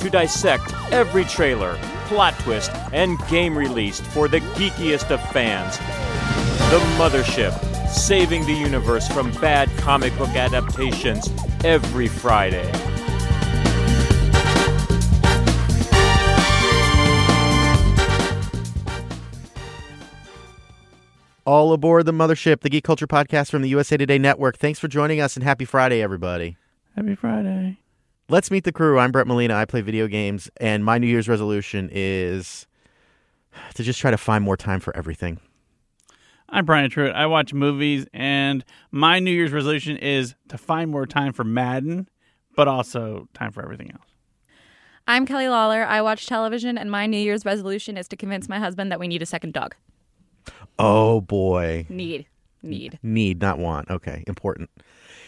to 0.00 0.10
dissect 0.10 0.74
every 0.90 1.24
trailer, 1.24 1.78
plot 2.06 2.38
twist, 2.40 2.70
and 2.92 3.18
game 3.28 3.56
released 3.56 4.02
for 4.02 4.28
the 4.28 4.40
geekiest 4.40 5.10
of 5.10 5.20
fans. 5.30 5.78
The 6.70 6.78
Mothership, 6.96 7.52
saving 7.88 8.46
the 8.46 8.52
universe 8.52 9.08
from 9.08 9.32
bad 9.40 9.68
comic 9.78 10.16
book 10.18 10.30
adaptations 10.30 11.28
every 11.64 12.08
Friday. 12.08 12.70
All 21.46 21.72
aboard 21.72 22.06
the 22.06 22.12
mothership, 22.12 22.60
the 22.60 22.68
Geek 22.68 22.84
Culture 22.84 23.08
Podcast 23.08 23.50
from 23.50 23.62
the 23.62 23.68
USA 23.70 23.96
Today 23.96 24.18
Network. 24.18 24.56
Thanks 24.56 24.78
for 24.78 24.88
joining 24.88 25.20
us 25.20 25.36
and 25.36 25.42
happy 25.42 25.64
Friday, 25.64 26.00
everybody. 26.00 26.56
Happy 26.94 27.14
Friday. 27.16 27.78
Let's 28.30 28.48
meet 28.48 28.62
the 28.62 28.70
crew. 28.70 28.96
I'm 28.96 29.10
Brett 29.10 29.26
Molina. 29.26 29.56
I 29.56 29.64
play 29.64 29.80
video 29.80 30.06
games, 30.06 30.48
and 30.60 30.84
my 30.84 30.98
New 30.98 31.08
Year's 31.08 31.28
resolution 31.28 31.90
is 31.90 32.64
to 33.74 33.82
just 33.82 33.98
try 33.98 34.12
to 34.12 34.16
find 34.16 34.44
more 34.44 34.56
time 34.56 34.78
for 34.78 34.96
everything. 34.96 35.40
I'm 36.48 36.64
Brian 36.64 36.88
Truitt. 36.88 37.12
I 37.12 37.26
watch 37.26 37.52
movies, 37.52 38.06
and 38.14 38.64
my 38.92 39.18
New 39.18 39.32
Year's 39.32 39.50
resolution 39.50 39.96
is 39.96 40.36
to 40.46 40.56
find 40.56 40.92
more 40.92 41.06
time 41.06 41.32
for 41.32 41.42
Madden, 41.42 42.08
but 42.54 42.68
also 42.68 43.26
time 43.34 43.50
for 43.50 43.64
everything 43.64 43.90
else. 43.90 44.06
I'm 45.08 45.26
Kelly 45.26 45.48
Lawler. 45.48 45.82
I 45.82 46.00
watch 46.00 46.28
television, 46.28 46.78
and 46.78 46.88
my 46.88 47.06
New 47.06 47.18
Year's 47.18 47.44
resolution 47.44 47.96
is 47.96 48.06
to 48.06 48.16
convince 48.16 48.48
my 48.48 48.60
husband 48.60 48.92
that 48.92 49.00
we 49.00 49.08
need 49.08 49.22
a 49.22 49.26
second 49.26 49.54
dog. 49.54 49.74
Oh 50.78 51.20
boy. 51.20 51.84
Need. 51.88 52.26
Need. 52.62 53.00
Need, 53.02 53.40
not 53.40 53.58
want. 53.58 53.90
Okay, 53.90 54.22
important. 54.28 54.70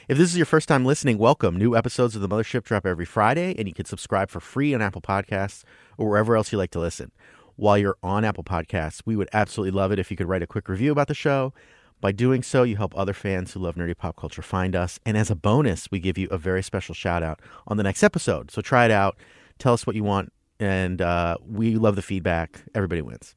If 0.09 0.19
this 0.19 0.31
is 0.31 0.37
your 0.37 0.47
first 0.47 0.67
time 0.67 0.85
listening, 0.85 1.17
welcome. 1.17 1.57
New 1.57 1.77
episodes 1.77 2.17
of 2.17 2.23
The 2.23 2.29
Mothership 2.29 2.65
drop 2.65 2.85
every 2.85 3.05
Friday, 3.05 3.55
and 3.57 3.69
you 3.69 3.75
can 3.75 3.85
subscribe 3.85 4.31
for 4.31 4.41
free 4.41 4.75
on 4.75 4.83
Apple 4.83 5.01
Podcasts 5.01 5.63
or 5.97 6.09
wherever 6.09 6.35
else 6.35 6.51
you 6.51 6.59
like 6.59 6.73
to 6.73 6.81
listen. 6.81 7.13
While 7.55 7.79
you're 7.79 7.97
on 8.03 8.25
Apple 8.25 8.43
Podcasts, 8.43 9.03
we 9.07 9.15
would 9.15 9.29
absolutely 9.33 9.71
love 9.71 9.93
it 9.93 10.01
if 10.01 10.11
you 10.11 10.17
could 10.17 10.27
write 10.27 10.43
a 10.43 10.47
quick 10.47 10.69
review 10.69 10.91
about 10.91 11.07
the 11.07 11.15
show. 11.15 11.55
By 12.01 12.11
doing 12.11 12.43
so, 12.43 12.65
you 12.65 12.77
help 12.77 12.99
other 12.99 13.13
fans 13.13 13.53
who 13.53 13.61
love 13.61 13.77
nerdy 13.77 13.97
pop 13.97 14.17
culture 14.17 14.43
find 14.43 14.75
us. 14.75 14.99
And 15.07 15.17
as 15.17 15.31
a 15.31 15.37
bonus, 15.37 15.89
we 15.93 16.01
give 16.01 16.19
you 16.19 16.27
a 16.33 16.37
very 16.39 16.65
special 16.65 16.97
shout 16.97 17.23
out 17.23 17.39
on 17.69 17.77
the 17.77 17.85
next 17.85 18.03
episode. 18.03 18.51
So 18.51 18.61
try 18.61 18.85
it 18.85 18.91
out. 18.91 19.17
Tell 19.61 19.73
us 19.73 19.87
what 19.87 19.95
you 19.95 20.03
want. 20.03 20.33
And 20.59 21.01
uh, 21.01 21.37
we 21.47 21.77
love 21.77 21.95
the 21.95 22.03
feedback. 22.03 22.61
Everybody 22.75 23.03
wins. 23.03 23.37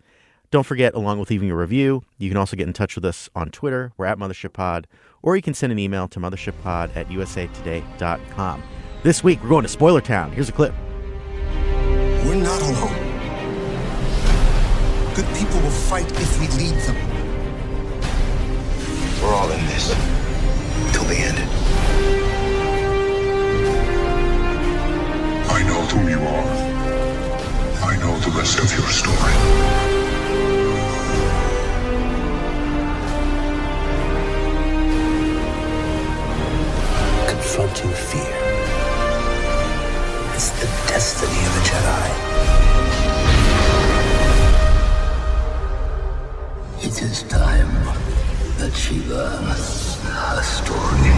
Don't 0.55 0.63
forget, 0.63 0.93
along 0.93 1.19
with 1.19 1.29
leaving 1.31 1.51
a 1.51 1.55
review, 1.57 2.05
you 2.17 2.29
can 2.29 2.37
also 2.37 2.55
get 2.55 2.65
in 2.65 2.71
touch 2.71 2.95
with 2.95 3.03
us 3.03 3.29
on 3.35 3.49
Twitter. 3.49 3.91
We're 3.97 4.05
at 4.05 4.17
Mothership 4.17 4.53
Pod, 4.53 4.87
or 5.21 5.35
you 5.35 5.41
can 5.41 5.53
send 5.53 5.73
an 5.73 5.79
email 5.79 6.07
to 6.07 6.17
mothershippod 6.17 6.95
at 6.95 7.09
usatoday.com. 7.09 8.63
This 9.03 9.21
week, 9.21 9.43
we're 9.43 9.49
going 9.49 9.63
to 9.63 9.67
Spoiler 9.67 9.99
Town. 9.99 10.31
Here's 10.31 10.47
a 10.47 10.53
clip. 10.53 10.73
We're 12.23 12.35
not 12.35 12.61
alone. 12.61 12.95
Good 15.13 15.27
people 15.35 15.59
will 15.59 15.71
fight 15.71 16.09
if 16.13 16.39
we 16.39 16.47
lead 16.55 16.75
them. 16.83 16.95
We're 19.21 19.33
all 19.35 19.51
in 19.51 19.59
this. 19.65 19.89
Till 20.93 21.03
the 21.03 21.17
end. 21.17 21.37
I 25.51 25.63
know 25.67 25.81
who 25.81 26.09
you 26.09 26.17
are. 26.17 26.47
I 27.89 27.97
know 27.97 28.17
the 28.19 28.31
rest 28.39 28.57
of 28.57 28.71
your 28.71 28.87
story. 28.87 29.94
Confronting 37.55 37.91
fear 37.91 38.35
is 40.35 40.51
the 40.59 40.67
destiny 40.91 41.39
of 41.47 41.55
a 41.55 41.61
Jedi. 41.69 42.07
It 46.83 47.01
is 47.01 47.23
time 47.23 47.71
that 48.57 48.73
she 48.75 48.95
learns 49.05 49.97
her 50.03 50.41
story. 50.43 51.14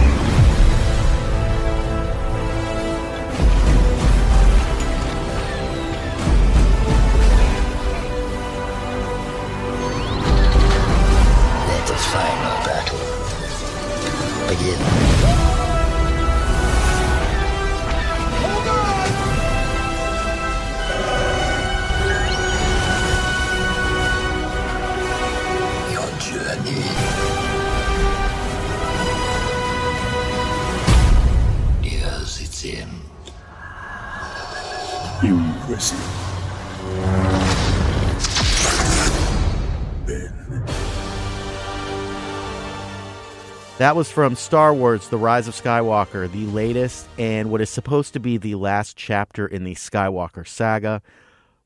That 43.78 43.94
was 43.94 44.10
from 44.10 44.34
Star 44.34 44.74
Wars 44.74 45.06
The 45.06 45.18
Rise 45.18 45.46
of 45.46 45.54
Skywalker, 45.54 46.28
the 46.28 46.46
latest 46.46 47.06
and 47.16 47.48
what 47.48 47.60
is 47.60 47.70
supposed 47.70 48.12
to 48.14 48.18
be 48.18 48.36
the 48.36 48.56
last 48.56 48.96
chapter 48.96 49.46
in 49.46 49.62
the 49.62 49.76
Skywalker 49.76 50.44
saga, 50.48 51.00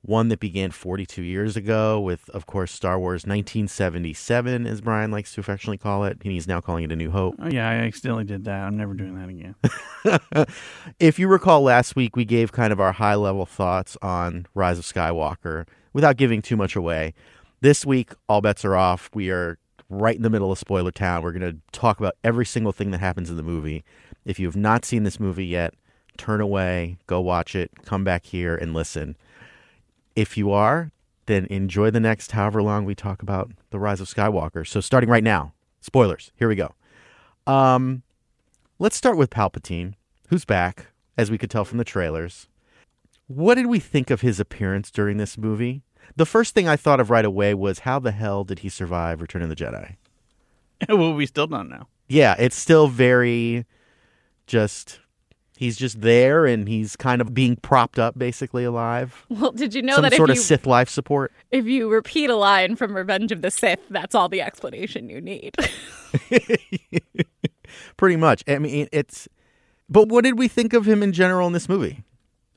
one 0.03 0.29
that 0.29 0.39
began 0.39 0.73
42 0.73 1.23
years 1.23 1.57
ago 1.57 1.99
with, 1.99 2.29
of 2.29 2.45
course, 2.45 2.71
Star 2.71 2.99
Wars 2.99 3.23
1977, 3.23 4.67
as 4.67 4.83
Brian 4.83 5.11
likes 5.11 5.33
to 5.33 5.41
affectionately 5.41 5.79
call 5.79 6.05
it, 6.05 6.19
he's 6.23 6.47
now 6.47 6.61
calling 6.61 6.85
it 6.85 6.93
A 6.93 6.97
New 6.97 7.11
Hope. 7.11 7.35
Oh, 7.39 7.49
yeah, 7.49 7.67
I 7.67 7.77
accidentally 7.77 8.25
did 8.25 8.45
that. 8.45 8.61
I'm 8.61 8.77
never 8.77 8.93
doing 8.93 9.15
that 9.15 9.31
again. 9.31 10.47
if 11.01 11.19
you 11.19 11.29
recall 11.29 11.63
last 11.63 11.97
week, 11.97 12.15
we 12.15 12.27
gave 12.27 12.53
kind 12.53 12.75
of 12.75 12.81
our 12.81 12.93
high 12.93 13.15
level 13.15 13.47
thoughts 13.47 13.97
on 14.03 14.47
Rise 14.55 14.79
of 14.79 14.85
Skywalker 14.85 15.67
without 15.95 16.19
giving 16.19 16.43
too 16.43 16.59
much 16.59 16.77
away. 16.77 17.15
This 17.63 17.87
week, 17.87 18.13
all 18.29 18.43
bets 18.43 18.67
are 18.67 18.77
off. 18.77 19.09
We 19.15 19.31
are 19.31 19.57
right 19.93 20.17
in 20.17 20.23
the 20.23 20.31
middle 20.31 20.51
of 20.51 20.59
spoiler 20.59 20.91
town. 20.91 21.23
We're 21.23 21.33
going 21.33 21.53
to 21.53 21.59
talk 21.79 22.01
about 22.01 22.17
every 22.25 22.47
single 22.47 22.73
thing 22.73 22.91
that 22.91 22.99
happens 22.99 23.31
in 23.31 23.37
the 23.37 23.43
movie. 23.43 23.85
If 24.25 24.39
you 24.39 24.47
have 24.47 24.57
not 24.57 24.85
seen 24.85 25.05
this 25.05 25.21
movie 25.21 25.47
yet, 25.47 25.75
turn 26.17 26.41
away, 26.41 26.97
go 27.07 27.21
watch 27.21 27.55
it, 27.55 27.71
come 27.85 28.03
back 28.03 28.25
here 28.25 28.57
and 28.57 28.73
listen. 28.73 29.17
If 30.17 30.37
you 30.37 30.51
are, 30.51 30.91
then 31.27 31.47
enjoy 31.47 31.91
the 31.91 32.01
next 32.01 32.33
however 32.33 32.63
long 32.63 32.85
we 32.85 32.95
talk 32.95 33.23
about 33.23 33.51
the 33.71 33.79
rise 33.79 34.01
of 34.01 34.09
Skywalker. 34.09 34.67
So 34.67 34.81
starting 34.81 35.11
right 35.11 35.25
now, 35.25 35.53
spoilers. 35.81 36.33
Here 36.37 36.49
we 36.49 36.57
go. 36.57 36.75
Um, 37.47 38.03
let's 38.79 38.97
start 38.97 39.17
with 39.17 39.31
Palpatine, 39.31 39.95
who's 40.29 40.45
back, 40.45 40.87
as 41.17 41.31
we 41.31 41.39
could 41.39 41.51
tell 41.51 41.65
from 41.65 41.79
the 41.79 41.85
trailers. 41.85 42.49
What 43.27 43.55
did 43.55 43.67
we 43.67 43.79
think 43.79 44.11
of 44.11 44.21
his 44.21 44.41
appearance 44.41 44.91
during 44.91 45.17
this 45.17 45.39
movie? 45.39 45.83
The 46.17 46.27
first 46.27 46.55
thing 46.55 46.69
I 46.69 46.77
thought 46.77 47.01
of 47.01 47.11
right 47.11 47.25
away 47.25 47.55
was 47.55 47.81
how 47.81 47.99
the 47.99 48.11
hell 48.13 48.45
did 48.45 48.61
he 48.61 48.69
survive 48.69 49.21
Return 49.21 49.43
of 49.43 49.49
the 49.49 49.57
Jedi? 49.57 49.97
well, 50.89 51.15
we 51.15 51.27
still 51.27 51.47
don't 51.47 51.69
know. 51.69 51.87
Yeah, 52.09 52.35
it's 52.39 52.57
still 52.57 52.89
very 52.89 53.65
just 54.47 55.01
he's 55.57 55.77
just 55.77 56.01
there 56.01 56.45
and 56.45 56.69
he's 56.69 56.97
kind 56.97 57.21
of 57.23 57.33
being 57.33 57.57
propped 57.57 57.99
up 57.99 58.19
basically 58.19 58.65
alive. 58.65 59.25
Well, 59.31 59.53
did 59.53 59.75
you 59.75 59.83
know 59.83 59.95
Some 59.95 60.03
that 60.03 60.15
sort 60.15 60.29
if 60.31 60.35
of 60.35 60.37
you 60.37 60.43
Sith 60.43 60.67
life 60.67 60.89
support. 60.89 61.33
if 61.51 61.65
you 61.67 61.89
repeat 61.89 62.29
a 62.31 62.37
line 62.37 62.77
from 62.77 62.95
Revenge 62.95 63.33
of 63.33 63.41
the 63.43 63.51
Sith, 63.51 63.81
that's 63.89 64.15
all 64.15 64.29
the 64.29 64.43
explanation 64.43 65.09
you 65.09 65.21
need? 65.21 65.55
Pretty 67.97 68.17
much. 68.17 68.45
I 68.47 68.59
mean, 68.59 68.89
it's 68.93 69.29
but 69.89 70.09
what 70.09 70.25
did 70.25 70.39
we 70.39 70.49
think 70.49 70.73
of 70.73 70.87
him 70.87 71.03
in 71.03 71.13
general 71.13 71.47
in 71.47 71.53
this 71.53 71.69
movie? 71.69 72.03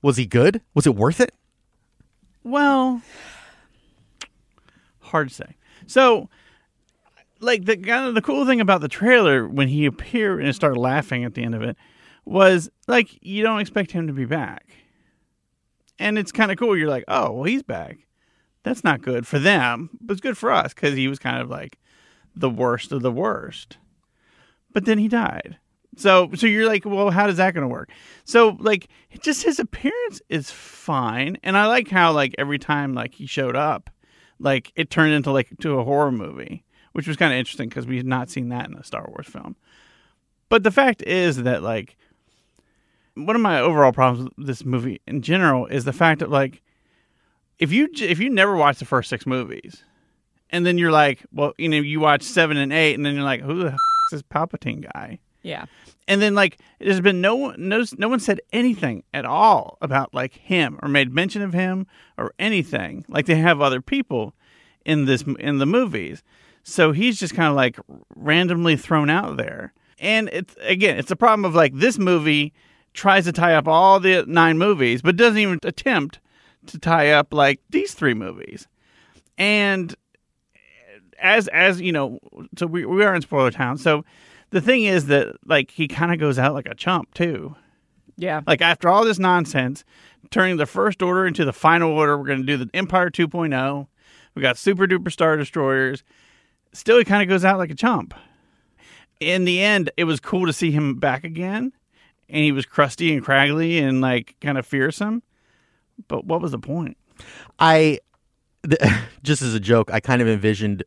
Was 0.02 0.18
he 0.18 0.26
good? 0.26 0.62
Was 0.74 0.86
it 0.86 0.96
worth 0.96 1.20
it? 1.22 1.34
Well, 2.44 3.02
hard 5.16 5.30
to 5.30 5.36
say. 5.36 5.56
So, 5.88 6.30
like 7.40 7.66
the 7.66 7.78
kind 7.78 8.08
of 8.08 8.16
the 8.16 8.22
cool 8.22 8.46
thing 8.46 8.62
about 8.62 8.82
the 8.82 8.88
trailer 8.88 9.48
when 9.48 9.68
he 9.68 9.86
appeared 9.86 10.44
and 10.44 10.54
started 10.56 10.80
laughing 10.80 11.24
at 11.24 11.34
the 11.34 11.44
end 11.44 11.56
of 11.56 11.62
it 11.62 11.78
was 12.26 12.70
like 12.88 13.18
you 13.22 13.44
don't 13.44 13.60
expect 13.60 13.92
him 13.92 14.08
to 14.08 14.14
be 14.14 14.26
back. 14.26 14.66
and 16.00 16.18
it's 16.18 16.32
kind 16.32 16.52
of 16.52 16.58
cool. 16.58 16.76
You're 16.78 16.90
like, 16.90 17.06
oh, 17.08 17.32
well, 17.32 17.44
he's 17.46 17.64
back. 17.64 18.00
That's 18.64 18.84
not 18.84 19.02
good 19.02 19.26
for 19.28 19.40
them, 19.40 19.90
but 20.02 20.14
it's 20.14 20.22
good 20.22 20.38
for 20.38 20.52
us 20.52 20.74
because 20.74 20.96
he 20.96 21.08
was 21.08 21.20
kind 21.20 21.42
of 21.42 21.50
like 21.50 21.78
the 22.36 22.50
worst 22.50 22.92
of 22.92 23.02
the 23.02 23.12
worst. 23.12 23.78
But 24.74 24.86
then 24.86 24.98
he 24.98 25.08
died. 25.08 25.58
So, 25.98 26.30
so 26.36 26.48
you're 26.48 26.68
like, 26.68 26.84
well, 26.84 27.12
how 27.12 27.28
is 27.30 27.38
that 27.38 27.54
going 27.54 27.62
to 27.62 27.74
work? 27.74 27.90
So, 28.26 28.58
like, 28.60 28.90
just 29.22 29.44
his 29.44 29.60
appearance 29.60 30.22
is 30.28 30.52
fine, 30.52 31.38
and 31.44 31.56
I 31.56 31.68
like 31.68 31.88
how 31.90 32.12
like 32.12 32.36
every 32.38 32.60
time 32.60 32.94
like 32.94 33.14
he 33.14 33.28
showed 33.28 33.56
up, 33.56 33.90
like 34.40 34.72
it 34.76 34.90
turned 34.90 35.14
into 35.14 35.32
like 35.32 35.50
to 35.62 35.80
a 35.80 35.84
horror 35.84 36.12
movie, 36.12 36.64
which 36.94 37.08
was 37.08 37.18
kind 37.18 37.34
of 37.34 37.40
interesting 37.40 37.70
because 37.70 37.88
we 37.88 37.98
had 37.98 38.06
not 38.06 38.30
seen 38.30 38.50
that 38.50 38.70
in 38.70 38.76
a 38.76 38.84
Star 38.84 39.06
Wars 39.08 39.28
film. 39.28 39.56
But 40.50 40.64
the 40.64 40.72
fact 40.72 41.02
is 41.04 41.44
that 41.44 41.64
like 41.64 41.98
one 43.16 43.36
of 43.36 43.42
my 43.42 43.60
overall 43.60 43.92
problems 43.92 44.30
with 44.38 44.48
this 44.48 44.66
movie 44.66 45.02
in 45.08 45.22
general 45.22 45.66
is 45.68 45.86
the 45.86 45.94
fact 45.94 46.20
that 46.20 46.30
like 46.30 46.62
if 47.60 47.72
you 47.72 47.90
if 48.00 48.20
you 48.20 48.30
never 48.30 48.56
watch 48.56 48.80
the 48.80 48.86
first 48.86 49.10
six 49.10 49.26
movies 49.26 49.84
and 50.50 50.66
then 50.66 50.78
you're 50.78 50.92
like 50.92 51.26
well 51.32 51.54
you 51.58 51.70
know 51.70 51.78
you 51.78 52.00
watch 52.00 52.22
seven 52.24 52.58
and 52.58 52.74
eight 52.74 52.94
and 52.94 53.06
then 53.06 53.16
you're 53.16 53.24
like 53.24 53.42
who 53.42 53.60
the 53.64 53.68
f- 53.68 53.74
is 53.74 54.12
this 54.12 54.22
palpatine 54.24 54.84
guy 54.94 55.18
Yeah. 55.46 55.66
and 56.08 56.22
then 56.22 56.34
like 56.34 56.58
there's 56.80 57.02
been 57.02 57.22
no 57.22 57.52
no, 57.52 57.84
no 57.98 58.10
one 58.10 58.20
said 58.20 58.42
anything 58.52 59.04
at 59.14 59.26
all 59.26 59.78
about 59.80 60.14
like 60.14 60.34
him 60.34 60.80
or 60.82 60.90
made 60.90 61.14
mention 61.14 61.42
of 61.44 61.54
him 61.54 61.86
or 62.18 62.34
anything. 62.40 63.06
Like 63.08 63.28
they 63.28 63.36
have 63.36 63.62
other 63.62 63.80
people 63.82 64.34
in 64.86 65.06
this 65.06 65.24
in 65.40 65.60
the 65.60 65.66
movies. 65.66 66.24
So 66.64 66.92
he's 66.92 67.20
just 67.20 67.36
kind 67.36 67.48
of 67.50 67.56
like 67.56 67.78
randomly 68.16 68.76
thrown 68.76 69.10
out 69.12 69.38
there. 69.38 69.72
And 70.00 70.30
it's 70.34 70.56
again 70.62 70.98
it's 70.98 71.12
a 71.12 71.16
problem 71.16 71.46
of 71.46 71.54
like 71.54 71.74
this 71.76 72.00
movie 72.00 72.54
tries 72.94 73.26
to 73.26 73.32
tie 73.32 73.54
up 73.54 73.68
all 73.68 74.00
the 74.00 74.26
nine 74.28 74.58
movies 74.58 75.02
but 75.02 75.16
doesn't 75.16 75.38
even 75.38 75.60
attempt 75.64 76.20
to 76.68 76.80
tie 76.80 77.12
up 77.12 77.34
like 77.34 77.60
these 77.70 77.94
three 77.94 78.16
movies. 78.16 78.68
And 79.38 79.96
as 81.20 81.48
as 81.50 81.80
you 81.82 81.92
know 81.92 82.20
so 82.58 82.66
we, 82.66 82.84
we 82.86 83.04
are 83.04 83.14
in 83.14 83.22
spoiler 83.22 83.52
town. 83.52 83.78
So 83.78 84.04
the 84.52 84.62
thing 84.62 84.84
is 84.84 85.08
that 85.08 85.36
like 85.46 85.72
he 85.72 85.88
kind 85.88 86.14
of 86.14 86.20
goes 86.20 86.40
out 86.40 86.54
like 86.54 86.68
a 86.68 86.76
chump 86.76 87.14
too. 87.14 87.56
Yeah. 88.18 88.42
like 88.48 88.62
after 88.62 88.88
all 88.88 89.04
this 89.04 89.20
nonsense 89.20 89.84
turning 90.32 90.56
the 90.56 90.66
first 90.66 91.02
order 91.02 91.28
into 91.28 91.44
the 91.44 91.52
final 91.52 91.92
order 91.92 92.18
we're 92.18 92.26
going 92.26 92.40
to 92.40 92.46
do 92.46 92.56
the 92.56 92.70
empire 92.74 93.10
2.0 93.10 93.88
we 94.36 94.42
got 94.42 94.58
super 94.58 94.88
duper 94.88 95.12
star 95.12 95.36
destroyers. 95.36 96.02
Still 96.72 96.98
he 96.98 97.04
kind 97.04 97.22
of 97.22 97.28
goes 97.28 97.44
out 97.44 97.58
like 97.58 97.72
a 97.72 97.76
chump. 97.76 98.14
In 99.20 99.44
the 99.46 99.62
end 99.62 99.92
it 99.98 100.06
was 100.06 100.20
cool 100.22 100.46
to 100.46 100.54
see 100.54 100.72
him 100.72 100.96
back 100.96 101.24
again 101.26 101.74
and 102.30 102.44
he 102.44 102.52
was 102.52 102.66
crusty 102.66 103.14
and 103.14 103.24
craggly 103.24 103.82
and 103.82 104.00
like 104.02 104.36
kind 104.40 104.58
of 104.58 104.66
fearsome. 104.66 105.22
But 106.08 106.26
what 106.26 106.42
was 106.42 106.52
the 106.52 106.60
point? 106.60 106.98
I 107.60 108.00
th- 108.68 108.80
just 109.24 109.42
as 109.42 109.54
a 109.54 109.60
joke, 109.60 109.92
I 109.92 110.00
kind 110.00 110.22
of 110.22 110.28
envisioned 110.28 110.84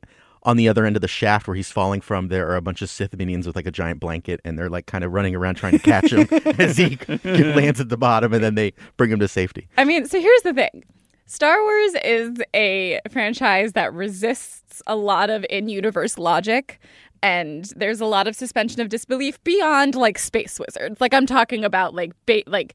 on 0.49 0.57
the 0.57 0.67
other 0.67 0.87
end 0.87 0.97
of 0.97 1.03
the 1.03 1.09
shaft 1.09 1.47
where 1.47 1.55
he's 1.55 1.71
falling 1.71 2.01
from, 2.01 2.29
there 2.29 2.49
are 2.49 2.57
a 2.57 2.63
bunch 2.63 2.81
of 2.81 2.89
Sith 2.89 3.15
minions 3.15 3.47
with 3.47 3.55
like 3.55 3.67
a 3.67 3.71
giant 3.71 4.01
blanket, 4.01 4.41
and 4.47 4.59
they're 4.59 4.71
like 4.71 4.87
kind 4.87 5.05
of 5.05 5.13
running 5.13 5.35
around 5.35 5.57
trying 5.57 5.73
to 5.73 5.79
catch 5.79 6.11
him 6.11 6.27
as 6.59 6.79
he 6.79 6.99
lands 7.07 7.81
at 7.81 7.91
the 7.91 7.99
bottom, 7.99 8.33
and 8.33 8.43
then 8.43 8.55
they 8.55 8.73
bring 8.97 9.11
him 9.11 9.19
to 9.19 9.29
safety. 9.29 9.69
I 9.77 9.85
mean, 9.85 10.07
so 10.07 10.19
here's 10.19 10.43
the 10.43 10.55
thing. 10.55 10.85
Star 11.27 11.63
Wars 11.63 11.95
is 12.03 12.43
a 12.55 12.99
franchise 13.11 13.75
that 13.75 13.93
resists 13.93 14.81
a 14.87 14.97
lot 14.97 15.29
of 15.29 15.45
in-universe 15.51 16.17
logic 16.17 16.81
and 17.23 17.67
there's 17.77 18.01
a 18.01 18.07
lot 18.07 18.27
of 18.27 18.35
suspension 18.35 18.81
of 18.81 18.89
disbelief 18.89 19.43
beyond 19.45 19.95
like 19.95 20.19
space 20.19 20.59
wizards. 20.59 21.01
Like 21.01 21.13
I'm 21.13 21.27
talking 21.27 21.65
about 21.65 21.95
like 21.95 22.13
ba- 22.25 22.45
like 22.47 22.75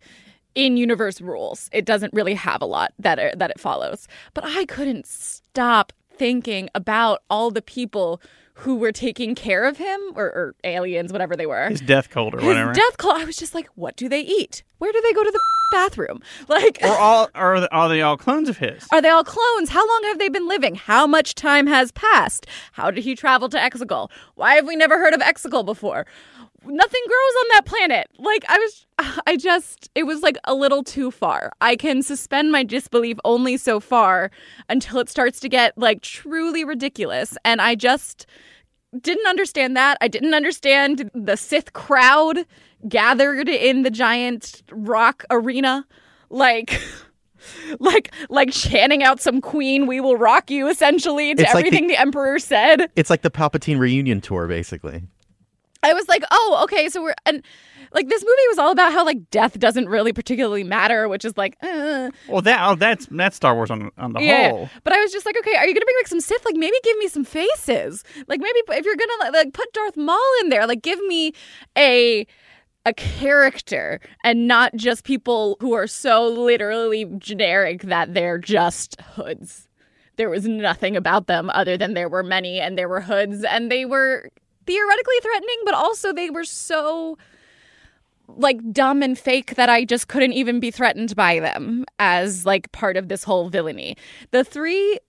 in-universe 0.54 1.22
rules. 1.22 1.70
It 1.74 1.86
doesn't 1.86 2.14
really 2.14 2.36
have 2.36 2.62
a 2.62 2.66
lot 2.66 2.94
that 3.00 3.18
are, 3.18 3.32
that 3.36 3.50
it 3.50 3.60
follows. 3.60 4.08
But 4.36 4.44
I 4.46 4.66
couldn't 4.66 5.08
stop 5.08 5.94
thinking 6.18 6.70
about 6.76 7.22
all 7.30 7.52
the 7.52 7.62
people 7.62 8.22
who 8.58 8.76
were 8.76 8.92
taking 8.92 9.34
care 9.34 9.66
of 9.66 9.78
him 9.78 10.00
or, 10.16 10.26
or 10.26 10.56
aliens, 10.64 11.12
whatever 11.12 11.36
they 11.36 11.48
were. 11.48 11.70
his 11.70 11.82
death 11.82 12.10
cult 12.10 12.36
or 12.36 12.38
His 12.38 12.48
whatever 12.48 12.72
death 12.74 12.98
call. 12.98 13.14
I 13.20 13.26
was 13.26 13.36
just 13.36 13.56
like, 13.56 13.68
what 13.76 13.96
do 13.96 14.08
they 14.08 14.22
eat? 14.22 14.64
Where 14.78 14.92
do 14.92 15.02
they 15.02 15.14
go 15.14 15.24
to 15.24 15.32
the 15.32 15.40
bathroom? 15.74 16.22
Like, 16.48 16.78
or 16.84 16.88
all 17.00 17.30
or 17.34 17.68
are 17.74 17.90
they 17.90 18.02
all 18.04 18.16
clones 18.16 18.48
of 18.50 18.58
his 18.58 18.86
are 18.92 19.02
they 19.02 19.10
all 19.10 19.24
clones? 19.24 19.70
How 19.70 19.88
long 19.88 20.04
have 20.06 20.20
they 20.20 20.30
been 20.30 20.48
living? 20.48 20.76
How 20.76 21.08
much 21.08 21.34
time 21.34 21.66
has 21.66 21.92
passed? 21.94 22.46
How 22.74 22.92
did 22.92 23.04
he 23.04 23.16
travel 23.16 23.50
to 23.50 23.58
Exegol? 23.58 24.12
Why 24.36 24.54
have 24.56 24.68
we 24.68 24.76
never 24.76 25.00
heard 25.00 25.16
of 25.16 25.22
Exegol 25.22 25.66
before? 25.66 26.06
Nothing 26.66 27.02
grows 27.08 27.36
on 27.42 27.46
that 27.50 27.66
planet. 27.66 28.08
Like 28.18 28.46
I 28.48 28.58
was 28.58 28.86
I 29.28 29.38
just 29.38 29.90
it 29.96 30.04
was 30.04 30.22
like 30.22 30.38
a 30.46 30.54
little 30.56 30.84
too 30.84 31.12
far. 31.12 31.52
I 31.62 31.76
can 31.76 32.02
suspend 32.02 32.52
my 32.52 32.64
disbelief 32.64 33.18
only 33.26 33.58
so 33.58 33.80
far 33.80 34.32
until 34.70 35.00
it 35.00 35.10
starts 35.10 35.40
to 35.42 35.50
get 35.50 35.78
like 35.78 36.02
truly 36.02 36.64
ridiculous 36.64 37.38
and 37.44 37.62
I 37.62 37.76
just 37.76 38.26
didn't 39.02 39.28
understand 39.28 39.76
that. 39.76 39.98
I 40.02 40.08
didn't 40.08 40.34
understand 40.36 41.10
the 41.16 41.36
Sith 41.36 41.74
crowd 41.74 42.46
gathered 42.88 43.50
in 43.50 43.82
the 43.84 43.90
giant 43.90 44.62
rock 44.72 45.24
arena 45.32 45.86
like 46.30 46.80
like 47.80 48.14
like 48.30 48.52
chanting 48.52 49.04
out 49.04 49.20
some 49.20 49.42
queen 49.42 49.88
we 49.88 50.00
will 50.00 50.18
rock 50.18 50.50
you 50.52 50.68
essentially 50.68 51.34
to 51.36 51.42
It's 51.44 51.54
like 51.54 51.64
the- 51.64 51.68
everything 51.68 51.88
the 51.88 51.98
emperor 52.00 52.40
said. 52.40 52.90
It's 52.96 53.10
like 53.10 53.22
the 53.22 53.32
Palpatine 53.32 53.80
reunion 53.80 54.22
tour, 54.22 54.48
basically. 54.48 55.04
I 55.84 55.94
was 55.94 56.08
like, 56.08 56.24
"Oh, 56.32 56.62
okay, 56.64 56.90
so 56.90 57.02
we're 57.02 57.16
and 57.26 57.44
like 57.94 58.10
this 58.10 58.24
movie 58.24 58.48
was 58.50 58.58
all 58.58 58.72
about 58.72 58.92
how 58.92 59.06
like 59.06 59.30
death 59.30 59.60
doesn't 59.60 59.88
really 59.88 60.14
particularly 60.14 60.64
matter, 60.64 61.08
which 61.08 61.24
is 61.24 61.38
like, 61.38 61.58
uh, 61.62 62.10
Well, 62.28 62.42
that 62.42 62.68
oh, 62.68 62.76
that's 62.76 63.08
that's 63.12 63.36
Star 63.36 63.56
Wars 63.56 63.70
on 63.70 63.92
on 63.98 64.14
the 64.14 64.22
yeah. 64.22 64.50
whole. 64.50 64.70
But 64.84 64.94
I 64.94 65.00
was 65.00 65.12
just 65.12 65.26
like, 65.26 65.38
okay, 65.38 65.56
are 65.56 65.68
you 65.68 65.74
gonna 65.74 65.86
bring 65.86 65.98
like 66.00 66.08
some 66.08 66.22
Sith? 66.22 66.44
Like 66.46 66.56
maybe 66.56 66.76
give 66.84 66.98
me 66.98 67.08
some 67.08 67.24
faces. 67.24 68.04
Like 68.28 68.40
maybe 68.40 68.60
if 68.70 68.86
you're 68.86 68.96
gonna 68.96 69.32
like 69.32 69.54
put 69.54 69.72
Darth 69.74 69.98
Maul 69.98 70.20
in 70.42 70.50
there, 70.50 70.66
like 70.68 70.82
give 70.82 71.00
me 71.02 71.34
a 71.78 72.26
a 72.86 72.94
character 72.94 74.02
and 74.24 74.48
not 74.48 74.76
just 74.76 75.06
people 75.06 75.58
who 75.62 75.74
are 75.74 75.88
so 75.88 76.28
literally 76.28 77.06
generic 77.18 77.84
that 77.84 78.14
they're 78.14 78.38
just 78.38 79.00
hoods. 79.00 79.70
There 80.18 80.30
was 80.30 80.46
nothing 80.46 80.96
about 80.98 81.28
them 81.28 81.50
other 81.52 81.78
than 81.78 81.94
there 81.94 82.10
were 82.10 82.24
many 82.24 82.60
and 82.60 82.78
there 82.78 82.90
were 82.90 83.02
hoods 83.02 83.44
and 83.44 83.72
they 83.72 83.86
were 83.86 84.30
theoretically 84.66 85.16
threatening, 85.22 85.58
but 85.66 85.74
also 85.74 86.14
they 86.14 86.30
were 86.30 86.44
so 86.44 87.18
like 88.28 88.72
dumb 88.72 89.04
and 89.04 89.18
fake 89.18 89.56
that 89.56 89.70
I 89.70 89.86
just 89.86 90.08
couldn't 90.08 90.34
even 90.34 90.60
be 90.60 90.72
threatened 90.72 91.16
by 91.16 91.40
them 91.40 91.86
as 92.00 92.46
like 92.46 92.72
part 92.72 92.98
of 92.98 93.08
this 93.08 93.24
whole 93.24 93.50
villainy. 93.50 93.98
The 94.32 94.44
three 94.44 95.00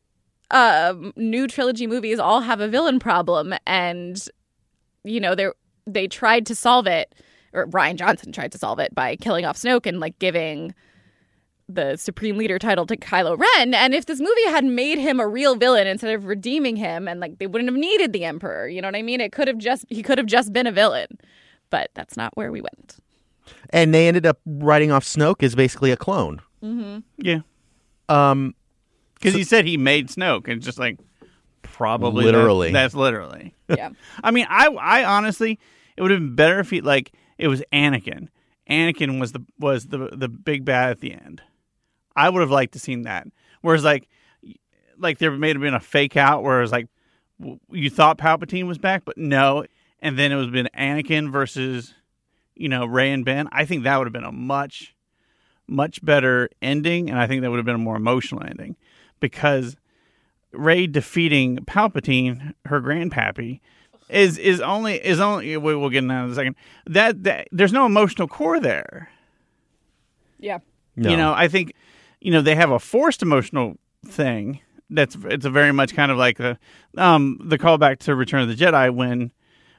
um 0.51 1.13
new 1.17 1.47
trilogy 1.47 1.87
movies 1.87 2.19
all 2.19 2.41
have 2.41 2.61
a 2.61 2.69
villain 2.69 2.99
problem 2.99 3.55
and 3.67 4.29
you 5.03 5.19
know 5.19 5.35
they 5.35 5.49
they 5.87 6.07
tried 6.07 6.45
to 6.47 6.55
solve 6.55 6.87
it 6.87 7.15
or 7.55 7.67
Rian 7.69 7.97
Johnson 7.97 8.31
tried 8.31 8.53
to 8.53 8.59
solve 8.59 8.79
it 8.79 8.95
by 8.95 9.17
killing 9.17 9.47
off 9.47 9.57
Snoke 9.57 9.87
and 9.87 10.01
like 10.01 10.19
giving 10.19 10.75
the 11.69 11.97
supreme 11.97 12.37
leader 12.37 12.59
title 12.59 12.85
to 12.87 12.97
Kylo 12.97 13.39
Ren 13.39 13.73
and 13.75 13.95
if 13.95 14.05
this 14.07 14.21
movie 14.21 14.45
had 14.49 14.65
made 14.65 14.99
him 14.99 15.19
a 15.19 15.27
real 15.27 15.55
villain 15.57 15.87
instead 15.87 16.15
of 16.15 16.27
redeeming 16.27 16.77
him 16.77 17.09
and 17.09 17.21
like 17.21 17.39
they 17.39 17.47
wouldn't 17.47 17.71
have 17.71 17.79
needed 17.79 18.13
the 18.13 18.25
emperor 18.25 18.69
you 18.69 18.83
know 18.83 18.89
what 18.89 18.97
I 18.97 19.03
mean 19.03 19.21
it 19.21 19.33
could 19.33 19.49
have 19.49 19.57
just 19.59 19.87
he 19.89 20.03
could 20.03 20.19
have 20.19 20.27
just 20.27 20.53
been 20.53 20.67
a 20.67 20.73
villain 20.73 21.19
but 21.71 21.91
that's 21.95 22.17
not 22.17 22.37
where 22.37 22.53
we 22.53 22.61
went 22.61 22.97
And 23.71 23.95
they 23.95 24.09
ended 24.09 24.27
up 24.27 24.39
writing 24.45 24.91
off 24.93 25.05
Snoke 25.05 25.43
as 25.43 25.55
basically 25.55 25.91
a 25.91 25.97
clone. 25.97 26.41
Yeah, 27.19 27.41
Um, 28.09 28.55
because 29.15 29.35
he 29.35 29.45
said 29.45 29.65
he 29.67 29.77
made 29.77 30.09
Snoke, 30.09 30.45
and 30.49 30.57
it's 30.59 30.65
just 30.67 30.79
like 30.79 30.99
probably 31.63 32.25
that- 32.27 32.33
Literally. 32.33 32.73
that's 32.73 32.95
literally. 32.95 33.55
yeah 33.69 33.91
I 34.25 34.31
mean, 34.31 34.47
I 34.49 34.69
I 34.69 35.05
honestly, 35.05 35.59
it 35.97 36.03
would 36.03 36.11
have 36.11 36.21
been 36.21 36.35
better 36.35 36.61
if 36.61 36.71
he 36.71 36.81
like 36.81 37.13
it 37.39 37.49
was 37.49 37.63
Anakin. 37.73 38.29
Anakin 38.71 39.19
was 39.21 39.33
the 39.33 39.45
was 39.59 39.87
the 39.89 40.09
the 40.13 40.29
big 40.29 40.65
bad 40.65 40.91
at 40.91 41.01
the 41.01 41.13
end. 41.13 41.43
I 42.17 42.29
would 42.29 42.41
have 42.41 42.51
liked 42.51 42.73
to 42.75 42.79
seen 42.79 43.03
that. 43.03 43.27
Whereas 43.61 43.85
like 43.85 44.09
like 44.99 45.19
there 45.19 45.31
may 45.31 45.49
have 45.49 45.61
been 45.61 45.75
a 45.75 45.81
fake 45.81 46.17
out 46.17 46.43
where 46.43 46.59
it 46.59 46.63
was 46.63 46.73
like 46.73 46.89
you 47.71 47.91
thought 47.91 48.19
Palpatine 48.19 48.67
was 48.67 48.79
back, 48.79 49.05
but 49.05 49.19
no, 49.19 49.65
and 50.01 50.19
then 50.19 50.33
it 50.33 50.37
was 50.37 50.49
been 50.49 50.69
Anakin 50.77 51.31
versus 51.31 51.95
you 52.55 52.69
know 52.69 52.87
Rey 52.87 53.11
and 53.11 53.25
Ben. 53.25 53.49
I 53.53 53.65
think 53.65 53.85
that 53.85 53.97
would 53.99 54.07
have 54.07 54.13
been 54.13 54.25
a 54.25 54.33
much 54.33 54.95
much 55.67 56.05
better 56.05 56.51
ending, 56.63 57.11
and 57.11 57.19
I 57.19 57.27
think 57.27 57.43
that 57.43 57.51
would 57.51 57.57
have 57.57 57.67
been 57.67 57.75
a 57.75 57.79
more 57.79 57.97
emotional 57.97 58.43
ending 58.45 58.77
because 59.21 59.77
Rey 60.53 60.87
defeating 60.87 61.59
Palpatine, 61.59 62.55
her 62.67 62.81
grandpappy, 62.81 63.61
is 64.09 64.39
is 64.39 64.61
only 64.61 64.95
is 64.95 65.21
only 65.21 65.57
we, 65.57 65.75
we'll 65.75 65.91
get 65.91 65.99
into 66.05 66.15
that 66.15 66.25
in 66.25 66.31
a 66.31 66.35
second. 66.35 66.57
That, 66.87 67.25
that 67.25 67.49
there's 67.51 67.73
no 67.73 67.87
emotional 67.87 68.29
core 68.29 68.61
there. 68.61 69.11
yeah 70.39 70.59
no. 70.97 71.11
You 71.11 71.17
know, 71.17 71.33
I 71.33 71.49
think 71.49 71.73
you 72.25 72.31
know 72.33 72.41
they 72.41 72.55
have 72.57 72.71
a 72.71 72.79
forced 72.81 73.23
emotional 73.23 73.77
thing. 74.05 74.61
That's 74.91 75.17
it's 75.25 75.45
a 75.45 75.51
very 75.51 75.73
much 75.73 75.95
kind 75.95 76.11
of 76.11 76.19
like 76.19 76.41
a 76.41 76.59
um 76.97 77.39
the 77.45 77.59
callback 77.59 77.99
to 78.01 78.15
Return 78.15 78.43
of 78.43 78.49
the 78.49 78.55
Jedi 78.57 78.93
when 78.93 79.31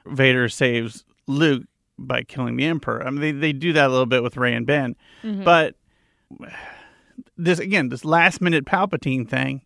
Vader 0.06 0.48
saves 0.48 1.04
Luke 1.26 1.64
by 1.98 2.22
killing 2.22 2.56
the 2.56 2.64
Emperor. 2.64 3.04
I 3.04 3.10
mean 3.10 3.20
they 3.20 3.32
they 3.32 3.52
do 3.52 3.72
that 3.72 3.88
a 3.88 3.90
little 3.90 4.06
bit 4.06 4.22
with 4.22 4.36
Rey 4.36 4.54
and 4.54 4.64
Ben, 4.66 4.96
but 5.22 5.74
this 7.36 7.58
again, 7.58 7.88
this 7.88 8.04
last 8.04 8.40
minute 8.40 8.64
Palpatine 8.64 9.28
thing, 9.28 9.62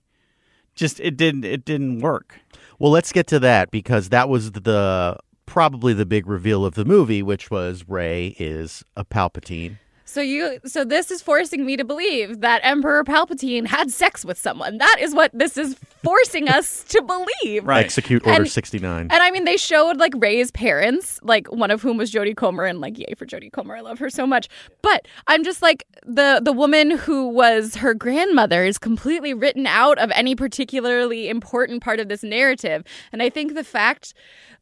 just 0.75 1.01
it 1.01 1.17
didn't 1.17 1.45
it 1.45 1.65
didn't 1.65 2.01
work. 2.01 2.41
Well, 2.79 2.91
let's 2.91 3.13
get 3.13 3.27
to 3.29 3.39
that 3.41 3.71
because 3.71 4.09
that 4.09 4.29
was 4.29 4.53
the 4.53 5.19
probably 5.47 5.93
the 5.93 6.07
big 6.07 6.27
reveal 6.27 6.65
of 6.65 6.75
the 6.75 6.85
movie, 6.85 7.23
which 7.23 7.51
was 7.51 7.85
Rey 7.89 8.35
is 8.39 8.85
a 8.97 9.05
Palpatine. 9.05 9.79
So 10.11 10.21
you 10.21 10.59
so 10.67 10.85
this 10.85 11.13
is 11.13 11.23
forcing 11.23 11.65
me 11.65 11.77
to 11.77 11.85
believe 11.85 12.41
that 12.41 12.61
Emperor 12.65 13.05
Palpatine 13.05 13.65
had 13.69 13.93
sex 13.93 14.25
with 14.25 14.37
someone. 14.37 14.79
That 14.79 14.97
is 14.99 15.15
what 15.15 15.31
this 15.33 15.57
is 15.57 15.77
forcing 16.03 16.49
us 16.49 16.83
to 16.89 17.01
believe. 17.01 17.65
Right. 17.65 17.85
Execute 17.85 18.27
Order 18.27 18.43
And- 18.43 18.51
69. 18.51 19.07
And 19.09 19.23
I 19.23 19.31
mean, 19.31 19.45
they 19.45 19.57
showed 19.57 19.99
like 19.99 20.13
Rey's 20.17 20.51
parents, 20.51 21.21
like 21.23 21.47
one 21.53 21.71
of 21.71 21.81
whom 21.83 21.97
was 21.97 22.11
Jodie 22.11 22.37
Comer, 22.37 22.65
and 22.65 22.81
like, 22.81 22.99
yay 22.99 23.15
for 23.17 23.25
Jodie 23.25 23.53
Comer, 23.53 23.77
I 23.77 23.83
love 23.83 24.01
her 24.01 24.11
so 24.11 24.27
much. 24.27 24.49
But 24.83 25.07
I'm 25.29 25.45
just 25.45 25.63
like 25.63 25.85
the 26.05 26.41
the 26.43 26.53
woman 26.53 26.91
who 26.91 27.29
was 27.29 27.77
her 27.77 27.95
grandmother 27.95 28.65
is 28.65 28.79
completely 28.79 29.33
written 29.33 29.69
out 29.69 29.99
of 29.99 30.11
any 30.11 30.35
particularly 30.35 31.29
important 31.29 31.85
part 31.85 32.01
of 32.01 32.09
this 32.09 32.25
narrative. 32.25 32.83
And 33.13 33.23
I 33.23 33.31
think 33.31 33.55
the 33.55 33.63
fact 33.63 34.13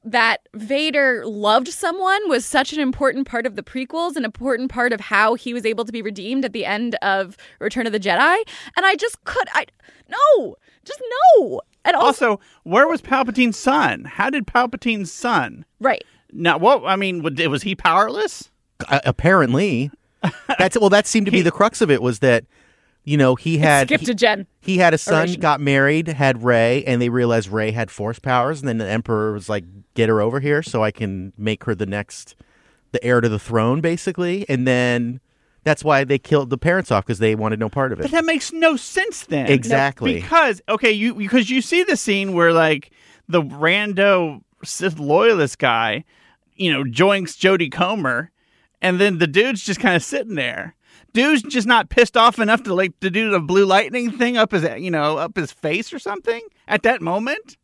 that 0.04 0.48
Vader 0.54 1.26
loved 1.26 1.68
someone 1.68 2.28
was 2.28 2.46
such 2.46 2.72
an 2.72 2.80
important 2.80 3.26
part 3.26 3.46
of 3.46 3.56
the 3.56 3.62
prequels, 3.62 4.16
an 4.16 4.24
important 4.24 4.70
part 4.70 4.92
of 4.92 5.00
how 5.00 5.34
he 5.38 5.54
was 5.54 5.64
able 5.64 5.84
to 5.84 5.92
be 5.92 6.02
redeemed 6.02 6.44
at 6.44 6.52
the 6.52 6.64
end 6.66 6.94
of 6.96 7.36
Return 7.60 7.86
of 7.86 7.92
the 7.92 8.00
Jedi. 8.00 8.36
And 8.76 8.84
I 8.84 8.94
just 8.96 9.22
could, 9.24 9.48
I 9.54 9.66
no, 10.08 10.56
just 10.84 11.00
no. 11.38 11.60
And 11.84 11.96
also, 11.96 12.32
Also, 12.32 12.40
where 12.64 12.86
was 12.88 13.00
Palpatine's 13.00 13.56
son? 13.58 14.04
How 14.04 14.28
did 14.30 14.46
Palpatine's 14.46 15.10
son? 15.12 15.64
right. 15.80 16.04
Now, 16.30 16.58
what 16.58 16.84
I 16.84 16.96
mean, 16.96 17.22
was 17.22 17.34
was 17.48 17.62
he 17.62 17.74
powerless? 17.74 18.50
Uh, 18.86 19.00
apparently, 19.06 19.90
that's 20.58 20.78
well. 20.78 20.90
That 20.90 21.06
seemed 21.06 21.24
to 21.24 21.32
be 21.32 21.40
the 21.40 21.50
crux 21.50 21.80
of 21.80 21.90
it 21.90 22.02
was 22.02 22.18
that 22.18 22.44
you 23.04 23.16
know 23.16 23.34
he 23.34 23.56
had 23.56 23.88
Skip 23.88 24.00
he, 24.00 24.06
to 24.06 24.14
Jen. 24.14 24.46
he 24.60 24.76
had 24.76 24.92
a 24.92 24.98
son, 24.98 25.20
Oration. 25.20 25.40
got 25.40 25.58
married, 25.62 26.06
had 26.08 26.44
Rey, 26.44 26.84
and 26.84 27.00
they 27.00 27.08
realized 27.08 27.48
Rey 27.48 27.70
had 27.70 27.90
force 27.90 28.18
powers, 28.18 28.60
and 28.60 28.68
then 28.68 28.76
the 28.76 28.86
Emperor 28.86 29.32
was 29.32 29.48
like, 29.48 29.64
"Get 29.94 30.10
her 30.10 30.20
over 30.20 30.40
here, 30.40 30.62
so 30.62 30.84
I 30.84 30.90
can 30.90 31.32
make 31.38 31.64
her 31.64 31.74
the 31.74 31.86
next, 31.86 32.36
the 32.92 33.02
heir 33.02 33.22
to 33.22 33.28
the 33.30 33.38
throne, 33.38 33.80
basically." 33.80 34.44
And 34.50 34.66
then 34.66 35.20
that's 35.64 35.84
why 35.84 36.04
they 36.04 36.18
killed 36.18 36.50
the 36.50 36.58
parents 36.58 36.90
off 36.90 37.04
because 37.04 37.18
they 37.18 37.34
wanted 37.34 37.58
no 37.58 37.68
part 37.68 37.92
of 37.92 38.00
it. 38.00 38.02
But 38.02 38.10
that 38.12 38.24
makes 38.24 38.52
no 38.52 38.76
sense 38.76 39.26
then. 39.26 39.46
Exactly. 39.46 40.14
Because 40.14 40.62
okay, 40.68 40.92
you 40.92 41.14
because 41.14 41.50
you 41.50 41.60
see 41.60 41.82
the 41.82 41.96
scene 41.96 42.32
where 42.32 42.52
like 42.52 42.90
the 43.28 43.42
rando 43.42 44.42
Sith 44.64 44.98
loyalist 44.98 45.58
guy, 45.58 46.04
you 46.56 46.72
know, 46.72 46.84
joins 46.84 47.36
Jodie 47.36 47.70
Comer, 47.70 48.30
and 48.80 49.00
then 49.00 49.18
the 49.18 49.26
dude's 49.26 49.64
just 49.64 49.80
kind 49.80 49.96
of 49.96 50.02
sitting 50.02 50.34
there. 50.34 50.74
Dude's 51.12 51.42
just 51.42 51.66
not 51.66 51.88
pissed 51.88 52.16
off 52.16 52.38
enough 52.38 52.62
to 52.64 52.74
like 52.74 52.98
to 53.00 53.10
do 53.10 53.30
the 53.30 53.40
blue 53.40 53.64
lightning 53.64 54.10
thing 54.10 54.36
up 54.36 54.52
his 54.52 54.64
you 54.78 54.90
know 54.90 55.18
up 55.18 55.36
his 55.36 55.52
face 55.52 55.92
or 55.92 55.98
something 55.98 56.42
at 56.66 56.82
that 56.82 57.00
moment. 57.00 57.56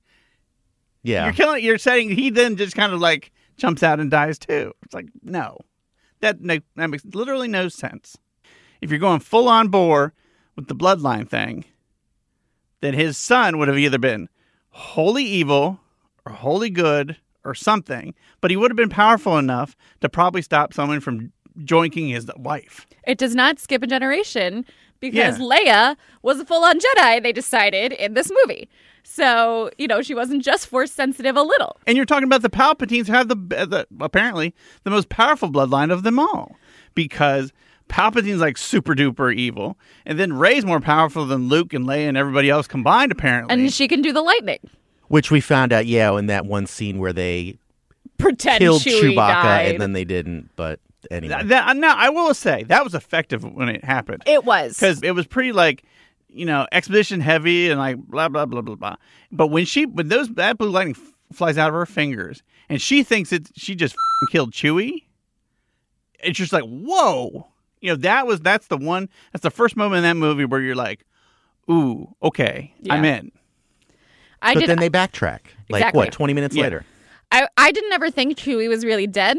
Yeah, 1.02 1.24
You're 1.24 1.34
killing. 1.34 1.62
You're 1.62 1.78
saying 1.78 2.10
he 2.10 2.30
then 2.30 2.56
just 2.56 2.74
kind 2.74 2.92
of 2.92 3.00
like 3.00 3.30
jumps 3.56 3.82
out 3.82 4.00
and 4.00 4.10
dies 4.10 4.38
too. 4.38 4.72
It's 4.82 4.94
like 4.94 5.08
no, 5.22 5.58
that 6.24 6.40
no, 6.40 6.58
that 6.76 6.90
makes 6.90 7.04
literally 7.04 7.48
no 7.48 7.68
sense. 7.68 8.16
If 8.80 8.90
you're 8.90 8.98
going 8.98 9.20
full 9.20 9.48
on 9.48 9.68
bore 9.68 10.12
with 10.56 10.68
the 10.68 10.74
bloodline 10.74 11.28
thing, 11.28 11.64
then 12.80 12.94
his 12.94 13.16
son 13.16 13.58
would 13.58 13.68
have 13.68 13.78
either 13.78 13.98
been 13.98 14.28
wholly 14.70 15.24
evil 15.24 15.80
or 16.26 16.32
wholly 16.32 16.70
good 16.70 17.16
or 17.44 17.54
something, 17.54 18.14
but 18.40 18.50
he 18.50 18.56
would 18.56 18.70
have 18.70 18.76
been 18.76 18.88
powerful 18.88 19.38
enough 19.38 19.76
to 20.00 20.08
probably 20.08 20.42
stop 20.42 20.72
someone 20.74 21.00
from 21.00 21.32
joinking 21.62 22.08
his 22.08 22.28
wife. 22.36 22.86
It 23.06 23.18
does 23.18 23.34
not 23.34 23.60
skip 23.60 23.82
a 23.82 23.86
generation 23.86 24.64
because 25.00 25.38
Yeah. 25.38 25.44
Leia 25.44 25.96
was 26.22 26.40
a 26.40 26.44
full 26.44 26.64
on 26.64 26.78
Jedi, 26.80 27.22
they 27.22 27.32
decided 27.32 27.92
in 27.92 28.14
this 28.14 28.30
movie. 28.44 28.68
So, 29.06 29.70
you 29.78 29.86
know, 29.86 30.02
she 30.02 30.14
wasn't 30.14 30.42
just 30.42 30.66
force 30.66 30.90
sensitive 30.90 31.36
a 31.36 31.42
little. 31.42 31.76
And 31.86 31.96
you're 31.96 32.06
talking 32.06 32.24
about 32.24 32.42
the 32.42 32.50
Palpatines 32.50 33.06
have 33.06 33.28
the, 33.28 33.36
the 33.36 33.86
apparently 34.00 34.54
the 34.82 34.90
most 34.90 35.08
powerful 35.08 35.50
bloodline 35.50 35.92
of 35.92 36.02
them 36.02 36.18
all, 36.18 36.56
because 36.94 37.52
Palpatine's 37.88 38.40
like 38.40 38.56
super 38.56 38.94
duper 38.94 39.32
evil, 39.34 39.76
and 40.06 40.18
then 40.18 40.32
Rey's 40.32 40.64
more 40.64 40.80
powerful 40.80 41.26
than 41.26 41.48
Luke 41.48 41.72
and 41.74 41.86
Leia 41.86 42.08
and 42.08 42.16
everybody 42.16 42.48
else 42.50 42.66
combined. 42.66 43.12
Apparently, 43.12 43.52
And 43.54 43.72
she 43.72 43.86
can 43.88 44.00
do 44.02 44.12
the 44.12 44.22
lightning. 44.22 44.58
which 45.08 45.30
we 45.30 45.40
found 45.40 45.72
out, 45.72 45.86
yeah, 45.86 46.16
in 46.18 46.26
that 46.26 46.46
one 46.46 46.66
scene 46.66 46.98
where 46.98 47.12
they 47.12 47.58
Pretend 48.18 48.60
killed 48.60 48.80
Chewie 48.82 49.12
Chewbacca 49.14 49.42
died. 49.42 49.70
and 49.72 49.80
then 49.80 49.92
they 49.92 50.04
didn't. 50.04 50.50
But 50.56 50.80
anyway, 51.10 51.34
Th- 51.36 51.48
that, 51.48 51.76
now 51.76 51.94
I 51.96 52.08
will 52.08 52.32
say 52.32 52.62
that 52.64 52.82
was 52.84 52.94
effective 52.94 53.44
when 53.44 53.68
it 53.68 53.84
happened 53.84 54.22
it 54.26 54.44
was. 54.44 54.74
because 54.78 55.02
it 55.02 55.10
was 55.12 55.26
pretty 55.26 55.52
like 55.52 55.84
you 56.34 56.44
know 56.44 56.66
exposition 56.72 57.20
heavy 57.20 57.70
and 57.70 57.78
like 57.78 57.96
blah 57.96 58.28
blah 58.28 58.46
blah 58.46 58.60
blah 58.60 58.74
blah. 58.74 58.96
But 59.32 59.48
when 59.48 59.64
she 59.64 59.86
when 59.86 60.08
those 60.08 60.28
that 60.34 60.58
blue 60.58 60.70
lightning 60.70 60.96
f- 60.98 61.12
flies 61.36 61.56
out 61.58 61.68
of 61.68 61.74
her 61.74 61.86
fingers 61.86 62.42
and 62.68 62.80
she 62.82 63.02
thinks 63.02 63.32
it 63.32 63.48
she 63.56 63.74
just 63.74 63.94
f***ing 63.94 64.28
killed 64.32 64.52
Chewie, 64.52 65.04
it's 66.22 66.38
just 66.38 66.52
like 66.52 66.64
whoa. 66.64 67.46
You 67.80 67.90
know 67.90 67.96
that 67.96 68.26
was 68.26 68.40
that's 68.40 68.66
the 68.68 68.78
one 68.78 69.08
that's 69.32 69.42
the 69.42 69.50
first 69.50 69.76
moment 69.76 69.98
in 69.98 70.02
that 70.04 70.16
movie 70.16 70.44
where 70.46 70.60
you're 70.60 70.74
like, 70.74 71.04
ooh, 71.70 72.14
okay, 72.22 72.72
I'm 72.88 73.04
in. 73.04 73.30
I 74.40 74.54
but 74.54 74.60
did 74.60 74.68
then 74.70 74.78
they 74.78 74.90
backtrack. 74.90 75.40
Like 75.70 75.80
Exactly. 75.80 75.98
what? 75.98 76.12
Twenty 76.12 76.32
minutes 76.34 76.54
Yeah. 76.56 76.62
later. 76.64 76.84
I, 77.32 77.48
I 77.56 77.72
didn't 77.72 77.92
ever 77.92 78.10
think 78.10 78.38
Chewie 78.38 78.68
was 78.68 78.84
really 78.84 79.06
dead, 79.06 79.38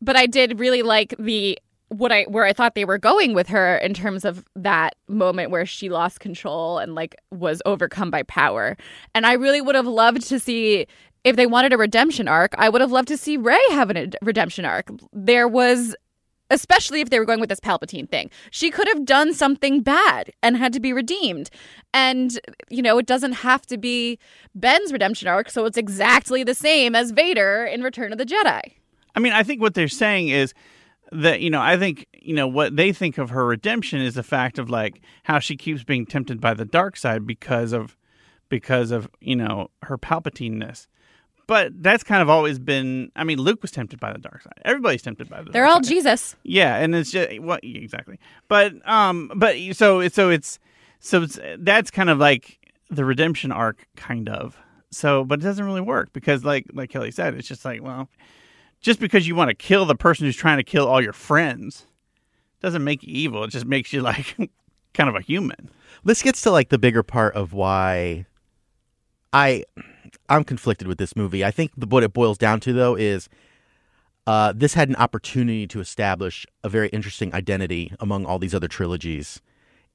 but 0.00 0.16
I 0.16 0.26
did 0.26 0.58
really 0.58 0.82
like 0.82 1.14
the 1.18 1.58
what 1.88 2.10
I 2.10 2.24
where 2.24 2.44
I 2.44 2.52
thought 2.52 2.74
they 2.74 2.84
were 2.84 2.98
going 2.98 3.32
with 3.32 3.48
her 3.48 3.76
in 3.78 3.94
terms 3.94 4.24
of 4.24 4.44
that 4.56 4.96
moment 5.08 5.50
where 5.50 5.66
she 5.66 5.88
lost 5.88 6.20
control 6.20 6.78
and 6.78 6.94
like 6.94 7.16
was 7.30 7.62
overcome 7.64 8.10
by 8.10 8.24
power. 8.24 8.76
And 9.14 9.26
I 9.26 9.34
really 9.34 9.60
would 9.60 9.74
have 9.74 9.86
loved 9.86 10.22
to 10.28 10.40
see 10.40 10.86
if 11.24 11.36
they 11.36 11.46
wanted 11.46 11.72
a 11.72 11.76
redemption 11.76 12.28
arc, 12.28 12.54
I 12.56 12.68
would 12.68 12.80
have 12.80 12.92
loved 12.92 13.08
to 13.08 13.16
see 13.16 13.36
Rey 13.36 13.58
have 13.70 13.90
a 13.90 14.10
redemption 14.22 14.64
arc. 14.64 14.88
There 15.12 15.48
was 15.48 15.96
especially 16.50 17.00
if 17.00 17.10
they 17.10 17.18
were 17.18 17.24
going 17.24 17.40
with 17.40 17.48
this 17.48 17.60
Palpatine 17.60 18.08
thing. 18.08 18.30
She 18.50 18.70
could 18.70 18.86
have 18.88 19.04
done 19.04 19.34
something 19.34 19.80
bad 19.80 20.32
and 20.42 20.56
had 20.56 20.72
to 20.74 20.80
be 20.80 20.92
redeemed. 20.92 21.50
And, 21.92 22.38
you 22.68 22.82
know, 22.82 22.98
it 22.98 23.06
doesn't 23.06 23.32
have 23.32 23.66
to 23.66 23.76
be 23.76 24.18
Ben's 24.54 24.92
redemption 24.92 25.26
arc, 25.26 25.50
so 25.50 25.64
it's 25.64 25.76
exactly 25.76 26.44
the 26.44 26.54
same 26.54 26.94
as 26.94 27.10
Vader 27.10 27.64
in 27.64 27.82
Return 27.82 28.12
of 28.12 28.18
the 28.18 28.24
Jedi. 28.24 28.60
I 29.14 29.20
mean, 29.20 29.32
I 29.32 29.42
think 29.42 29.60
what 29.60 29.74
they're 29.74 29.88
saying 29.88 30.28
is 30.28 30.54
that 31.12 31.40
you 31.40 31.50
know, 31.50 31.60
I 31.60 31.76
think 31.76 32.06
you 32.12 32.34
know 32.34 32.46
what 32.48 32.76
they 32.76 32.92
think 32.92 33.18
of 33.18 33.30
her 33.30 33.46
redemption 33.46 34.00
is 34.00 34.14
the 34.14 34.22
fact 34.22 34.58
of 34.58 34.70
like 34.70 35.00
how 35.24 35.38
she 35.38 35.56
keeps 35.56 35.84
being 35.84 36.06
tempted 36.06 36.40
by 36.40 36.54
the 36.54 36.64
dark 36.64 36.96
side 36.96 37.26
because 37.26 37.72
of 37.72 37.96
because 38.48 38.90
of 38.90 39.08
you 39.20 39.36
know 39.36 39.70
her 39.82 39.98
Palpatineness. 39.98 40.86
But 41.46 41.80
that's 41.80 42.02
kind 42.02 42.22
of 42.22 42.28
always 42.28 42.58
been. 42.58 43.12
I 43.14 43.22
mean, 43.22 43.38
Luke 43.38 43.62
was 43.62 43.70
tempted 43.70 44.00
by 44.00 44.12
the 44.12 44.18
dark 44.18 44.42
side. 44.42 44.60
Everybody's 44.64 45.02
tempted 45.02 45.28
by 45.28 45.42
the. 45.42 45.50
They're 45.50 45.66
all 45.66 45.82
side. 45.82 45.90
Jesus. 45.90 46.34
Yeah, 46.42 46.76
and 46.76 46.94
it's 46.94 47.12
just 47.12 47.38
what 47.40 47.60
exactly. 47.62 48.18
But 48.48 48.74
um, 48.88 49.30
but 49.34 49.56
so 49.72 50.08
so 50.08 50.30
it's 50.30 50.58
so 50.98 51.22
it's 51.22 51.38
that's 51.58 51.92
kind 51.92 52.10
of 52.10 52.18
like 52.18 52.58
the 52.90 53.04
redemption 53.04 53.52
arc, 53.52 53.86
kind 53.96 54.28
of. 54.28 54.56
So, 54.90 55.24
but 55.24 55.40
it 55.40 55.42
doesn't 55.42 55.64
really 55.64 55.80
work 55.80 56.12
because, 56.12 56.44
like 56.44 56.66
like 56.72 56.90
Kelly 56.90 57.12
said, 57.12 57.34
it's 57.34 57.46
just 57.46 57.64
like 57.64 57.80
well, 57.80 58.08
just 58.86 59.00
because 59.00 59.26
you 59.26 59.34
want 59.34 59.48
to 59.48 59.54
kill 59.54 59.84
the 59.84 59.96
person 59.96 60.26
who's 60.26 60.36
trying 60.36 60.58
to 60.58 60.62
kill 60.62 60.86
all 60.86 61.02
your 61.02 61.12
friends 61.12 61.86
doesn't 62.60 62.84
make 62.84 63.02
you 63.02 63.12
evil. 63.12 63.42
It 63.42 63.50
just 63.50 63.66
makes 63.66 63.92
you 63.92 64.00
like 64.00 64.36
kind 64.94 65.10
of 65.10 65.16
a 65.16 65.20
human. 65.20 65.68
This 66.04 66.22
gets 66.22 66.40
to 66.42 66.52
like 66.52 66.68
the 66.68 66.78
bigger 66.78 67.02
part 67.02 67.34
of 67.34 67.52
why 67.52 68.26
I 69.32 69.64
I'm 70.28 70.44
conflicted 70.44 70.86
with 70.86 70.98
this 70.98 71.16
movie. 71.16 71.44
I 71.44 71.50
think 71.50 71.72
the, 71.76 71.86
what 71.88 72.04
it 72.04 72.12
boils 72.12 72.38
down 72.38 72.60
to 72.60 72.72
though 72.72 72.94
is 72.94 73.28
uh, 74.24 74.52
this 74.54 74.74
had 74.74 74.88
an 74.88 74.96
opportunity 74.96 75.66
to 75.66 75.80
establish 75.80 76.46
a 76.62 76.68
very 76.68 76.88
interesting 76.90 77.34
identity 77.34 77.92
among 77.98 78.24
all 78.24 78.38
these 78.38 78.54
other 78.54 78.68
trilogies. 78.68 79.42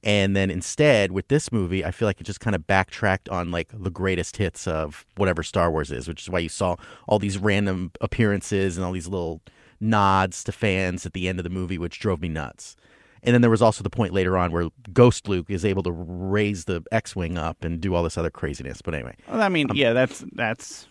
And 0.04 0.34
then 0.34 0.50
instead, 0.50 1.12
with 1.12 1.28
this 1.28 1.52
movie, 1.52 1.84
I 1.84 1.92
feel 1.92 2.08
like 2.08 2.20
it 2.20 2.24
just 2.24 2.40
kind 2.40 2.56
of 2.56 2.66
backtracked 2.66 3.28
on 3.28 3.50
like 3.52 3.68
the 3.72 3.90
greatest 3.90 4.36
hits 4.36 4.66
of 4.66 5.06
whatever 5.16 5.42
Star 5.44 5.70
Wars 5.70 5.92
is, 5.92 6.08
which 6.08 6.22
is 6.22 6.28
why 6.30 6.40
you 6.40 6.48
saw 6.48 6.74
all 7.06 7.20
these 7.20 7.38
random 7.38 7.92
appearances 8.00 8.76
and 8.76 8.84
all 8.84 8.92
these 8.92 9.06
little 9.06 9.40
nods 9.80 10.42
to 10.44 10.52
fans 10.52 11.06
at 11.06 11.12
the 11.12 11.28
end 11.28 11.38
of 11.38 11.44
the 11.44 11.50
movie, 11.50 11.78
which 11.78 12.00
drove 12.00 12.20
me 12.20 12.28
nuts. 12.28 12.74
And 13.22 13.32
then 13.32 13.40
there 13.42 13.50
was 13.50 13.62
also 13.62 13.84
the 13.84 13.90
point 13.90 14.12
later 14.12 14.36
on 14.36 14.50
where 14.50 14.68
Ghost 14.92 15.28
Luke 15.28 15.46
is 15.48 15.64
able 15.64 15.84
to 15.84 15.92
raise 15.92 16.64
the 16.64 16.82
X-wing 16.90 17.38
up 17.38 17.62
and 17.62 17.80
do 17.80 17.94
all 17.94 18.02
this 18.02 18.18
other 18.18 18.30
craziness. 18.30 18.82
But 18.82 18.94
anyway, 18.94 19.14
Well, 19.28 19.40
I 19.40 19.48
mean, 19.48 19.68
yeah, 19.74 19.92
that's 19.92 20.24
that's 20.32 20.88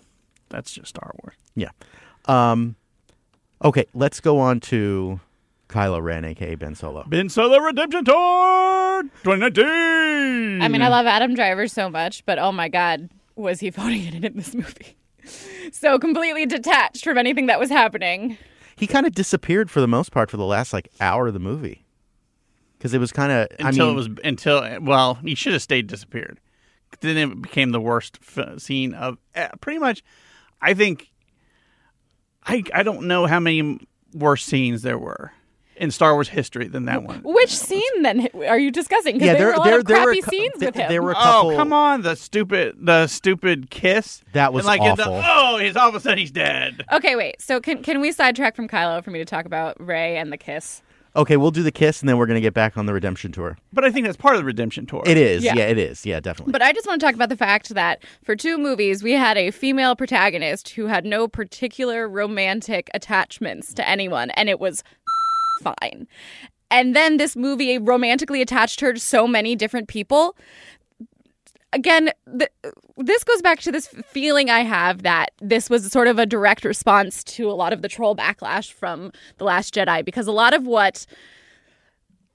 that's 0.48 0.72
just 0.72 0.88
Star 0.88 1.12
Wars. 1.22 1.36
yeah. 1.56 1.72
Um, 2.26 2.76
okay, 3.62 3.86
let's 3.94 4.22
go 4.22 4.40
on 4.40 4.62
to 4.62 5.20
Kylo 5.72 6.02
Ren, 6.04 6.26
aka 6.26 6.56
Ben 6.56 6.76
Solo. 6.76 7.04
Ben 7.08 7.30
Solo 7.30 7.58
Redemption 7.60 8.04
Tour 8.06 9.04
2019. 9.24 10.62
I 10.62 10.68
mean, 10.68 10.82
I 10.82 10.90
love 10.90 11.06
Adam 11.06 11.34
Driver 11.34 11.68
so 11.68 11.90
much, 11.90 12.26
but 12.26 12.38
oh 12.38 12.52
my 12.52 12.68
God, 12.70 13.10
was 13.36 13.60
he 13.62 13.72
phoning 13.72 14.06
it 14.06 14.14
in 14.14 14.24
in 14.26 14.36
this 14.36 14.54
movie? 14.54 14.98
So 15.72 15.98
completely 15.98 16.46
detached 16.46 17.04
from 17.04 17.18
anything 17.18 17.46
that 17.46 17.60
was 17.60 17.70
happening. 17.70 18.38
He 18.76 18.88
kind 18.88 19.06
of 19.06 19.14
disappeared 19.14 19.70
for 19.72 19.80
the 19.80 19.88
most 19.88 20.12
part 20.12 20.30
for 20.30 20.38
the 20.38 20.46
last 20.46 20.74
like 20.74 20.90
hour 21.00 21.28
of 21.28 21.34
the 21.34 21.40
movie. 21.40 21.86
because 22.78 22.94
it 22.94 23.00
was 23.00 23.12
kind 23.12 23.32
of. 23.32 23.48
I 23.64 23.70
until 23.70 23.88
mean, 23.88 23.94
it 23.94 23.98
was 23.98 24.10
until 24.24 24.80
well, 24.82 25.16
he 25.16 25.36
should 25.36 25.54
have 25.54 25.62
stayed 25.62 25.88
disappeared. 25.88 26.40
Then 27.00 27.16
it 27.18 27.42
became 27.42 27.72
the 27.72 27.80
worst 27.80 28.20
f- 28.38 28.60
scene 28.60 28.94
of 28.94 29.18
eh, 29.36 29.48
pretty 29.62 29.80
much. 29.80 30.04
I 30.62 30.74
think. 30.74 31.08
I 32.46 32.64
I 32.74 32.84
don't 32.84 33.04
know 33.04 33.28
how 33.28 33.40
many 33.40 33.80
worse 34.14 34.44
scenes 34.44 34.82
there 34.82 34.98
were 34.98 35.32
in 35.78 35.90
Star 35.92 36.14
Wars 36.14 36.30
history 36.30 36.68
than 36.68 36.86
that 36.86 37.04
one. 37.04 37.22
Which 37.24 37.56
scene 37.58 38.02
then 38.04 38.28
are 38.48 38.60
you 38.60 38.72
discussing? 38.72 39.16
Because 39.16 39.28
Yeah, 39.28 39.34
there, 39.34 39.40
there- 39.40 39.48
were 39.48 39.54
a 39.54 39.58
lot 39.58 39.66
there- 39.66 39.80
of 39.80 39.86
there 39.86 40.06
were 40.06 40.12
a 40.12 40.22
scenes 40.22 40.54
there- 40.58 40.68
with 40.68 40.76
him. 40.76 40.90
there 40.90 41.02
were- 41.02 41.16
Oh 41.16 41.22
couple- 41.22 41.56
come 41.56 41.74
on! 41.74 42.02
The 42.04 42.16
stupid, 42.16 42.76
the 42.80 43.08
stupid 43.08 43.70
kiss. 43.72 44.22
That 44.34 44.54
was 44.54 44.66
and 44.66 44.68
like 44.68 44.82
in 44.82 44.96
the- 44.96 45.04
awful. 45.04 45.22
oh, 45.26 45.58
he's 45.58 45.76
all 45.76 45.90
of 45.90 45.96
a 45.96 46.00
sudden 46.00 46.20
he's 46.20 46.32
dead. 46.32 46.84
Okay, 46.92 47.16
wait. 47.16 47.42
So 47.42 47.60
can 47.60 47.82
can 47.84 48.00
we 48.02 48.12
sidetrack 48.12 48.56
from 48.56 48.68
Kylo 48.68 49.04
for 49.04 49.12
me 49.12 49.20
to 49.20 49.26
talk 49.26 49.46
about 49.46 49.76
Rey 49.80 50.18
and 50.18 50.32
the 50.32 50.38
kiss? 50.38 50.82
okay, 51.14 51.36
we'll 51.36 51.52
do 51.52 51.62
the 51.62 51.74
kiss, 51.74 52.00
and 52.00 52.08
then 52.08 52.16
we're 52.18 52.26
gonna 52.26 52.40
get 52.40 52.54
back 52.54 52.78
on 52.78 52.86
the 52.86 52.94
redemption 52.94 53.34
tour. 53.34 53.58
But 53.74 53.84
I 53.84 53.92
think 53.92 54.06
that's 54.06 54.16
part 54.16 54.36
of 54.36 54.40
the 54.40 54.46
redemption 54.46 54.86
tour. 54.86 55.04
It 55.06 55.18
is, 55.18 55.44
Yeah. 55.44 55.56
yeah, 55.58 55.66
it 55.66 55.78
is, 55.78 56.06
yeah, 56.06 56.22
definitely. 56.22 56.54
But 56.54 56.62
I 56.62 56.72
just 56.72 56.88
want 56.88 57.02
to 57.02 57.06
talk 57.06 57.16
about 57.16 57.28
the 57.28 57.36
fact 57.36 57.68
that 57.74 58.02
for 58.24 58.34
two 58.34 58.58
movies, 58.58 59.04
we 59.04 59.12
had 59.12 59.38
a 59.38 59.52
female 59.52 59.94
protagonist 59.98 60.70
who 60.70 60.86
had 60.86 61.04
no 61.04 61.28
particular 61.28 62.08
romantic 62.08 62.90
attachments 62.94 63.74
to 63.74 63.86
anyone, 63.90 64.30
and 64.32 64.48
it 64.48 64.58
was 64.62 64.86
fine. 65.62 66.08
And 66.70 66.96
then 66.96 67.18
this 67.18 67.36
movie 67.36 67.78
romantically 67.78 68.42
attached 68.42 68.80
her 68.80 68.94
to 68.94 69.00
so 69.00 69.28
many 69.28 69.56
different 69.56 69.88
people. 69.88 70.36
Again, 71.74 72.12
th- 72.38 72.52
this 72.98 73.24
goes 73.24 73.42
back 73.42 73.60
to 73.62 73.72
this 73.72 73.88
feeling 73.88 74.50
I 74.50 74.62
have 74.62 75.04
that 75.04 75.32
this 75.42 75.70
was 75.70 75.90
sort 75.92 76.08
of 76.08 76.20
a 76.20 76.26
direct 76.26 76.66
response 76.66 77.24
to 77.26 77.50
a 77.50 77.54
lot 77.54 77.74
of 77.74 77.82
the 77.82 77.88
troll 77.88 78.16
backlash 78.16 78.72
from 78.72 79.12
The 79.38 79.46
Last 79.46 79.74
Jedi, 79.74 80.04
because 80.04 80.28
a 80.28 80.32
lot 80.32 80.54
of 80.54 80.66
what 80.66 81.06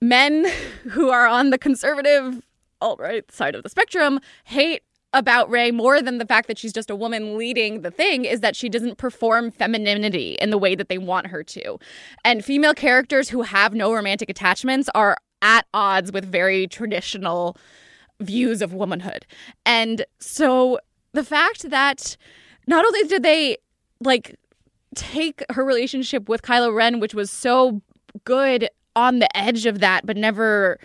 men 0.01 0.47
who 0.91 1.11
are 1.11 1.27
on 1.27 1.51
the 1.51 1.59
conservative 1.59 2.43
alt 2.83 3.01
right 3.01 3.31
side 3.33 3.55
of 3.55 3.63
the 3.63 3.71
spectrum 3.71 4.21
hate 4.45 4.83
about 5.17 5.51
Rey 5.51 5.71
more 5.71 6.03
than 6.03 6.19
the 6.19 6.27
fact 6.27 6.47
that 6.49 6.59
she's 6.59 6.73
just 6.73 6.91
a 6.91 6.97
woman 6.97 7.37
leading 7.37 7.81
the 7.81 7.91
thing 7.91 8.25
is 8.25 8.41
that 8.41 8.55
she 8.55 8.69
doesn't 8.69 8.99
perform 8.99 9.51
femininity 9.51 10.37
in 10.41 10.51
the 10.51 10.59
way 10.59 10.75
that 10.75 10.89
they 10.89 10.99
want 10.99 11.29
her 11.29 11.43
to. 11.43 11.79
And 12.25 12.45
female 12.45 12.75
characters 12.75 13.31
who 13.31 13.43
have 13.43 13.75
no 13.75 13.93
romantic 13.93 14.31
attachments 14.31 14.89
are 14.95 15.17
at 15.43 15.67
odds 15.75 16.13
with 16.13 16.25
very 16.25 16.67
traditional 16.67 17.57
views 18.21 18.63
of 18.63 18.73
womanhood. 18.73 19.27
And 19.65 20.05
so 20.19 20.79
the 21.13 21.25
fact 21.25 21.71
that 21.71 22.17
not 22.67 22.85
only 22.85 23.05
did 23.05 23.23
they 23.23 23.57
like 24.01 24.37
take 24.95 25.43
her 25.51 25.65
relationship 25.65 26.29
with 26.29 26.43
Kylo 26.43 26.75
Ren, 26.75 27.01
which 27.01 27.15
was 27.15 27.31
so 27.31 27.83
good 28.25 28.69
on 28.95 29.19
the 29.19 29.37
edge 29.37 29.67
of 29.67 29.81
that, 29.81 30.07
but 30.07 30.17
never 30.17 30.79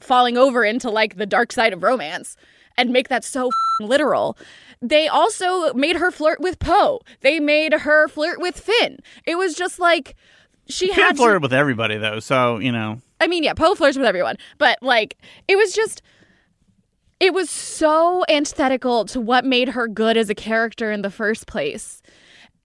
falling 0.00 0.36
over 0.36 0.64
into 0.64 0.90
like 0.90 1.16
the 1.16 1.26
dark 1.26 1.52
side 1.52 1.72
of 1.72 1.82
romance 1.82 2.36
and 2.76 2.90
make 2.90 3.08
that 3.08 3.24
so 3.24 3.46
f***ing 3.46 3.88
literal. 3.88 4.36
They 4.82 5.08
also 5.08 5.72
made 5.74 5.96
her 5.96 6.10
flirt 6.10 6.40
with 6.40 6.58
Poe. 6.58 7.00
They 7.20 7.40
made 7.40 7.72
her 7.72 8.08
flirt 8.08 8.40
with 8.40 8.58
Finn. 8.60 8.98
It 9.26 9.36
was 9.36 9.54
just 9.54 9.78
like 9.78 10.14
she 10.68 10.88
Finn 10.88 10.96
had 10.96 11.10
to- 11.10 11.16
flirted 11.16 11.42
with 11.42 11.52
everybody 11.52 11.96
though, 11.98 12.20
so 12.20 12.58
you 12.58 12.72
know. 12.72 13.00
I 13.20 13.26
mean, 13.26 13.42
yeah, 13.44 13.54
Poe 13.54 13.74
flirts 13.74 13.96
with 13.96 14.06
everyone, 14.06 14.36
but 14.58 14.78
like 14.82 15.16
it 15.48 15.56
was 15.56 15.72
just 15.72 16.02
it 17.20 17.32
was 17.32 17.48
so 17.48 18.24
antithetical 18.28 19.04
to 19.06 19.20
what 19.20 19.44
made 19.44 19.68
her 19.70 19.86
good 19.88 20.16
as 20.16 20.28
a 20.28 20.34
character 20.34 20.90
in 20.92 21.02
the 21.02 21.10
first 21.10 21.46
place. 21.46 22.02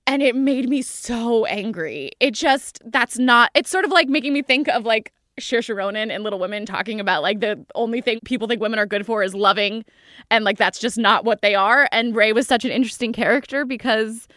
And 0.07 0.23
it 0.23 0.35
made 0.35 0.67
me 0.67 0.81
so 0.81 1.45
angry. 1.45 2.11
It 2.19 2.31
just 2.33 2.81
that's 2.85 3.19
not 3.19 3.51
it's 3.53 3.69
sort 3.69 3.85
of 3.85 3.91
like 3.91 4.09
making 4.09 4.33
me 4.33 4.41
think 4.41 4.67
of 4.67 4.83
like 4.85 5.13
Saoirse 5.39 5.75
Ronan 5.75 6.12
and 6.12 6.24
Little 6.24 6.39
Women 6.39 6.65
talking 6.65 7.00
about 7.00 7.22
like 7.22 7.39
the 7.39 7.63
only 7.75 8.01
thing 8.01 8.19
people 8.25 8.48
think 8.48 8.62
women 8.62 8.79
are 8.79 8.86
good 8.86 9.05
for 9.05 9.24
is 9.24 9.34
loving 9.34 9.86
and 10.29 10.46
like 10.46 10.58
that's 10.58 10.79
just 10.79 10.98
not 10.98 11.25
what 11.25 11.41
they 11.41 11.55
are 11.55 11.89
and 11.91 12.15
Rey 12.15 12.34
was 12.34 12.48
such 12.48 12.65
an 12.65 12.72
interesting 12.72 13.13
character 13.13 13.65
because 13.65 14.28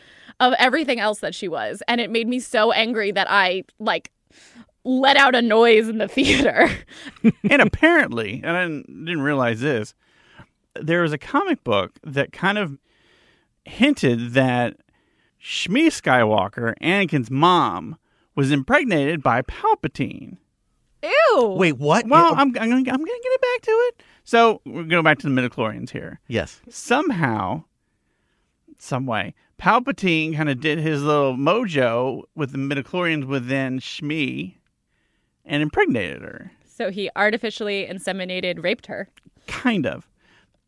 of 0.41 0.55
everything 0.59 1.01
else 1.01 1.21
that 1.21 1.35
she 1.35 1.49
was 1.49 1.83
and 1.88 2.01
it 2.01 2.11
made 2.11 2.29
me 2.29 2.41
so 2.41 2.73
angry 2.73 3.11
that 3.12 3.31
I 3.31 3.65
like 3.79 4.11
let 4.85 5.17
out 5.17 5.35
a 5.35 5.43
noise 5.43 5.88
in 5.88 5.99
the 5.99 6.09
theater. 6.09 6.69
and 7.49 7.62
apparently, 7.62 8.41
and 8.45 8.57
I 8.57 8.65
didn't, 8.65 9.05
didn't 9.05 9.23
realize 9.23 9.61
this, 9.61 9.95
there 10.75 11.03
was 11.03 11.12
a 11.12 11.19
comic 11.19 11.62
book 11.65 11.93
that 12.03 12.33
kind 12.33 12.59
of 12.59 12.79
hinted 13.65 14.33
that 14.33 14.77
Shmi 15.43 15.87
Skywalker, 15.87 16.75
Anakin's 16.81 17.31
mom, 17.31 17.97
was 18.35 18.51
impregnated 18.51 19.23
by 19.23 19.43
Palpatine. 19.43 20.38
Ew. 21.03 21.55
Wait, 21.59 21.79
what? 21.79 22.07
Well, 22.07 22.27
Yeah, 22.33 22.41
I'm, 22.41 22.49
I'm 22.49 22.71
going 22.71 22.85
to 22.85 22.91
get 22.91 22.97
it 22.97 23.41
back 23.41 23.61
to 23.62 23.71
it. 23.71 24.03
So 24.25 24.61
we're 24.65 24.85
going 24.85 25.03
back 25.05 25.19
to 25.21 25.29
the 25.29 25.35
midichlorians 25.35 25.91
here. 25.91 26.21
yes. 26.29 26.61
Somehow, 26.69 27.65
some 28.79 29.07
way, 29.07 29.35
Palpatine 29.61 30.37
kind 30.37 30.49
of 30.49 30.61
did 30.61 30.79
his 30.79 31.03
little 31.03 31.37
mojo 31.37 32.23
with 32.35 32.53
the 32.53 32.59
midichlorians 32.59 33.27
within 33.27 33.79
Shmi 33.81 34.55
and 35.45 35.62
impregnated 35.62 36.23
her. 36.23 36.53
So 36.67 36.91
he 36.91 37.11
artificially 37.17 37.87
inseminated, 37.87 38.62
raped 38.62 38.87
her. 38.87 39.09
kind 39.47 39.87
of 39.87 40.09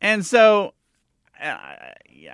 and 0.01 0.27
so 0.27 0.75
uh, 1.40 1.57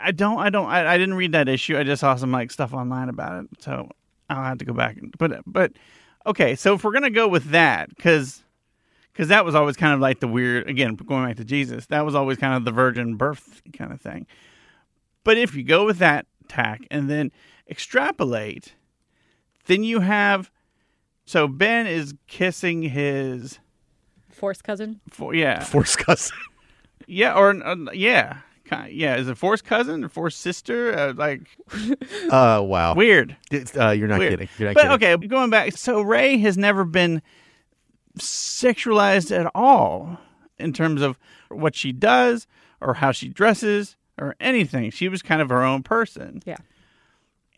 i 0.00 0.10
don't 0.10 0.38
i 0.38 0.48
don't 0.48 0.66
I, 0.68 0.94
I 0.94 0.98
didn't 0.98 1.14
read 1.14 1.32
that 1.32 1.48
issue 1.48 1.76
i 1.78 1.82
just 1.84 2.00
saw 2.00 2.14
some 2.16 2.32
like 2.32 2.50
stuff 2.50 2.72
online 2.72 3.10
about 3.10 3.44
it 3.44 3.50
so 3.62 3.90
i'll 4.30 4.42
have 4.44 4.58
to 4.58 4.64
go 4.64 4.72
back 4.72 4.96
and 4.96 5.14
but 5.18 5.40
but 5.46 5.72
okay 6.26 6.54
so 6.54 6.74
if 6.74 6.84
we're 6.84 6.92
gonna 6.92 7.10
go 7.10 7.28
with 7.28 7.50
that 7.50 7.88
because 7.94 8.42
because 9.12 9.28
that 9.28 9.44
was 9.44 9.54
always 9.54 9.76
kind 9.76 9.94
of 9.94 10.00
like 10.00 10.20
the 10.20 10.28
weird 10.28 10.68
again 10.68 10.94
going 10.94 11.26
back 11.26 11.36
to 11.36 11.44
jesus 11.44 11.86
that 11.86 12.04
was 12.04 12.14
always 12.14 12.38
kind 12.38 12.54
of 12.54 12.64
the 12.64 12.72
virgin 12.72 13.16
birth 13.16 13.62
kind 13.72 13.92
of 13.92 14.00
thing 14.00 14.26
but 15.24 15.36
if 15.38 15.54
you 15.54 15.62
go 15.62 15.84
with 15.84 15.98
that 15.98 16.26
tack 16.48 16.82
and 16.90 17.08
then 17.08 17.30
extrapolate 17.68 18.74
then 19.66 19.82
you 19.84 20.00
have 20.00 20.50
so 21.24 21.46
ben 21.46 21.86
is 21.86 22.14
kissing 22.26 22.82
his 22.82 23.58
Force 24.30 24.62
cousin. 24.62 25.00
for 25.10 25.34
yeah 25.34 25.62
Force 25.62 25.96
cousin. 25.96 26.36
yeah, 27.06 27.34
or 27.34 27.50
uh, 27.64 27.76
yeah, 27.92 28.38
Ki- 28.70 28.92
yeah. 28.92 29.16
Is 29.16 29.28
it 29.28 29.36
Force 29.36 29.60
cousin 29.62 30.04
or 30.04 30.08
Force 30.08 30.36
sister? 30.36 30.96
Uh, 30.96 31.12
like 31.14 31.42
Uh, 32.30 32.60
wow. 32.64 32.94
weird. 32.94 33.36
Uh, 33.76 33.90
you're 33.90 34.06
not 34.08 34.18
weird. 34.20 34.32
kidding. 34.32 34.48
You're 34.58 34.68
not 34.70 34.74
but 34.74 34.98
kidding. 35.00 35.16
okay, 35.16 35.26
going 35.26 35.50
back. 35.50 35.76
So 35.76 36.00
Rey 36.02 36.38
has 36.38 36.56
never 36.56 36.84
been 36.84 37.20
sexualized 38.18 39.36
at 39.36 39.50
all 39.54 40.18
in 40.58 40.72
terms 40.72 41.02
of 41.02 41.18
what 41.48 41.74
she 41.74 41.92
does 41.92 42.46
or 42.80 42.94
how 42.94 43.12
she 43.12 43.28
dresses 43.28 43.96
or 44.18 44.36
anything. 44.40 44.90
She 44.90 45.08
was 45.08 45.22
kind 45.22 45.40
of 45.40 45.48
her 45.48 45.62
own 45.62 45.82
person. 45.82 46.42
Yeah. 46.44 46.56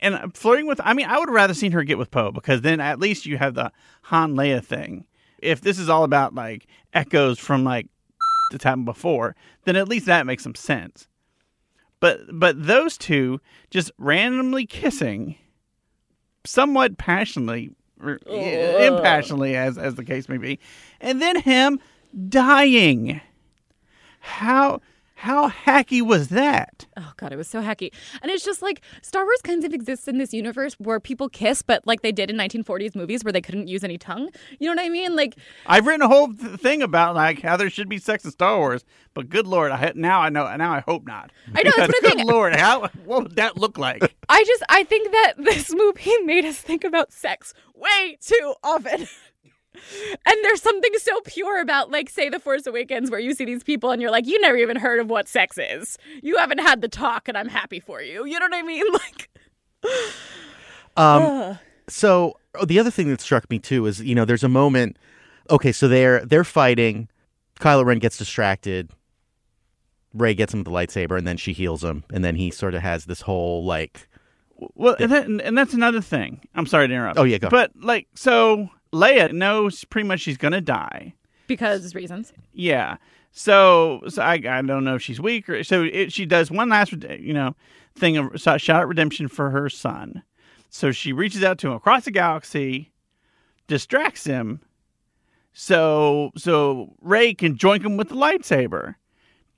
And 0.01 0.35
flirting 0.35 0.67
with, 0.67 0.81
I 0.83 0.93
mean, 0.93 1.05
I 1.07 1.17
would 1.17 1.29
have 1.29 1.35
rather 1.35 1.53
seen 1.53 1.71
her 1.71 1.83
get 1.83 1.97
with 1.97 2.11
Poe 2.11 2.31
because 2.31 2.61
then 2.61 2.79
at 2.81 2.99
least 2.99 3.25
you 3.25 3.37
have 3.37 3.53
the 3.53 3.71
Han 4.03 4.35
Leia 4.35 4.63
thing. 4.63 5.05
If 5.39 5.61
this 5.61 5.79
is 5.79 5.89
all 5.89 6.03
about 6.03 6.33
like 6.35 6.67
echoes 6.93 7.39
from 7.39 7.63
like 7.63 7.87
that's 8.53 8.63
happened 8.63 8.85
before, 8.85 9.35
then 9.65 9.75
at 9.75 9.89
least 9.89 10.05
that 10.05 10.25
makes 10.25 10.43
some 10.43 10.55
sense. 10.55 11.07
But 11.99 12.21
but 12.31 12.65
those 12.65 12.97
two 12.97 13.41
just 13.69 13.91
randomly 13.97 14.65
kissing, 14.65 15.35
somewhat 16.45 16.97
passionately, 16.97 17.71
or 18.01 18.19
impassionately, 18.27 19.55
as 19.55 19.77
as 19.77 19.95
the 19.95 20.05
case 20.05 20.29
may 20.29 20.37
be, 20.37 20.59
and 21.01 21.21
then 21.21 21.41
him 21.41 21.79
dying. 22.29 23.21
How 24.19 24.81
how 25.15 25.49
hacky 25.49 26.01
was 26.01 26.29
that? 26.29 26.82
Oh 26.97 27.13
god, 27.17 27.33
it 27.33 27.37
was 27.37 27.47
so 27.47 27.61
hacky. 27.61 27.91
And 28.21 28.31
it's 28.31 28.43
just 28.43 28.61
like 28.61 28.81
Star 29.01 29.23
Wars 29.23 29.41
kind 29.43 29.63
of 29.63 29.73
exists 29.73 30.07
in 30.07 30.17
this 30.17 30.33
universe 30.33 30.75
where 30.75 30.99
people 30.99 31.29
kiss, 31.29 31.61
but 31.61 31.85
like 31.85 32.01
they 32.01 32.11
did 32.11 32.29
in 32.29 32.37
1940s 32.37 32.95
movies 32.95 33.23
where 33.23 33.31
they 33.31 33.41
couldn't 33.41 33.67
use 33.67 33.83
any 33.83 33.97
tongue. 33.97 34.29
You 34.59 34.67
know 34.67 34.75
what 34.75 34.85
I 34.85 34.89
mean? 34.89 35.15
Like 35.15 35.35
I've 35.65 35.85
written 35.85 36.01
a 36.01 36.07
whole 36.07 36.33
th- 36.33 36.59
thing 36.59 36.81
about 36.81 37.15
like 37.15 37.41
how 37.41 37.57
there 37.57 37.69
should 37.69 37.89
be 37.89 37.97
sex 37.97 38.25
in 38.25 38.31
Star 38.31 38.57
Wars, 38.57 38.85
but 39.13 39.29
good 39.29 39.47
lord, 39.47 39.71
I 39.71 39.91
now 39.95 40.21
I 40.21 40.29
know 40.29 40.55
now 40.55 40.73
I 40.73 40.81
hope 40.81 41.05
not. 41.05 41.31
I 41.55 41.63
know, 41.63 41.71
that's 41.75 41.91
what 41.91 42.01
good 42.17 42.25
lord, 42.25 42.55
how 42.55 42.89
what 43.05 43.23
would 43.23 43.35
that 43.35 43.57
look 43.57 43.77
like? 43.77 44.13
I 44.29 44.43
just 44.43 44.63
I 44.69 44.83
think 44.83 45.11
that 45.11 45.33
this 45.37 45.73
movie 45.75 46.17
made 46.23 46.45
us 46.45 46.57
think 46.57 46.83
about 46.83 47.11
sex 47.11 47.53
way 47.75 48.17
too 48.21 48.53
often. 48.63 49.07
And 49.75 50.37
there's 50.43 50.61
something 50.61 50.91
so 50.97 51.19
pure 51.25 51.59
about, 51.61 51.89
like, 51.91 52.09
say, 52.09 52.29
The 52.29 52.39
Force 52.39 52.65
Awakens, 52.67 53.09
where 53.09 53.19
you 53.19 53.33
see 53.33 53.45
these 53.45 53.63
people 53.63 53.91
and 53.91 54.01
you're 54.01 54.11
like, 54.11 54.27
you 54.27 54.39
never 54.39 54.57
even 54.57 54.77
heard 54.77 54.99
of 54.99 55.09
what 55.09 55.27
sex 55.27 55.57
is. 55.57 55.97
You 56.21 56.37
haven't 56.37 56.59
had 56.59 56.81
the 56.81 56.87
talk, 56.87 57.27
and 57.27 57.37
I'm 57.37 57.49
happy 57.49 57.79
for 57.79 58.01
you. 58.01 58.25
You 58.25 58.39
know 58.39 58.45
what 58.45 58.55
I 58.55 58.61
mean? 58.61 58.85
Like, 58.93 59.29
Um, 60.95 61.57
so 61.87 62.37
oh, 62.55 62.65
the 62.65 62.79
other 62.79 62.91
thing 62.91 63.09
that 63.09 63.19
struck 63.19 63.49
me 63.49 63.59
too 63.59 63.85
is 63.85 64.01
you 64.01 64.15
know 64.15 64.25
there's 64.25 64.43
a 64.43 64.49
moment. 64.49 64.97
Okay, 65.49 65.71
so 65.71 65.87
they're 65.87 66.23
they're 66.25 66.43
fighting. 66.43 67.09
Kylo 67.59 67.83
Ren 67.85 67.99
gets 67.99 68.17
distracted. 68.17 68.91
Rey 70.13 70.35
gets 70.35 70.53
him 70.53 70.59
with 70.59 70.65
the 70.65 70.71
lightsaber, 70.71 71.17
and 71.17 71.27
then 71.27 71.37
she 71.37 71.53
heals 71.53 71.83
him, 71.83 72.03
and 72.13 72.23
then 72.23 72.35
he 72.35 72.51
sort 72.51 72.75
of 72.75 72.81
has 72.81 73.05
this 73.05 73.21
whole 73.21 73.65
like, 73.65 74.07
Well, 74.75 74.95
and, 74.99 75.11
that, 75.11 75.25
and 75.25 75.57
that's 75.57 75.73
another 75.73 76.01
thing. 76.01 76.41
I'm 76.53 76.67
sorry 76.67 76.87
to 76.87 76.93
interrupt. 76.93 77.17
Oh, 77.17 77.23
yeah, 77.23 77.39
go. 77.39 77.49
But 77.49 77.71
like, 77.75 78.07
so 78.13 78.69
Leia 78.93 79.31
knows 79.33 79.83
pretty 79.85 80.07
much 80.07 80.21
she's 80.21 80.37
gonna 80.37 80.61
die, 80.61 81.13
because 81.47 81.95
reasons. 81.95 82.31
Yeah. 82.53 82.97
So, 83.35 84.01
so 84.07 84.21
I, 84.21 84.33
I 84.33 84.61
don't 84.61 84.83
know 84.83 84.95
if 84.95 85.01
she's 85.01 85.19
weak 85.19 85.49
or 85.49 85.63
so 85.63 85.83
it, 85.83 86.13
she 86.13 86.25
does 86.25 86.51
one 86.51 86.69
last 86.69 86.93
you 86.93 87.33
know 87.33 87.55
thing 87.95 88.17
of 88.17 88.39
so- 88.39 88.57
shout 88.57 88.81
out 88.81 88.87
redemption 88.87 89.27
for 89.27 89.49
her 89.49 89.69
son. 89.69 90.21
So 90.69 90.91
she 90.91 91.13
reaches 91.13 91.43
out 91.43 91.57
to 91.59 91.67
him 91.67 91.73
across 91.73 92.05
the 92.05 92.11
galaxy, 92.11 92.91
distracts 93.67 94.25
him, 94.25 94.59
so 95.53 96.31
so 96.37 96.93
Rey 97.01 97.33
can 97.33 97.57
join 97.57 97.81
him 97.81 97.97
with 97.97 98.09
the 98.09 98.15
lightsaber. 98.15 98.95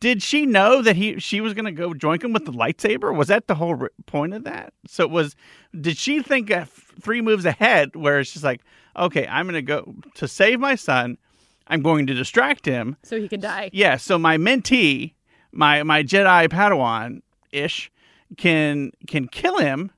Did 0.05 0.21
she 0.21 0.45
know 0.45 0.83
that 0.83 0.95
he 0.95 1.19
she 1.19 1.41
was 1.41 1.55
going 1.55 1.65
to 1.65 1.71
go 1.71 1.89
joink 1.91 2.23
him 2.23 2.31
with 2.31 2.45
the 2.45 2.51
lightsaber? 2.51 3.11
Was 3.11 3.29
that 3.29 3.47
the 3.47 3.55
whole 3.55 3.87
point 4.05 4.35
of 4.35 4.43
that? 4.43 4.71
So 4.85 5.03
it 5.03 5.09
was. 5.09 5.35
Did 5.81 5.97
she 5.97 6.21
think 6.21 6.51
uh, 6.51 6.57
f- 6.57 6.93
three 7.01 7.21
moves 7.21 7.43
ahead, 7.43 7.95
where 7.95 8.19
it's 8.19 8.31
just 8.31 8.43
like, 8.43 8.61
okay, 8.95 9.25
I'm 9.25 9.47
going 9.47 9.55
to 9.55 9.63
go 9.63 9.95
to 10.13 10.27
save 10.27 10.59
my 10.59 10.75
son. 10.75 11.17
I'm 11.65 11.81
going 11.81 12.05
to 12.05 12.13
distract 12.13 12.67
him. 12.67 12.97
So 13.01 13.19
he 13.19 13.27
can 13.27 13.39
die. 13.39 13.71
Yeah. 13.73 13.97
So 13.97 14.19
my 14.19 14.37
mentee, 14.37 15.15
my 15.51 15.81
my 15.81 16.03
Jedi 16.03 16.49
Padawan 16.49 17.23
ish, 17.51 17.91
can 18.37 18.91
can 19.07 19.27
kill 19.27 19.57
him, 19.57 19.89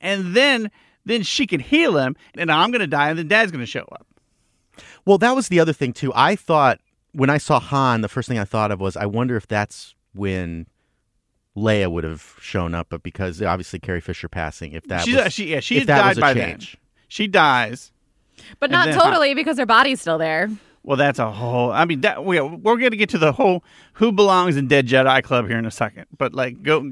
and 0.00 0.34
then 0.34 0.68
then 1.04 1.22
she 1.22 1.46
can 1.46 1.60
heal 1.60 1.96
him, 1.96 2.16
and 2.36 2.50
I'm 2.50 2.72
going 2.72 2.80
to 2.80 2.88
die, 2.88 3.10
and 3.10 3.16
then 3.20 3.28
Dad's 3.28 3.52
going 3.52 3.62
to 3.62 3.70
show 3.70 3.86
up. 3.92 4.04
Well, 5.04 5.18
that 5.18 5.36
was 5.36 5.46
the 5.46 5.60
other 5.60 5.72
thing 5.72 5.92
too. 5.92 6.10
I 6.12 6.34
thought 6.34 6.80
when 7.14 7.30
I 7.30 7.38
saw 7.38 7.58
Han, 7.60 8.02
the 8.02 8.08
first 8.08 8.28
thing 8.28 8.38
I 8.38 8.44
thought 8.44 8.70
of 8.70 8.80
was, 8.80 8.96
I 8.96 9.06
wonder 9.06 9.36
if 9.36 9.46
that's 9.48 9.94
when 10.14 10.66
Leia 11.56 11.90
would 11.90 12.04
have 12.04 12.36
shown 12.40 12.74
up, 12.74 12.88
but 12.90 13.02
because 13.02 13.40
obviously 13.40 13.78
Carrie 13.78 14.00
Fisher 14.00 14.28
passing, 14.28 14.72
if 14.72 14.84
that 14.88 15.04
She's, 15.04 15.16
was, 15.16 15.32
she 15.32 15.50
yeah 15.50 15.58
if 15.58 15.86
that 15.86 15.98
died 15.98 16.08
was 16.10 16.18
a 16.18 16.20
by 16.20 16.34
change. 16.34 16.72
then. 16.72 16.80
She 17.08 17.26
dies. 17.28 17.92
But 18.58 18.70
not 18.70 18.86
then- 18.86 18.98
totally 18.98 19.34
because 19.34 19.58
her 19.58 19.66
body's 19.66 20.00
still 20.00 20.18
there. 20.18 20.50
Well, 20.82 20.98
that's 20.98 21.18
a 21.18 21.30
whole. 21.30 21.72
I 21.72 21.86
mean, 21.86 22.02
that, 22.02 22.26
we, 22.26 22.38
we're 22.42 22.76
going 22.76 22.90
to 22.90 22.96
get 22.98 23.08
to 23.10 23.18
the 23.18 23.32
whole 23.32 23.64
who 23.94 24.12
belongs 24.12 24.58
in 24.58 24.68
Dead 24.68 24.86
Jedi 24.86 25.22
Club 25.22 25.48
here 25.48 25.56
in 25.56 25.64
a 25.64 25.70
second. 25.70 26.04
But 26.18 26.34
like, 26.34 26.62
go 26.62 26.90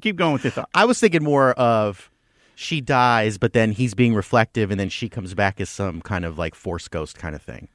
keep 0.00 0.16
going 0.16 0.32
with 0.32 0.44
your 0.44 0.52
thought. 0.52 0.70
I 0.74 0.86
was 0.86 0.98
thinking 0.98 1.22
more 1.22 1.50
of 1.52 2.10
she 2.54 2.80
dies, 2.80 3.36
but 3.36 3.52
then 3.52 3.72
he's 3.72 3.92
being 3.92 4.14
reflective, 4.14 4.70
and 4.70 4.80
then 4.80 4.88
she 4.88 5.10
comes 5.10 5.34
back 5.34 5.60
as 5.60 5.68
some 5.68 6.00
kind 6.00 6.24
of 6.24 6.38
like 6.38 6.54
Force 6.54 6.88
ghost 6.88 7.18
kind 7.18 7.34
of 7.34 7.42
thing, 7.42 7.68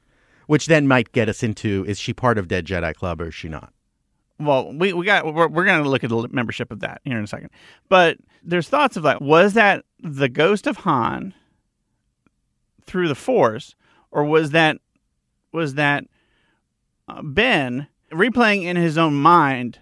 which 0.50 0.66
then 0.66 0.88
might 0.88 1.12
get 1.12 1.28
us 1.28 1.44
into: 1.44 1.84
is 1.86 1.96
she 1.96 2.12
part 2.12 2.36
of 2.36 2.48
Dead 2.48 2.66
Jedi 2.66 2.92
Club 2.92 3.20
or 3.20 3.28
is 3.28 3.34
she 3.36 3.48
not? 3.48 3.72
Well, 4.40 4.72
we 4.72 4.92
we 4.92 5.06
got 5.06 5.24
we're, 5.24 5.46
we're 5.46 5.64
going 5.64 5.80
to 5.80 5.88
look 5.88 6.02
at 6.02 6.10
the 6.10 6.28
membership 6.32 6.72
of 6.72 6.80
that 6.80 7.00
here 7.04 7.16
in 7.16 7.22
a 7.22 7.28
second. 7.28 7.50
But 7.88 8.18
there's 8.42 8.68
thoughts 8.68 8.96
of 8.96 9.04
like, 9.04 9.20
was 9.20 9.52
that 9.54 9.84
the 10.00 10.28
ghost 10.28 10.66
of 10.66 10.78
Han 10.78 11.34
through 12.84 13.06
the 13.06 13.14
Force, 13.14 13.76
or 14.10 14.24
was 14.24 14.50
that 14.50 14.78
was 15.52 15.74
that 15.74 16.06
uh, 17.06 17.22
Ben 17.22 17.86
replaying 18.10 18.64
in 18.64 18.74
his 18.74 18.98
own 18.98 19.14
mind 19.14 19.78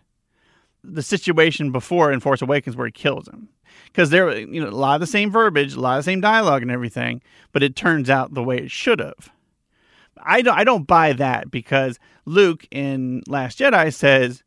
the 0.85 1.03
situation 1.03 1.73
before 1.73 2.13
in 2.13 2.21
Force 2.21 2.43
Awakens 2.43 2.77
where 2.77 2.89
he 2.89 2.93
kills 2.93 3.27
him? 3.27 3.49
Because 3.87 4.11
there, 4.11 4.37
you 4.37 4.61
know, 4.61 4.69
a 4.69 4.71
lot 4.71 4.97
of 4.97 5.01
the 5.01 5.07
same 5.07 5.31
verbiage, 5.31 5.73
a 5.73 5.81
lot 5.81 5.99
of 5.99 6.05
the 6.05 6.11
same 6.11 6.21
dialogue 6.21 6.61
and 6.61 6.71
everything, 6.71 7.23
but 7.53 7.63
it 7.63 7.75
turns 7.75 8.11
out 8.11 8.35
the 8.35 8.45
way 8.45 8.59
it 8.59 8.71
should 8.71 8.99
have. 8.99 9.31
I 10.23 10.43
don't, 10.43 10.57
I 10.59 10.65
don't 10.65 10.87
buy 10.87 11.13
that 11.15 11.51
because 11.51 11.99
Luke 12.25 12.67
in 12.71 13.23
Last 13.27 13.59
Jedi 13.59 13.93
says, 13.93 14.43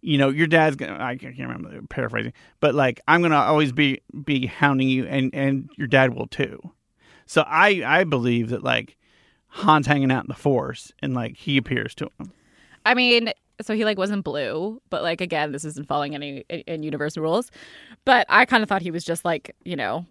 you 0.00 0.18
know, 0.18 0.28
your 0.28 0.46
dad's 0.46 0.76
gonna. 0.76 1.02
I 1.02 1.16
can't 1.16 1.36
remember 1.36 1.80
paraphrasing, 1.88 2.32
but 2.60 2.74
like 2.74 3.00
I'm 3.08 3.22
gonna 3.22 3.36
always 3.36 3.72
be 3.72 4.02
be 4.24 4.46
hounding 4.46 4.88
you, 4.88 5.04
and 5.06 5.34
and 5.34 5.68
your 5.76 5.88
dad 5.88 6.14
will 6.14 6.28
too. 6.28 6.60
So 7.26 7.42
I 7.46 7.82
I 7.84 8.04
believe 8.04 8.50
that 8.50 8.62
like 8.62 8.96
Han's 9.48 9.86
hanging 9.86 10.12
out 10.12 10.24
in 10.24 10.28
the 10.28 10.34
Force, 10.34 10.92
and 11.00 11.14
like 11.14 11.36
he 11.36 11.56
appears 11.56 11.94
to 11.96 12.10
him. 12.18 12.32
I 12.84 12.94
mean, 12.94 13.32
so 13.60 13.74
he 13.74 13.84
like 13.84 13.98
wasn't 13.98 14.22
blue, 14.22 14.80
but 14.90 15.02
like 15.02 15.20
again, 15.20 15.52
this 15.52 15.64
isn't 15.64 15.88
following 15.88 16.14
any 16.14 16.44
in, 16.48 16.82
universe 16.82 17.16
rules. 17.16 17.50
But 18.04 18.26
I 18.28 18.44
kind 18.44 18.62
of 18.62 18.68
thought 18.68 18.82
he 18.82 18.90
was 18.92 19.04
just 19.04 19.24
like 19.24 19.56
you 19.64 19.76
know 19.76 20.06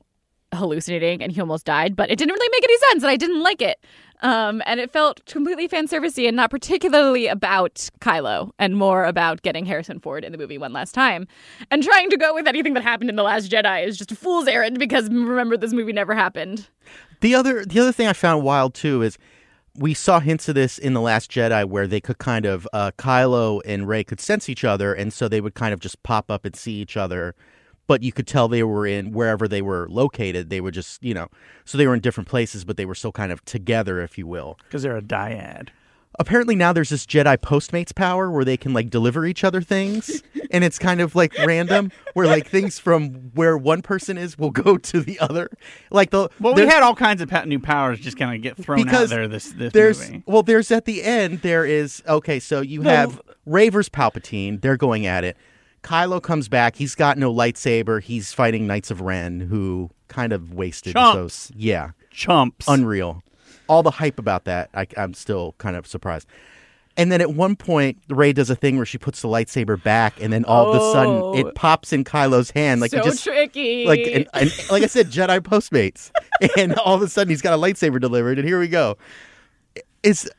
hallucinating, 0.55 1.21
and 1.21 1.31
he 1.31 1.41
almost 1.41 1.65
died. 1.65 1.95
But 1.95 2.09
it 2.09 2.17
didn't 2.17 2.33
really 2.33 2.49
make 2.51 2.63
any 2.63 2.77
sense, 2.89 3.03
and 3.03 3.11
I 3.11 3.15
didn't 3.17 3.41
like 3.41 3.61
it. 3.61 3.79
Um, 4.21 4.63
and 4.65 4.79
it 4.79 4.91
felt 4.91 5.25
completely 5.25 5.67
fan 5.67 5.87
servicey 5.87 6.27
and 6.27 6.37
not 6.37 6.49
particularly 6.49 7.27
about 7.27 7.89
Kylo, 7.99 8.51
and 8.57 8.77
more 8.77 9.05
about 9.05 9.41
getting 9.41 9.65
Harrison 9.65 9.99
Ford 9.99 10.23
in 10.23 10.31
the 10.31 10.37
movie 10.37 10.57
one 10.57 10.73
last 10.73 10.93
time. 10.93 11.27
And 11.69 11.83
trying 11.83 12.09
to 12.09 12.17
go 12.17 12.33
with 12.33 12.47
anything 12.47 12.73
that 12.75 12.83
happened 12.83 13.09
in 13.09 13.15
the 13.15 13.23
Last 13.23 13.51
Jedi 13.51 13.85
is 13.85 13.97
just 13.97 14.11
a 14.11 14.15
fool's 14.15 14.47
errand 14.47 14.79
because 14.79 15.09
remember 15.09 15.57
this 15.57 15.73
movie 15.73 15.93
never 15.93 16.15
happened. 16.15 16.67
The 17.21 17.35
other 17.35 17.65
the 17.65 17.79
other 17.79 17.91
thing 17.91 18.07
I 18.07 18.13
found 18.13 18.43
wild 18.43 18.73
too 18.73 19.01
is 19.01 19.17
we 19.77 19.93
saw 19.93 20.19
hints 20.19 20.47
of 20.47 20.55
this 20.55 20.77
in 20.77 20.93
the 20.93 21.01
Last 21.01 21.29
Jedi 21.29 21.65
where 21.65 21.87
they 21.87 21.99
could 21.99 22.17
kind 22.17 22.45
of 22.45 22.67
uh, 22.71 22.91
Kylo 22.97 23.61
and 23.65 23.87
Rey 23.87 24.03
could 24.03 24.21
sense 24.21 24.47
each 24.49 24.63
other, 24.63 24.93
and 24.93 25.11
so 25.11 25.27
they 25.27 25.41
would 25.41 25.53
kind 25.53 25.73
of 25.73 25.79
just 25.79 26.01
pop 26.03 26.31
up 26.31 26.45
and 26.45 26.55
see 26.55 26.73
each 26.73 26.95
other. 26.95 27.35
But 27.87 28.01
you 28.01 28.11
could 28.11 28.27
tell 28.27 28.47
they 28.47 28.63
were 28.63 28.87
in 28.87 29.11
wherever 29.11 29.47
they 29.47 29.61
were 29.61 29.87
located. 29.89 30.49
They 30.49 30.61
were 30.61 30.71
just 30.71 31.03
you 31.03 31.13
know, 31.13 31.27
so 31.65 31.77
they 31.77 31.87
were 31.87 31.93
in 31.93 32.01
different 32.01 32.27
places, 32.27 32.65
but 32.65 32.77
they 32.77 32.85
were 32.85 32.95
still 32.95 33.11
kind 33.11 33.31
of 33.31 33.43
together, 33.45 34.01
if 34.01 34.17
you 34.17 34.25
will. 34.27 34.57
Because 34.63 34.83
they're 34.83 34.97
a 34.97 35.01
dyad. 35.01 35.69
Apparently 36.17 36.55
now 36.55 36.71
there's 36.71 36.89
this 36.89 37.05
Jedi 37.05 37.37
Postmates 37.37 37.93
power 37.93 38.31
where 38.31 38.45
they 38.45 38.55
can 38.55 38.71
like 38.73 38.89
deliver 38.89 39.25
each 39.25 39.43
other 39.43 39.61
things, 39.61 40.23
and 40.51 40.63
it's 40.63 40.79
kind 40.79 41.01
of 41.01 41.13
like 41.13 41.37
random, 41.39 41.91
where 42.13 42.25
like 42.25 42.47
things 42.47 42.79
from 42.79 43.31
where 43.33 43.57
one 43.57 43.81
person 43.81 44.17
is 44.17 44.37
will 44.37 44.51
go 44.51 44.77
to 44.77 45.01
the 45.01 45.19
other. 45.19 45.49
Like 45.91 46.11
the 46.11 46.29
Well, 46.39 46.53
we 46.53 46.65
had 46.65 46.83
all 46.83 46.95
kinds 46.95 47.21
of 47.21 47.29
new 47.45 47.59
powers 47.59 47.99
just 47.99 48.17
kind 48.17 48.33
of 48.33 48.41
get 48.41 48.55
thrown 48.55 48.87
out 48.87 49.09
there. 49.09 49.27
This 49.27 49.51
this 49.51 49.73
there's 49.73 49.99
movie. 50.09 50.23
well 50.25 50.41
there's 50.41 50.71
at 50.71 50.85
the 50.85 51.03
end 51.03 51.41
there 51.41 51.65
is 51.65 52.01
okay 52.07 52.39
so 52.39 52.61
you 52.61 52.81
have 52.83 53.21
ravers 53.45 53.89
palpatine 53.89 54.61
they're 54.61 54.77
going 54.77 55.05
at 55.05 55.23
it 55.23 55.37
kylo 55.85 56.21
comes 56.21 56.49
back 56.49 56.75
he's 56.75 56.95
got 56.95 57.17
no 57.17 57.31
lightsaber 57.33 58.01
he's 58.01 58.33
fighting 58.33 58.65
knights 58.65 58.89
of 58.89 59.01
ren 59.01 59.39
who 59.39 59.89
kind 60.07 60.33
of 60.33 60.53
wasted 60.53 60.93
Chumps. 60.93 61.33
so 61.35 61.53
yeah 61.55 61.91
Chumps. 62.11 62.65
unreal 62.67 63.21
all 63.67 63.83
the 63.83 63.91
hype 63.91 64.17
about 64.19 64.45
that 64.45 64.69
I, 64.73 64.87
i'm 64.97 65.13
still 65.13 65.53
kind 65.59 65.75
of 65.75 65.85
surprised 65.85 66.27
and 66.97 67.11
then 67.11 67.21
at 67.21 67.33
one 67.33 67.55
point 67.55 67.97
ray 68.09 68.33
does 68.33 68.49
a 68.49 68.55
thing 68.55 68.77
where 68.77 68.85
she 68.85 68.97
puts 68.97 69.21
the 69.21 69.27
lightsaber 69.27 69.81
back 69.81 70.19
and 70.21 70.33
then 70.33 70.43
all 70.45 70.69
of 70.71 70.75
a 70.75 70.79
Oh. 70.81 70.93
sudden 70.93 71.47
it 71.47 71.53
pops 71.53 71.93
in 71.93 72.03
kylo's 72.03 72.49
hand 72.51 72.81
like 72.81 72.89
so 72.91 72.97
it 72.99 73.03
just 73.03 73.23
tricky. 73.23 73.85
like 73.85 74.27
like 74.71 74.81
I 74.83 74.87
said, 74.87 75.11
Jedi 75.11 75.39
Postmates, 75.39 76.09
and 76.57 76.73
all 76.79 76.95
of 76.95 77.01
a 77.03 77.07
sudden 77.09 77.29
he's 77.29 77.41
got 77.41 77.53
a 77.53 77.57
lightsaber 77.61 77.99
delivered, 78.01 78.39
and 78.39 78.47
here 78.47 78.59
we 78.59 78.67
go. 78.67 78.97
Is 80.03 80.29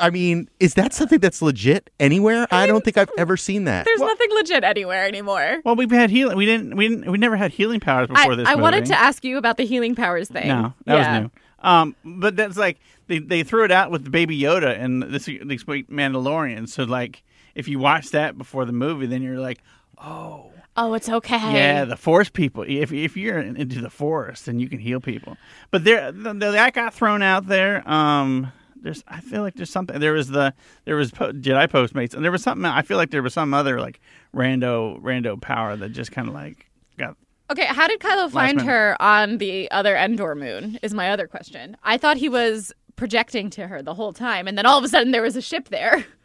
I 0.00 0.10
mean, 0.10 0.48
is 0.60 0.74
that 0.74 0.92
something 0.92 1.18
that's 1.18 1.40
legit 1.42 1.90
anywhere? 2.00 2.46
I 2.50 2.66
don't 2.66 2.84
think 2.84 2.96
I've 2.96 3.10
ever 3.18 3.36
seen 3.36 3.64
that. 3.64 3.84
There's 3.84 4.00
nothing 4.00 4.28
legit 4.32 4.64
anywhere 4.64 5.06
anymore. 5.06 5.60
Well, 5.64 5.76
we've 5.76 5.90
had 5.90 6.10
healing. 6.10 6.36
We 6.36 6.46
didn't. 6.46 6.76
We 6.76 6.88
didn't. 6.88 7.10
We 7.10 7.18
never 7.18 7.36
had 7.36 7.50
healing 7.52 7.80
powers 7.80 8.08
before 8.08 8.32
I, 8.32 8.36
this. 8.36 8.48
I 8.48 8.54
wanted 8.54 8.86
to 8.86 8.98
ask 8.98 9.24
you 9.24 9.38
about 9.38 9.56
the 9.56 9.64
healing 9.64 9.94
powers 9.94 10.28
thing. 10.28 10.48
No, 10.48 10.74
that 10.84 10.94
Yeah. 10.94 11.20
was 11.20 11.22
new. 11.22 11.30
Um, 11.68 11.96
but 12.04 12.36
that's 12.36 12.56
like 12.56 12.78
they, 13.08 13.18
they 13.18 13.42
threw 13.42 13.64
it 13.64 13.70
out 13.70 13.90
with 13.90 14.10
Baby 14.10 14.38
Yoda 14.38 14.78
and 14.78 15.02
this 15.02 15.24
this 15.26 15.64
Mandalorian. 15.64 16.68
So 16.68 16.84
like, 16.84 17.22
if 17.54 17.66
you 17.68 17.78
watch 17.78 18.10
that 18.10 18.36
before 18.38 18.64
the 18.64 18.72
movie, 18.72 19.06
then 19.06 19.22
you're 19.22 19.40
like, 19.40 19.58
Oh, 19.98 20.52
Oh, 20.78 20.92
it's 20.92 21.08
okay. 21.08 21.38
yeah, 21.54 21.86
the 21.86 21.96
Force 21.96 22.28
people. 22.28 22.62
If 22.68 22.92
if 22.92 23.16
you're 23.16 23.38
into 23.38 23.80
the 23.80 23.88
Force, 23.88 24.42
then 24.42 24.60
you 24.60 24.68
can 24.68 24.78
heal 24.78 25.00
people. 25.00 25.38
But 25.70 25.84
there, 25.84 26.12
the, 26.12 26.34
the, 26.34 26.50
that 26.52 26.74
got 26.74 26.92
thrown 26.92 27.22
out 27.22 27.46
there. 27.46 27.88
Um, 27.90 28.52
there's, 28.86 29.04
I 29.08 29.20
feel 29.20 29.42
like 29.42 29.54
there's 29.56 29.70
something. 29.70 30.00
There 30.00 30.12
was 30.12 30.28
the 30.28 30.54
there 30.84 30.96
was 30.96 31.10
po- 31.10 31.32
Jedi 31.32 31.68
Postmates, 31.68 32.14
and 32.14 32.24
there 32.24 32.32
was 32.32 32.42
something. 32.42 32.64
I 32.64 32.82
feel 32.82 32.96
like 32.96 33.10
there 33.10 33.22
was 33.22 33.34
some 33.34 33.52
other 33.52 33.80
like 33.80 34.00
rando 34.34 35.00
rando 35.02 35.40
power 35.40 35.76
that 35.76 35.90
just 35.90 36.12
kind 36.12 36.28
of 36.28 36.34
like 36.34 36.70
got 36.98 37.16
Okay, 37.50 37.66
how 37.66 37.86
did 37.86 38.00
Kylo 38.00 38.30
find 38.30 38.56
minute. 38.56 38.70
her 38.70 38.96
on 39.00 39.38
the 39.38 39.70
other 39.70 39.94
Endor 39.96 40.34
moon? 40.34 40.78
Is 40.82 40.94
my 40.94 41.10
other 41.10 41.26
question. 41.26 41.76
I 41.84 41.96
thought 41.98 42.16
he 42.16 42.28
was 42.28 42.72
projecting 42.96 43.50
to 43.50 43.66
her 43.68 43.82
the 43.82 43.94
whole 43.94 44.12
time, 44.12 44.48
and 44.48 44.56
then 44.56 44.66
all 44.66 44.78
of 44.78 44.84
a 44.84 44.88
sudden 44.88 45.12
there 45.12 45.22
was 45.22 45.36
a 45.36 45.42
ship 45.42 45.68
there. 45.68 46.04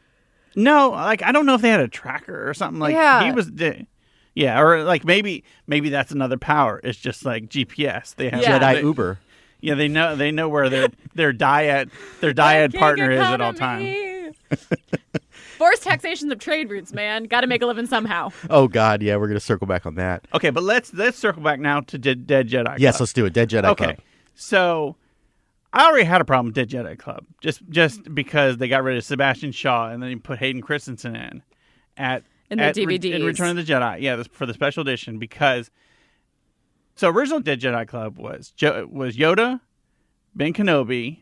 No, 0.53 0.89
like 0.89 1.23
I 1.23 1.31
don't 1.31 1.45
know 1.45 1.55
if 1.55 1.61
they 1.61 1.69
had 1.69 1.79
a 1.79 1.87
tracker 1.87 2.49
or 2.49 2.53
something. 2.53 2.79
Like 2.81 2.93
Yeah. 2.93 3.23
he 3.23 3.31
was, 3.31 3.49
di- 3.49 3.87
yeah, 4.35 4.59
or 4.59 4.83
like 4.83 5.05
maybe 5.05 5.45
maybe 5.65 5.87
that's 5.87 6.11
another 6.11 6.37
power. 6.37 6.81
It's 6.83 6.99
just 6.99 7.23
like 7.23 7.45
GPS. 7.47 8.15
They 8.15 8.29
have 8.29 8.41
Yeah. 8.41 8.59
Jedi 8.59 8.73
they- 8.75 8.81
Uber. 8.81 9.19
Yeah, 9.61 9.75
they 9.75 9.87
know 9.87 10.15
they 10.15 10.31
know 10.31 10.49
where 10.49 10.69
their 10.69 10.87
their 11.13 11.31
dyad 11.33 11.89
their 12.19 12.33
dyad 12.33 12.77
partner 12.77 13.11
is 13.11 13.19
at 13.19 13.41
all 13.41 13.53
times. 13.53 14.35
times. 14.49 14.67
Forced 15.57 15.83
taxations 15.83 16.31
of 16.31 16.39
trade 16.39 16.69
routes, 16.71 16.91
man. 16.93 17.25
Got 17.25 17.41
to 17.41 17.47
make 17.47 17.61
a 17.61 17.67
living 17.67 17.85
somehow. 17.85 18.29
Oh 18.49 18.67
God, 18.67 19.03
yeah, 19.03 19.15
we're 19.17 19.27
gonna 19.27 19.39
circle 19.39 19.67
back 19.67 19.85
on 19.85 19.95
that. 19.95 20.27
Okay, 20.33 20.49
but 20.49 20.63
let's 20.63 20.93
let's 20.93 21.17
circle 21.17 21.43
back 21.43 21.59
now 21.59 21.81
to 21.81 21.97
Dead, 21.99 22.25
Dead 22.25 22.49
Jedi. 22.49 22.79
Yes, 22.79 22.99
let's 22.99 23.13
do 23.13 23.25
it. 23.25 23.33
Dead 23.33 23.49
Jedi 23.49 23.65
Okay, 23.65 23.85
Club. 23.85 23.97
so 24.33 24.95
I 25.71 25.87
already 25.87 26.05
had 26.05 26.19
a 26.19 26.25
problem 26.25 26.47
with 26.47 26.55
Dead 26.55 26.69
Jedi 26.69 26.97
Club 26.97 27.25
just 27.41 27.61
just 27.69 28.13
because 28.15 28.57
they 28.57 28.67
got 28.67 28.83
rid 28.83 28.97
of 28.97 29.03
Sebastian 29.03 29.51
Shaw 29.51 29.89
and 29.89 30.01
then 30.01 30.09
they 30.09 30.15
put 30.15 30.39
Hayden 30.39 30.61
Christensen 30.63 31.15
in 31.15 31.43
at 31.95 32.23
In 32.49 32.57
the 32.57 32.63
DVD 32.63 33.03
Re- 33.03 33.11
in 33.13 33.23
Return 33.23 33.49
of 33.49 33.55
the 33.63 33.71
Jedi. 33.71 34.01
Yeah, 34.01 34.15
this, 34.15 34.27
for 34.27 34.47
the 34.47 34.53
special 34.55 34.81
edition 34.81 35.19
because 35.19 35.69
so 36.95 37.09
original 37.09 37.39
Dead 37.39 37.59
Jedi 37.59 37.87
Club 37.87 38.17
was 38.17 38.51
jo- 38.51 38.87
was 38.91 39.15
Yoda, 39.17 39.59
Ben 40.35 40.53
Kenobi, 40.53 41.19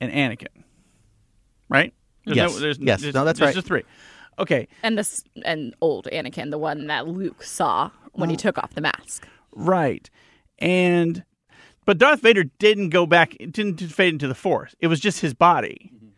and 0.00 0.12
Anakin. 0.12 0.62
right? 1.68 1.92
There's 2.24 2.36
Yes. 2.36 2.58
there's, 2.58 2.78
Yes. 2.78 3.00
there's- 3.00 3.14
No, 3.14 3.24
that's 3.24 3.38
there's 3.38 3.48
right. 3.48 3.54
just 3.54 3.66
three. 3.66 3.82
Okay, 4.38 4.68
And 4.82 4.98
this 4.98 5.24
and 5.44 5.74
old 5.80 6.06
Anakin, 6.12 6.50
the 6.50 6.58
one 6.58 6.86
that 6.88 7.08
Luke 7.08 7.42
saw 7.42 7.90
when 8.12 8.28
he 8.28 8.36
uh, 8.36 8.38
took 8.38 8.58
off 8.58 8.74
the 8.74 8.80
mask. 8.82 9.26
right. 9.52 10.08
And 10.58 11.24
but 11.86 11.98
Darth 11.98 12.20
Vader 12.22 12.44
didn't 12.44 12.88
go 12.90 13.06
back. 13.06 13.36
Didn't 13.38 13.78
fade 13.78 14.12
into 14.14 14.26
the 14.28 14.34
Force. 14.34 14.74
It 14.80 14.88
was 14.88 15.00
just 15.00 15.20
his 15.20 15.34
body, 15.34 15.90
mm-hmm. 15.94 16.08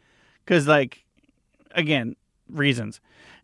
because 0.45 0.67
like 0.67 1.05
again 1.73 2.17
reasons. 2.49 3.01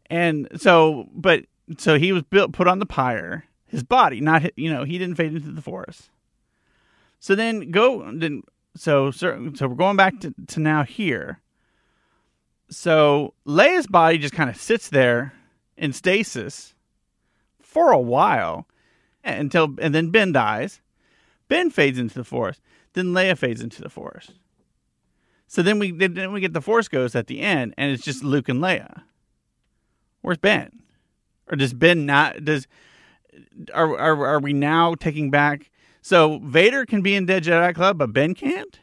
And 0.07 0.49
so, 0.57 1.09
but 1.15 1.45
so 1.79 1.99
he 1.99 2.13
was 2.13 2.23
built, 2.23 2.53
put 2.53 2.67
on 2.69 2.79
the 2.79 2.87
pyre. 2.87 3.45
His 3.75 3.83
body, 3.83 4.21
not 4.21 4.43
hi- 4.43 4.53
you 4.55 4.73
know, 4.73 4.85
he 4.85 4.99
didn't 4.99 5.17
fade 5.17 5.35
into 5.35 5.51
the 5.51 5.61
Force. 5.61 6.09
So 7.19 7.35
then 7.35 7.73
go 7.73 8.09
then. 8.13 8.45
So 8.77 9.11
so, 9.11 9.51
so 9.55 9.67
we're 9.67 9.75
going 9.75 9.97
back 9.97 10.21
to, 10.21 10.33
to 10.47 10.61
now 10.61 10.85
here. 10.85 11.41
So 12.71 13.35
Leia's 13.45 13.89
body 13.89 14.19
just 14.19 14.33
kind 14.33 14.49
of 14.49 14.57
sits 14.57 14.89
there 14.89 15.33
in 15.77 15.93
stasis 15.93 16.75
for 17.61 17.91
a 17.91 17.99
while 17.99 18.69
until 19.25 19.75
and 19.81 19.93
then 19.93 20.11
Ben 20.11 20.31
dies. 20.31 20.81
Ben 21.49 21.69
fades 21.69 21.99
into 21.99 22.15
the 22.15 22.23
Force. 22.23 22.61
Then 22.93 23.07
Leia 23.07 23.37
fades 23.37 23.61
into 23.61 23.83
the 23.83 23.91
Force. 23.91 24.31
So 25.49 25.63
then 25.63 25.81
we 25.81 25.91
then 25.91 26.31
we 26.31 26.41
get 26.41 26.53
the 26.53 26.61
Force 26.61 26.87
Ghost 26.87 27.17
at 27.17 27.27
the 27.27 27.41
end, 27.41 27.75
and 27.77 27.91
it's 27.91 28.05
just 28.05 28.23
Luke 28.23 28.49
and 28.49 28.61
Leia. 28.61 29.03
Where's 30.21 30.39
Ben? 30.39 30.79
Or 31.51 31.57
does 31.57 31.75
Ben 31.75 32.07
not? 32.07 32.45
Does 32.45 32.69
are 33.73 33.99
are 33.99 34.27
are 34.27 34.41
we 34.41 34.53
now 34.53 34.95
taking 34.95 35.31
back? 35.31 35.71
So 36.03 36.39
Vader 36.45 36.85
can 36.87 37.01
be 37.03 37.15
in 37.15 37.27
Dead 37.27 37.45
Jedi 37.45 37.75
Club, 37.75 37.99
but 37.99 38.13
Ben 38.13 38.35
can't 38.35 38.79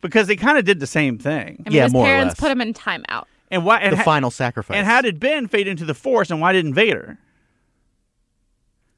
because 0.00 0.26
they 0.26 0.36
kind 0.36 0.56
of 0.58 0.64
did 0.64 0.80
the 0.80 0.86
same 0.86 1.18
thing. 1.18 1.62
I 1.66 1.68
mean, 1.70 1.76
Yeah, 1.76 1.84
his 1.84 1.92
more 1.92 2.04
or 2.04 2.06
parents 2.06 2.32
less. 2.32 2.40
put 2.40 2.50
him 2.50 2.60
in 2.60 2.72
timeout. 2.74 3.24
And 3.50 3.64
why? 3.64 3.78
And 3.80 3.92
the 3.92 3.96
ha- 3.98 4.02
final 4.02 4.30
sacrifice. 4.30 4.76
and 4.76 4.86
how 4.86 5.00
did 5.02 5.20
Ben 5.20 5.46
fade 5.46 5.68
into 5.68 5.84
the 5.84 5.94
Force, 5.94 6.30
and 6.30 6.40
why 6.40 6.52
didn't 6.52 6.74
Vader? 6.74 7.18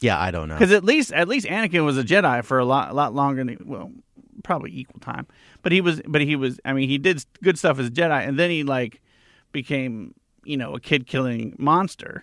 Yeah, 0.01 0.19
I 0.19 0.31
don't 0.31 0.49
know. 0.49 0.55
Because 0.55 0.73
at 0.73 0.85
least 0.85 1.13
at 1.13 1.29
least 1.29 1.47
Anakin 1.47 1.85
was 1.85 1.99
a 1.99 2.05
Jedi 2.05 2.45
for 2.45 2.59
a 2.59 2.65
lot 2.65 2.91
a 2.91 2.95
lot 2.95 3.15
longer 3.15 3.45
than 3.45 3.59
well, 3.67 3.91
probably 4.45 4.71
equal 4.73 5.01
time. 5.01 5.27
But 5.63 5.73
he 5.73 5.81
was 5.81 6.01
but 6.07 6.21
he 6.21 6.37
was 6.37 6.61
I 6.65 6.73
mean 6.73 6.89
he 6.89 6.99
did 6.99 7.25
good 7.43 7.59
stuff 7.59 7.79
as 7.79 7.89
a 7.89 7.91
Jedi, 7.91 8.27
and 8.27 8.39
then 8.39 8.49
he 8.51 8.63
like 8.63 9.03
became 9.53 10.15
you 10.45 10.57
know 10.57 10.75
a 10.75 10.81
kid 10.81 11.07
killing 11.07 11.55
monster. 11.59 12.23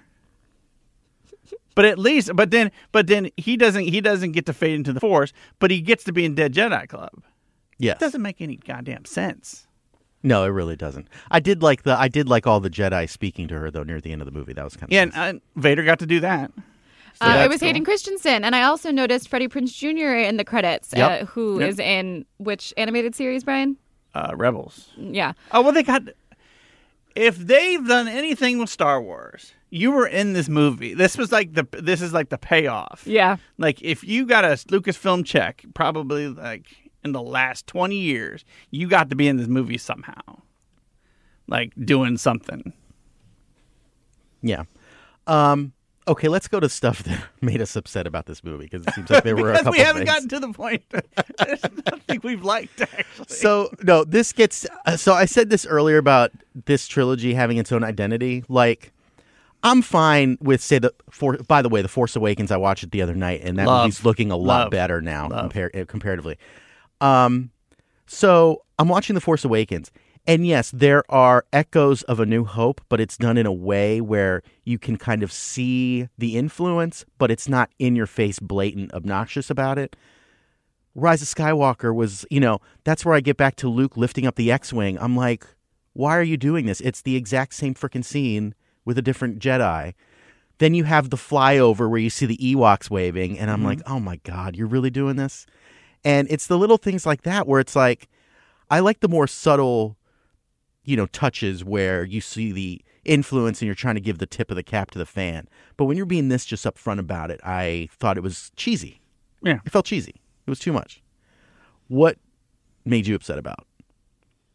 But 1.76 1.86
at 1.86 2.00
least 2.00 2.32
but 2.36 2.52
then 2.52 2.72
but 2.92 3.08
then 3.08 3.30
he 3.38 3.58
doesn't 3.58 3.84
he 3.84 4.02
doesn't 4.02 4.32
get 4.32 4.46
to 4.48 4.54
fade 4.54 4.76
into 4.76 4.94
the 4.94 5.00
Force, 5.00 5.34
but 5.60 5.72
he 5.72 5.82
gets 5.82 6.04
to 6.06 6.14
be 6.14 6.24
in 6.26 6.36
Dead 6.36 6.54
Jedi 6.54 6.88
Club. 6.88 7.12
Yes. 7.78 7.98
It 7.98 8.00
doesn't 8.00 8.22
make 8.22 8.40
any 8.42 8.56
goddamn 8.58 9.06
sense. 9.06 9.68
No, 10.24 10.44
it 10.44 10.48
really 10.48 10.76
doesn't. 10.78 11.08
I 11.30 11.40
did 11.40 11.62
like 11.62 11.84
the 11.84 12.00
I 12.00 12.08
did 12.08 12.28
like 12.30 12.48
all 12.48 12.60
the 12.60 12.70
Jedi 12.70 13.10
speaking 13.10 13.48
to 13.50 13.60
her 13.60 13.70
though 13.70 13.84
near 13.84 14.00
the 14.02 14.12
end 14.12 14.22
of 14.22 14.26
the 14.26 14.32
movie. 14.32 14.54
That 14.54 14.64
was 14.64 14.76
kind 14.76 14.86
of 14.90 14.92
Yeah, 14.94 15.02
and 15.04 15.14
uh, 15.16 15.60
Vader 15.60 15.84
got 15.84 16.00
to 16.00 16.06
do 16.06 16.20
that. 16.22 16.52
Uh, 17.22 17.44
it 17.46 17.50
was 17.50 17.60
cool. 17.60 17.68
Hayden 17.68 17.86
Christensen, 17.86 18.44
and 18.44 18.56
I 18.56 18.64
also 18.64 18.92
noticed 18.92 19.30
Freddie 19.30 19.48
Prinze 19.48 19.74
Jr. 19.74 20.18
in 20.28 20.36
the 20.36 20.44
credits, 20.44 20.94
Yep. 20.96 21.22
uh, 21.22 21.26
who 21.28 21.62
is 21.62 21.78
Yep. 21.78 21.88
in 21.88 22.26
which 22.40 22.74
animated 22.76 23.16
series, 23.16 23.44
Brian? 23.46 23.78
Uh, 24.14 24.34
Rebels. 24.36 24.90
Yeah, 24.98 25.32
Oh 25.52 25.62
well, 25.62 25.72
they 25.72 25.84
got. 25.84 26.04
If 27.16 27.38
they've 27.38 27.88
done 27.88 28.08
anything 28.08 28.60
with 28.60 28.70
Star 28.70 29.02
Wars, 29.02 29.54
you 29.70 29.92
were 29.92 30.06
in 30.08 30.34
this 30.34 30.50
movie. 30.50 30.94
This 30.94 31.18
was 31.18 31.32
like 31.32 31.54
the. 31.54 31.66
This 31.72 32.02
is 32.02 32.14
like 32.14 32.30
the 32.30 32.38
payoff. 32.38 33.04
yeah. 33.06 33.38
Like 33.58 33.82
if 33.82 34.04
you 34.04 34.26
got 34.26 34.44
a 34.44 34.50
Lucasfilm 34.50 35.26
check, 35.26 35.64
probably 35.74 36.28
like 36.28 36.68
in 37.04 37.14
the 37.14 37.22
last 37.22 37.68
twenty 37.68 37.98
years, 37.98 38.44
you 38.70 38.88
got 38.90 39.10
to 39.12 39.16
be 39.16 39.28
in 39.28 39.38
this 39.38 39.48
movie 39.48 39.78
somehow, 39.78 40.42
like 41.48 41.72
doing 41.86 42.18
something. 42.18 42.74
Yeah. 44.42 44.64
Um 45.26 45.72
okay, 46.08 46.28
let's 46.28 46.48
go 46.48 46.60
to 46.60 46.70
stuff 46.70 47.04
that 47.04 47.20
made 47.42 47.62
us 47.62 47.76
upset 47.76 48.06
about 48.08 48.26
this 48.26 48.44
movie 48.44 48.66
because 48.66 48.86
it 48.86 48.94
seems 48.94 49.10
like 49.10 49.24
there 49.24 49.36
were 49.36 49.52
a 49.52 49.56
couple 49.58 49.72
we 49.72 49.80
haven't 49.80 50.06
things. 50.06 50.10
gotten 50.12 50.30
to 50.30 50.40
the 50.40 50.54
point. 50.54 50.84
There's 51.38 51.62
nothing 51.92 52.22
we've 52.24 52.44
liked 52.44 52.82
actually. 52.82 53.26
So 53.28 53.70
no, 53.84 54.04
this 54.04 54.32
gets. 54.34 54.66
Uh, 54.86 54.98
so 54.98 55.14
I 55.14 55.26
said 55.26 55.50
this 55.50 55.66
earlier 55.66 55.98
about 55.98 56.32
this 56.66 56.88
trilogy 56.88 57.34
having 57.34 57.58
its 57.58 57.72
own 57.72 57.84
identity. 57.84 58.44
Like, 58.50 58.92
I'm 59.64 59.82
fine 59.82 60.38
with 60.42 60.62
say 60.62 60.80
the 60.80 60.94
for. 61.10 61.38
By 61.38 61.62
the 61.62 61.70
way, 61.70 61.82
the 61.82 61.88
Force 61.88 62.16
Awakens 62.16 62.52
I 62.52 62.58
watched 62.58 62.84
it 62.84 62.92
the 62.92 63.02
other 63.02 63.16
night, 63.16 63.42
and 63.44 63.58
that 63.58 63.66
Love. 63.68 63.86
movie's 63.86 64.06
looking 64.06 64.32
a 64.32 64.38
lot 64.38 64.64
Love. 64.66 64.72
better 64.72 65.02
now 65.02 65.28
Love. 65.30 65.52
compar- 65.52 65.82
uh, 65.82 65.86
comparatively. 65.86 66.38
Um, 67.02 67.50
so 68.06 68.64
I'm 68.78 68.88
watching 68.88 69.16
the 69.16 69.22
Force 69.22 69.44
Awakens, 69.44 69.92
and 70.28 70.46
yes, 70.48 70.72
there 70.72 71.04
are 71.10 71.46
echoes 71.54 72.02
of 72.04 72.20
A 72.20 72.26
New 72.26 72.46
Hope, 72.46 72.82
but 72.90 73.00
it's 73.00 73.18
done 73.18 73.38
in 73.38 73.46
a 73.46 73.54
way 73.54 74.02
where 74.02 74.42
you 74.64 74.80
can 74.80 74.98
kind 74.98 75.22
of 75.22 75.32
see 75.32 76.08
the 76.18 76.38
influence, 76.38 77.06
but 77.18 77.30
it's 77.30 77.48
not 77.48 77.70
in 77.78 77.96
your 77.96 78.08
face, 78.08 78.40
blatant, 78.40 78.94
obnoxious 78.94 79.50
about 79.50 79.78
it. 79.78 79.96
Rise 80.96 81.22
of 81.22 81.28
Skywalker 81.28 81.94
was, 81.94 82.26
you 82.32 82.40
know, 82.40 82.60
that's 82.84 83.06
where 83.06 83.14
I 83.14 83.20
get 83.20 83.38
back 83.38 83.56
to 83.58 83.70
Luke 83.70 83.98
lifting 83.98 84.26
up 84.26 84.36
the 84.36 84.52
X 84.52 84.72
Wing. 84.72 84.98
I'm 85.00 85.16
like, 85.16 85.46
why 85.94 86.18
are 86.18 86.24
you 86.24 86.38
doing 86.38 86.66
this? 86.66 86.82
It's 86.82 87.02
the 87.02 87.16
exact 87.16 87.54
same 87.54 87.74
freaking 87.74 88.04
scene 88.04 88.56
with 88.84 88.98
a 88.98 89.02
different 89.02 89.40
Jedi. 89.40 89.94
Then 90.58 90.74
you 90.74 90.86
have 90.86 91.10
the 91.10 91.18
flyover 91.18 91.90
where 91.90 92.00
you 92.00 92.10
see 92.10 92.26
the 92.26 92.38
Ewoks 92.38 92.90
waving, 92.90 93.38
and 93.38 93.52
I'm 93.52 93.60
mm-hmm. 93.60 93.68
like, 93.68 93.82
oh 93.88 94.00
my 94.00 94.18
God, 94.24 94.56
you're 94.56 94.68
really 94.68 94.90
doing 94.90 95.18
this? 95.18 95.46
And 96.04 96.28
it's 96.30 96.48
the 96.48 96.58
little 96.58 96.78
things 96.78 97.06
like 97.06 97.24
that 97.24 97.48
where 97.48 97.60
it's 97.60 97.76
like, 97.76 98.08
I 98.70 98.80
like 98.80 99.02
the 99.02 99.10
more 99.10 99.28
subtle, 99.28 99.98
you 100.86 100.96
know, 100.96 101.08
touches 101.08 101.64
where 101.64 102.04
you 102.04 102.22
see 102.22 102.52
the 102.52 102.82
influence 103.04 103.62
and 103.62 103.66
you're 103.68 103.76
trying 103.76 103.96
to 103.96 104.02
give 104.02 104.18
the 104.20 104.26
tip 104.26 104.50
of 104.50 104.56
the 104.56 104.64
cap 104.64 104.92
to 104.92 104.98
the 105.00 105.06
fan. 105.06 105.48
But 105.78 105.86
when 105.86 105.98
you're 105.98 106.06
being 106.06 106.30
this 106.30 106.46
just 106.46 106.66
upfront 106.66 107.00
about 107.00 107.30
it, 107.32 107.40
I 107.44 107.90
thought 107.92 108.18
it 108.18 108.22
was 108.24 108.52
cheesy. 108.56 109.02
Yeah. 109.44 109.60
It 109.66 109.72
felt 109.72 109.86
cheesy. 109.86 110.16
It 110.48 110.50
was 110.50 110.60
too 110.60 110.74
much. 110.74 111.02
What 111.88 112.18
made 112.86 113.06
you 113.08 113.16
upset 113.16 113.38
about? 113.38 113.66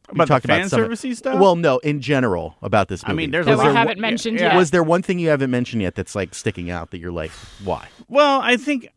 About 0.09 0.43
the 0.43 0.49
fan 0.49 0.69
some- 0.69 0.81
servicey 0.81 1.15
stuff? 1.15 1.39
Well, 1.39 1.55
no, 1.55 1.79
in 1.79 2.01
general 2.01 2.57
about 2.63 2.89
this 2.89 3.05
movie. 3.05 3.13
I 3.13 3.15
mean, 3.15 3.31
there's 3.31 3.47
That 3.47 3.55
a 3.55 3.59
we 3.59 3.65
lot- 3.67 3.77
haven't 3.77 3.99
yeah, 3.99 4.03
mentioned 4.03 4.41
yeah. 4.41 4.47
yet. 4.47 4.57
was 4.57 4.73
there 4.73 4.83
one 4.83 5.03
thing 5.03 5.21
you 5.21 5.29
haven't 5.29 5.51
mentioned 5.53 5.83
yet 5.83 5.95
that's 5.95 6.17
like 6.17 6.35
sticking 6.35 6.69
out 6.71 6.91
that 6.91 6.99
you're 6.99 7.13
like, 7.13 7.31
why? 7.63 7.87
Well, 8.09 8.41
I 8.43 8.57
think 8.57 8.89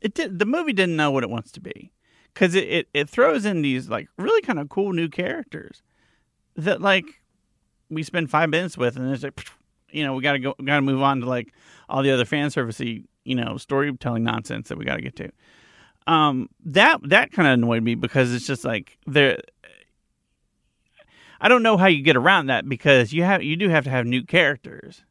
it 0.00 0.14
did. 0.14 0.38
The 0.38 0.46
movie 0.46 0.72
didn't 0.72 0.96
know 0.96 1.10
what 1.10 1.22
it 1.22 1.28
wants 1.28 1.52
to 1.52 1.60
be 1.60 1.92
because 2.32 2.54
it, 2.54 2.64
it 2.66 2.88
it 2.94 3.10
throws 3.10 3.44
in 3.44 3.60
these 3.60 3.90
like 3.90 4.08
really 4.16 4.40
kind 4.40 4.58
of 4.58 4.70
cool 4.70 4.94
new 4.94 5.08
characters 5.10 5.82
that 6.56 6.80
like 6.80 7.20
we 7.90 8.02
spend 8.02 8.30
five 8.30 8.50
minutes 8.50 8.76
with, 8.76 8.96
and 8.96 9.12
it's 9.12 9.22
like 9.22 9.38
you 9.90 10.04
know 10.04 10.14
we 10.14 10.22
got 10.22 10.32
to 10.32 10.38
go, 10.38 10.54
got 10.64 10.76
to 10.76 10.82
move 10.82 11.02
on 11.02 11.20
to 11.20 11.26
like 11.26 11.52
all 11.88 12.02
the 12.02 12.10
other 12.10 12.24
fan 12.24 12.48
servicey 12.48 13.04
you 13.24 13.34
know 13.34 13.56
storytelling 13.56 14.24
nonsense 14.24 14.68
that 14.68 14.78
we 14.78 14.84
got 14.84 14.96
to 14.96 15.02
get 15.02 15.16
to. 15.16 15.30
Um, 16.06 16.48
that 16.64 17.00
that 17.08 17.32
kind 17.32 17.48
of 17.48 17.54
annoyed 17.54 17.82
me 17.82 17.94
because 17.94 18.32
it's 18.34 18.46
just 18.46 18.64
like 18.64 18.98
there. 19.06 19.38
I 21.38 21.48
don't 21.48 21.62
know 21.62 21.76
how 21.76 21.86
you 21.86 22.02
get 22.02 22.16
around 22.16 22.46
that 22.46 22.68
because 22.68 23.12
you 23.12 23.22
have 23.22 23.42
you 23.42 23.56
do 23.56 23.68
have 23.68 23.84
to 23.84 23.90
have 23.90 24.06
new 24.06 24.22
characters 24.22 25.04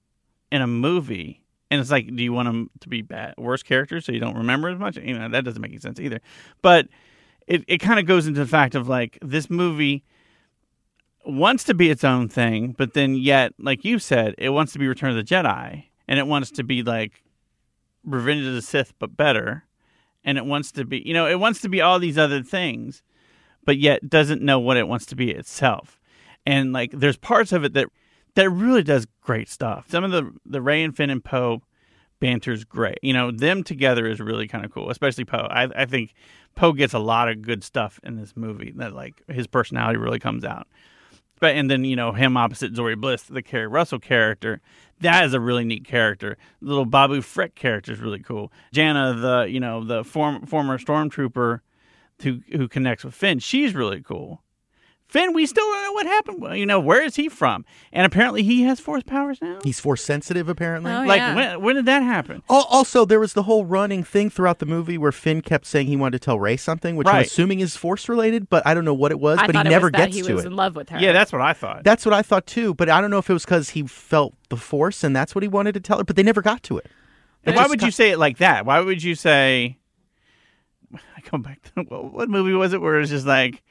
in 0.52 0.62
a 0.62 0.68
movie 0.68 1.46
and 1.70 1.82
it's 1.82 1.92
like 1.92 2.14
do 2.16 2.24
you 2.24 2.34
want 2.34 2.48
them 2.48 2.70
to 2.80 2.90
be 2.90 3.02
bad 3.02 3.34
worse 3.38 3.64
characters 3.64 4.06
so 4.06 4.12
you 4.12 4.20
don't 4.20 4.38
remember 4.38 4.70
as 4.70 4.80
much 4.80 4.98
you 4.98 5.18
know 5.18 5.28
that 5.30 5.44
doesn't 5.44 5.62
make 5.62 5.72
any 5.72 5.80
sense 5.80 6.00
either 6.00 6.20
but 6.62 6.88
it, 7.48 7.64
it 7.68 7.78
kind 7.80 8.00
of 8.00 8.06
goes 8.06 8.28
into 8.28 8.40
the 8.40 8.48
fact 8.48 8.76
of 8.76 8.88
like 8.88 9.18
this 9.22 9.50
movie 9.50 10.04
wants 11.26 11.64
to 11.64 11.74
be 11.74 11.90
its 11.90 12.04
own 12.04 12.28
thing 12.30 12.74
but 12.78 12.94
then 12.94 13.16
yet 13.16 13.54
like 13.60 13.84
you 13.84 14.00
said 14.00 14.36
it 14.38 14.50
wants 14.50 14.74
to 14.74 14.80
be 14.80 14.88
return 14.88 15.10
of 15.10 15.16
the 15.16 15.24
jedi 15.24 15.86
and 16.08 16.20
it 16.20 16.28
wants 16.28 16.52
to 16.52 16.64
be 16.64 16.84
like 16.84 17.24
revenge 18.04 18.46
of 18.46 18.54
the 18.54 18.62
sith 18.62 18.94
but 19.00 19.18
better 19.18 19.64
and 20.24 20.38
it 20.38 20.46
wants 20.46 20.72
to 20.72 20.86
be 20.86 21.02
you 21.06 21.14
know 21.14 21.28
it 21.28 21.40
wants 21.40 21.62
to 21.62 21.70
be 21.70 21.82
all 21.82 22.00
these 22.00 22.18
other 22.18 22.44
things 22.44 23.02
but 23.64 23.78
yet 23.78 24.10
doesn't 24.10 24.42
know 24.42 24.60
what 24.60 24.78
it 24.78 24.88
wants 24.88 25.06
to 25.06 25.16
be 25.16 25.32
itself 25.32 26.00
and 26.46 26.74
like 26.74 26.92
there's 26.92 27.18
parts 27.18 27.52
of 27.52 27.64
it 27.64 27.74
that 27.74 27.88
that 28.36 28.50
really 28.50 28.84
does 28.84 29.08
great 29.22 29.50
stuff. 29.50 29.86
Some 29.90 30.04
of 30.04 30.12
the 30.12 30.32
the 30.46 30.62
Rey 30.62 30.84
and 30.84 30.96
Finn 30.96 31.10
and 31.10 31.24
Poe 31.24 31.62
banter's 32.20 32.64
great. 32.64 33.00
You 33.02 33.14
know, 33.14 33.32
them 33.32 33.64
together 33.64 34.08
is 34.08 34.20
really 34.20 34.48
kind 34.48 34.64
of 34.64 34.72
cool, 34.72 34.90
especially 34.90 35.26
Poe. 35.26 35.48
I, 35.50 35.64
I 35.76 35.86
think 35.86 36.14
Poe 36.56 36.74
gets 36.74 36.94
a 36.94 37.00
lot 37.00 37.30
of 37.30 37.42
good 37.42 37.64
stuff 37.64 38.00
in 38.04 38.16
this 38.18 38.34
movie. 38.36 38.74
That 38.76 38.94
like 38.94 39.22
his 39.30 39.48
personality 39.48 39.98
really 39.98 40.20
comes 40.20 40.46
out. 40.46 40.68
But 41.40 41.56
and 41.56 41.70
then 41.70 41.84
you 41.84 41.96
know 41.96 42.14
him 42.14 42.38
opposite 42.38 42.74
Zorii 42.74 43.00
Bliss, 43.00 43.24
the 43.24 43.42
Keri 43.42 43.68
Russell 43.68 44.00
character, 44.00 44.62
that 45.02 45.26
is 45.26 45.34
a 45.34 45.40
really 45.40 45.66
neat 45.66 45.86
character. 45.86 46.38
The 46.62 46.68
little 46.68 46.86
Babu 46.86 47.22
Frick 47.22 47.56
character 47.56 47.92
is 47.92 48.00
really 48.00 48.20
cool. 48.20 48.52
Jannah, 48.72 49.14
the 49.14 49.44
you 49.50 49.60
know 49.60 49.84
the 49.84 50.04
form, 50.04 50.46
former 50.46 50.78
stormtrooper 50.78 51.60
who 52.22 52.40
who 52.52 52.68
connects 52.68 53.04
with 53.04 53.14
Finn, 53.14 53.40
she's 53.40 53.76
really 53.76 54.02
cool. 54.02 54.42
Finn, 55.16 55.34
we 55.34 55.46
still 55.46 55.64
don't 55.64 55.84
know 55.84 55.92
what 55.94 56.06
happened. 56.06 56.42
Well, 56.42 56.56
you 56.56 56.66
know, 56.66 56.80
where 56.80 57.02
is 57.02 57.16
he 57.16 57.30
from? 57.30 57.64
And 57.94 58.06
apparently 58.06 58.44
he 58.44 58.64
has 58.64 58.80
force 58.80 59.04
powers 59.04 59.40
now. 59.42 59.60
He's 59.64 59.80
force 59.80 60.04
sensitive, 60.04 60.50
apparently. 60.50 60.92
Oh, 60.92 61.04
like, 61.04 61.18
yeah. 61.20 61.36
when, 61.36 61.62
when 61.62 61.76
did 61.78 61.86
that 61.86 62.04
happen? 62.04 62.44
Al- 62.50 62.68
Also, 62.70 63.06
there 63.06 63.20
was 63.20 63.32
the 63.34 63.44
whole 63.44 63.64
running 63.66 64.04
thing 64.04 64.30
throughout 64.30 64.60
the 64.60 64.66
movie 64.66 64.98
where 64.98 65.14
Finn 65.14 65.42
kept 65.42 65.66
saying 65.66 65.88
he 65.88 65.96
wanted 65.96 66.20
to 66.22 66.26
tell 66.26 66.38
Rey 66.40 66.58
something, 66.58 66.96
which 66.98 67.08
I'm 67.08 67.14
Right. 67.16 67.26
assuming 67.26 67.62
is 67.62 67.78
force 67.78 68.10
related, 68.10 68.50
but 68.50 68.68
I 68.68 68.74
don't 68.74 68.84
know 68.84 68.94
what 68.94 69.12
it 69.12 69.20
was. 69.20 69.38
I 69.40 69.48
but 69.48 69.56
he 69.56 69.60
thought 69.60 69.70
never 69.70 69.88
it 69.88 69.94
was 69.94 70.00
that 70.00 70.06
gets 70.08 70.18
he 70.18 70.24
to 70.24 70.34
was 70.36 70.44
it. 70.44 70.48
in 70.48 70.56
love 70.58 70.76
with 70.76 70.90
her. 70.90 71.00
Yeah, 71.00 71.14
that's 71.14 71.32
what 71.32 71.42
I 71.42 71.54
thought. 71.54 71.84
That's 71.86 72.06
what 72.06 72.14
I 72.14 72.22
thought 72.22 72.46
too, 72.46 72.74
but 72.74 72.90
I 72.90 73.00
don't 73.00 73.10
know 73.10 73.20
if 73.20 73.30
it 73.30 73.34
was 73.34 73.46
because 73.46 73.70
he 73.70 73.84
felt 73.84 74.34
the 74.50 74.58
force 74.58 75.04
and 75.04 75.16
that's 75.16 75.34
what 75.34 75.44
he 75.44 75.48
wanted 75.48 75.76
to 75.76 75.80
tell 75.80 75.98
her. 76.00 76.04
But 76.04 76.18
they 76.18 76.24
never 76.24 76.42
got 76.42 76.62
to 76.64 76.78
it. 76.78 76.88
They 77.44 77.52
Why 77.54 77.60
just 77.60 77.70
would 77.70 77.80
got- 77.80 77.86
you 77.86 77.92
say 77.92 78.10
it 78.12 78.20
like 78.20 78.40
that? 78.40 78.66
Why 78.66 78.82
would 78.82 79.02
you 79.02 79.16
say? 79.16 79.78
I 81.16 81.22
come 81.22 81.42
back 81.42 81.62
to 81.76 81.84
what, 81.84 82.04
what 82.14 82.30
movie 82.30 82.54
was 82.54 82.74
it 82.74 82.82
where 82.82 83.00
it's 83.00 83.12
just 83.12 83.26
like, 83.26 83.52
did 83.54 83.62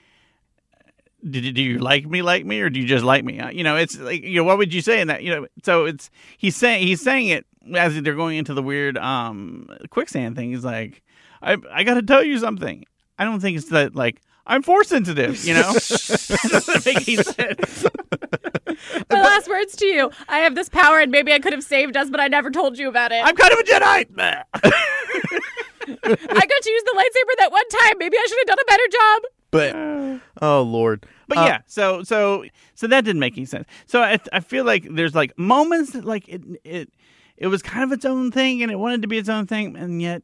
do 1.30 1.62
you 1.62 1.78
like 1.78 2.06
me 2.06 2.22
like 2.22 2.44
me 2.44 2.60
or 2.60 2.70
do 2.70 2.80
you 2.80 2.86
just 2.86 3.04
like 3.04 3.24
me? 3.24 3.40
Uh, 3.40 3.50
You 3.50 3.64
know, 3.64 3.76
it's 3.76 3.98
like 3.98 4.22
you 4.22 4.36
know 4.36 4.44
what 4.44 4.58
would 4.58 4.72
you 4.74 4.80
say 4.82 5.00
in 5.00 5.08
that? 5.08 5.22
You 5.22 5.34
know, 5.34 5.46
so 5.62 5.84
it's 5.86 6.10
he's 6.38 6.56
saying 6.56 6.86
he's 6.86 7.00
saying 7.00 7.28
it 7.28 7.46
as 7.74 8.00
they're 8.02 8.14
going 8.14 8.36
into 8.36 8.54
the 8.54 8.62
weird 8.62 8.98
um 8.98 9.68
quicksand 9.90 10.36
thing. 10.36 10.50
He's 10.50 10.64
like, 10.64 11.02
I 11.42 11.56
I 11.72 11.84
got 11.84 11.94
to 11.94 12.02
tell 12.02 12.22
you 12.22 12.38
something. 12.38 12.84
I 13.18 13.24
don't 13.24 13.40
think 13.40 13.56
it's 13.56 13.68
that 13.70 13.94
like. 13.94 14.20
I'm 14.46 14.62
force 14.62 14.88
sensitive, 14.88 15.42
you 15.46 15.54
know. 15.54 15.72
Doesn't 15.72 16.84
make 16.84 17.08
any 17.08 17.16
sense. 17.16 17.86
My 19.10 19.22
last 19.22 19.48
words 19.48 19.74
to 19.76 19.86
you. 19.86 20.10
I 20.28 20.40
have 20.40 20.54
this 20.54 20.68
power, 20.68 21.00
and 21.00 21.10
maybe 21.10 21.32
I 21.32 21.38
could 21.38 21.54
have 21.54 21.64
saved 21.64 21.96
us, 21.96 22.10
but 22.10 22.20
I 22.20 22.28
never 22.28 22.50
told 22.50 22.76
you 22.76 22.90
about 22.90 23.10
it. 23.10 23.24
I'm 23.24 23.34
kind 23.36 23.54
of 23.54 23.58
a 23.60 23.62
Jedi. 23.62 24.04
I 24.62 26.46
got 26.46 26.62
to 26.62 26.70
use 26.70 26.82
the 26.82 26.94
lightsaber 26.94 27.36
that 27.38 27.48
one 27.50 27.68
time. 27.70 27.94
Maybe 27.98 28.18
I 28.18 28.26
should 28.28 28.38
have 28.40 28.46
done 28.46 28.58
a 28.60 28.66
better 28.66 28.82
job. 28.92 29.22
But 29.50 30.20
oh 30.42 30.62
lord, 30.62 31.06
But 31.28 31.38
Uh, 31.38 31.44
yeah, 31.46 31.58
so 31.66 32.02
so 32.02 32.44
so 32.74 32.86
that 32.86 33.04
didn't 33.04 33.20
make 33.20 33.36
any 33.36 33.46
sense. 33.46 33.66
So 33.86 34.02
I 34.02 34.18
I 34.32 34.40
feel 34.40 34.64
like 34.64 34.86
there's 34.90 35.14
like 35.14 35.38
moments 35.38 35.92
that 35.92 36.04
like 36.04 36.28
it 36.28 36.42
it 36.64 36.90
it 37.36 37.46
was 37.48 37.62
kind 37.62 37.84
of 37.84 37.92
its 37.92 38.04
own 38.04 38.30
thing 38.30 38.62
and 38.62 38.70
it 38.70 38.76
wanted 38.76 39.02
to 39.02 39.08
be 39.08 39.18
its 39.18 39.28
own 39.28 39.46
thing 39.46 39.76
and 39.76 40.00
yet 40.00 40.22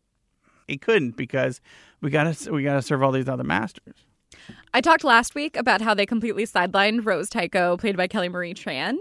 it 0.68 0.80
couldn't 0.80 1.16
because 1.16 1.60
we 2.00 2.10
got 2.10 2.32
to 2.34 2.52
we 2.52 2.62
got 2.62 2.74
to 2.74 2.82
serve 2.82 3.02
all 3.02 3.12
these 3.12 3.28
other 3.28 3.44
masters. 3.44 3.94
I 4.72 4.80
talked 4.80 5.04
last 5.04 5.34
week 5.34 5.56
about 5.56 5.80
how 5.80 5.94
they 5.94 6.06
completely 6.06 6.44
sidelined 6.44 7.04
Rose 7.04 7.28
Tico, 7.28 7.76
played 7.76 7.96
by 7.96 8.06
Kelly 8.06 8.28
Marie 8.28 8.54
Tran, 8.54 8.96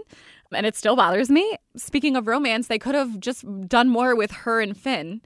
and 0.52 0.66
it 0.66 0.74
still 0.74 0.96
bothers 0.96 1.30
me. 1.30 1.56
Speaking 1.76 2.16
of 2.16 2.26
romance, 2.26 2.66
they 2.66 2.78
could 2.78 2.96
have 2.96 3.20
just 3.20 3.44
done 3.68 3.88
more 3.88 4.16
with 4.16 4.32
her 4.32 4.60
and 4.60 4.76
Finn. 4.76 5.22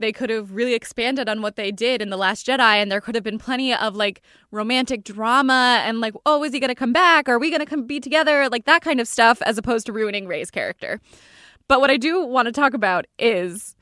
They 0.00 0.12
could 0.12 0.30
have 0.30 0.52
really 0.52 0.72
expanded 0.74 1.28
on 1.28 1.42
what 1.42 1.56
they 1.56 1.70
did 1.70 2.00
in 2.00 2.08
The 2.08 2.16
Last 2.16 2.46
Jedi, 2.46 2.58
and 2.60 2.90
there 2.90 3.02
could 3.02 3.14
have 3.14 3.22
been 3.22 3.38
plenty 3.38 3.74
of 3.74 3.94
like 3.94 4.22
romantic 4.50 5.04
drama 5.04 5.82
and 5.84 6.00
like, 6.00 6.14
oh, 6.24 6.42
is 6.42 6.52
he 6.54 6.58
going 6.58 6.68
to 6.68 6.74
come 6.74 6.92
back? 6.92 7.28
Are 7.28 7.38
we 7.38 7.50
going 7.50 7.60
to 7.60 7.66
come 7.66 7.86
be 7.86 8.00
together? 8.00 8.48
Like 8.48 8.64
that 8.64 8.82
kind 8.82 8.98
of 8.98 9.06
stuff, 9.06 9.42
as 9.42 9.58
opposed 9.58 9.86
to 9.86 9.92
ruining 9.92 10.26
Rey's 10.26 10.50
character. 10.50 11.00
But 11.68 11.80
what 11.80 11.90
I 11.90 11.98
do 11.98 12.24
want 12.24 12.46
to 12.46 12.52
talk 12.52 12.72
about 12.74 13.06
is 13.18 13.76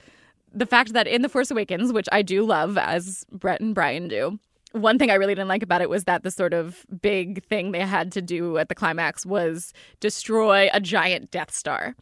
the 0.53 0.67
fact 0.67 0.93
that 0.93 1.07
in 1.07 1.23
The 1.23 1.29
Force 1.29 1.51
Awakens, 1.51 1.93
which 1.93 2.09
I 2.11 2.23
do 2.23 2.45
love, 2.45 2.77
as 2.77 3.25
Brett 3.31 3.61
and 3.61 3.75
Brian 3.75 4.09
do, 4.09 4.39
one 4.73 4.99
thing 4.99 5.11
I 5.11 5.15
really 5.15 5.35
didn't 5.35 5.49
like 5.49 5.63
about 5.63 5.83
it 5.83 5.89
was 5.89 6.05
that 6.05 6.25
the 6.25 6.31
sort 6.31 6.53
of 6.53 6.85
big 7.01 7.45
thing 7.45 7.73
they 7.73 7.81
had 7.81 8.13
to 8.13 8.21
do 8.21 8.59
at 8.59 8.69
the 8.69 8.75
climax 8.75 9.25
was 9.25 9.73
destroy 10.01 10.69
a 10.73 10.81
giant 10.81 11.31
Death 11.31 11.55
Star. 11.55 11.95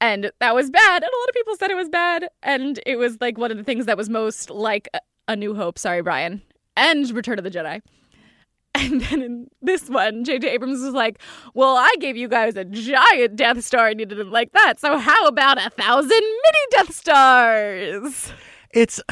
And 0.00 0.30
that 0.40 0.54
was 0.54 0.70
bad. 0.70 1.02
And 1.02 1.10
a 1.10 1.18
lot 1.20 1.28
of 1.28 1.34
people 1.34 1.56
said 1.56 1.70
it 1.70 1.76
was 1.76 1.88
bad. 1.88 2.28
And 2.42 2.80
it 2.86 2.96
was 2.96 3.18
like 3.20 3.36
one 3.38 3.50
of 3.50 3.56
the 3.56 3.64
things 3.64 3.86
that 3.86 3.96
was 3.96 4.08
most 4.08 4.48
like 4.50 4.88
A- 5.28 5.36
New 5.36 5.54
Hope, 5.54 5.78
sorry, 5.78 6.02
Brian, 6.02 6.42
and 6.76 7.10
Return 7.10 7.38
of 7.38 7.44
the 7.44 7.50
Jedi. 7.50 7.80
And 8.72 9.00
then 9.00 9.20
in 9.20 9.48
this 9.60 9.88
one, 9.90 10.22
J.J. 10.22 10.48
Abrams 10.48 10.80
was 10.80 10.94
like, 10.94 11.20
Well, 11.54 11.76
I 11.76 11.92
gave 11.98 12.16
you 12.16 12.28
guys 12.28 12.54
a 12.54 12.64
giant 12.64 13.34
Death 13.34 13.64
Star 13.64 13.88
and 13.88 13.98
you 13.98 14.06
didn't 14.06 14.30
like 14.30 14.52
that. 14.52 14.78
So 14.78 14.96
how 14.96 15.26
about 15.26 15.58
a 15.58 15.70
thousand 15.70 16.08
mini 16.10 16.64
Death 16.70 16.94
Stars? 16.94 18.32
it's. 18.72 19.00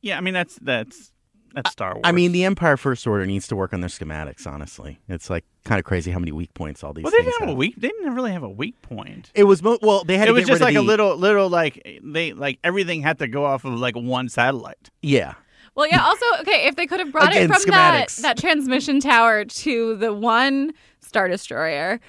Yeah, 0.00 0.18
I 0.18 0.20
mean 0.20 0.34
that's 0.34 0.58
that's 0.60 1.12
that's 1.54 1.70
Star 1.70 1.94
Wars. 1.94 2.02
I 2.04 2.12
mean, 2.12 2.32
the 2.32 2.44
Empire 2.44 2.76
First 2.76 3.06
Order 3.06 3.26
needs 3.26 3.46
to 3.48 3.56
work 3.56 3.72
on 3.72 3.80
their 3.80 3.88
schematics. 3.90 4.46
Honestly, 4.46 4.98
it's 5.08 5.30
like 5.30 5.44
kind 5.64 5.78
of 5.78 5.84
crazy 5.84 6.10
how 6.10 6.18
many 6.18 6.32
weak 6.32 6.52
points 6.54 6.82
all 6.84 6.92
these 6.92 7.04
well, 7.04 7.10
they 7.12 7.18
things 7.18 7.32
didn't 7.32 7.40
have 7.48 7.48
a 7.50 7.58
weak. 7.58 7.74
They 7.76 7.88
didn't 7.88 8.14
really 8.14 8.32
have 8.32 8.42
a 8.42 8.48
weak 8.48 8.80
point. 8.82 9.30
It 9.34 9.44
was 9.44 9.62
mo- 9.62 9.78
well, 9.82 10.04
they 10.04 10.18
had 10.18 10.24
It 10.28 10.32
to 10.32 10.34
was 10.34 10.42
get 10.44 10.48
just 10.52 10.60
rid 10.60 10.66
like 10.66 10.74
of 10.76 10.82
a 10.82 10.84
the- 10.84 10.90
little 10.90 11.16
little 11.16 11.48
like 11.48 12.00
they 12.02 12.32
like 12.32 12.58
everything 12.64 13.02
had 13.02 13.18
to 13.20 13.28
go 13.28 13.44
off 13.44 13.64
of 13.64 13.78
like 13.78 13.94
one 13.96 14.28
satellite. 14.28 14.90
Yeah, 15.02 15.34
Well, 15.74 15.86
yeah. 15.88 16.02
Also, 16.04 16.24
okay, 16.40 16.66
if 16.66 16.76
they 16.76 16.86
could 16.86 17.00
have 17.00 17.10
brought 17.12 17.30
Again, 17.30 17.50
it 17.50 17.54
from 17.60 17.70
that 17.72 18.08
that 18.22 18.36
transmission 18.38 19.00
tower 19.00 19.44
to 19.44 19.96
the 19.96 20.12
one 20.12 20.72
star 21.00 21.28
destroyer, 21.28 22.00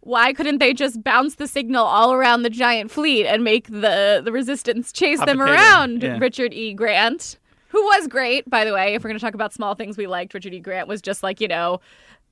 why 0.00 0.32
couldn't 0.32 0.58
they 0.58 0.72
just 0.74 1.02
bounce 1.04 1.36
the 1.36 1.46
signal 1.46 1.84
all 1.84 2.12
around 2.12 2.42
the 2.42 2.50
giant 2.50 2.90
fleet 2.90 3.26
and 3.26 3.44
make 3.44 3.68
the 3.68 4.20
the 4.24 4.32
resistance 4.32 4.90
chase 4.92 5.18
Hot 5.20 5.26
them 5.26 5.38
potato, 5.38 5.54
around? 5.54 6.02
yeah. 6.02 6.18
Richard 6.18 6.52
E. 6.52 6.74
Grant, 6.74 7.38
who 7.72 7.82
was 7.82 8.06
great, 8.06 8.48
by 8.48 8.64
the 8.64 8.72
way. 8.72 8.94
If 8.94 9.02
we're 9.02 9.08
going 9.10 9.18
to 9.18 9.24
talk 9.24 9.34
about 9.34 9.52
small 9.52 9.74
things 9.74 9.96
we 9.96 10.06
liked, 10.06 10.34
Richard 10.34 10.54
E. 10.54 10.60
Grant 10.60 10.86
was 10.88 11.02
just 11.02 11.22
like 11.22 11.40
you 11.40 11.48
know, 11.48 11.80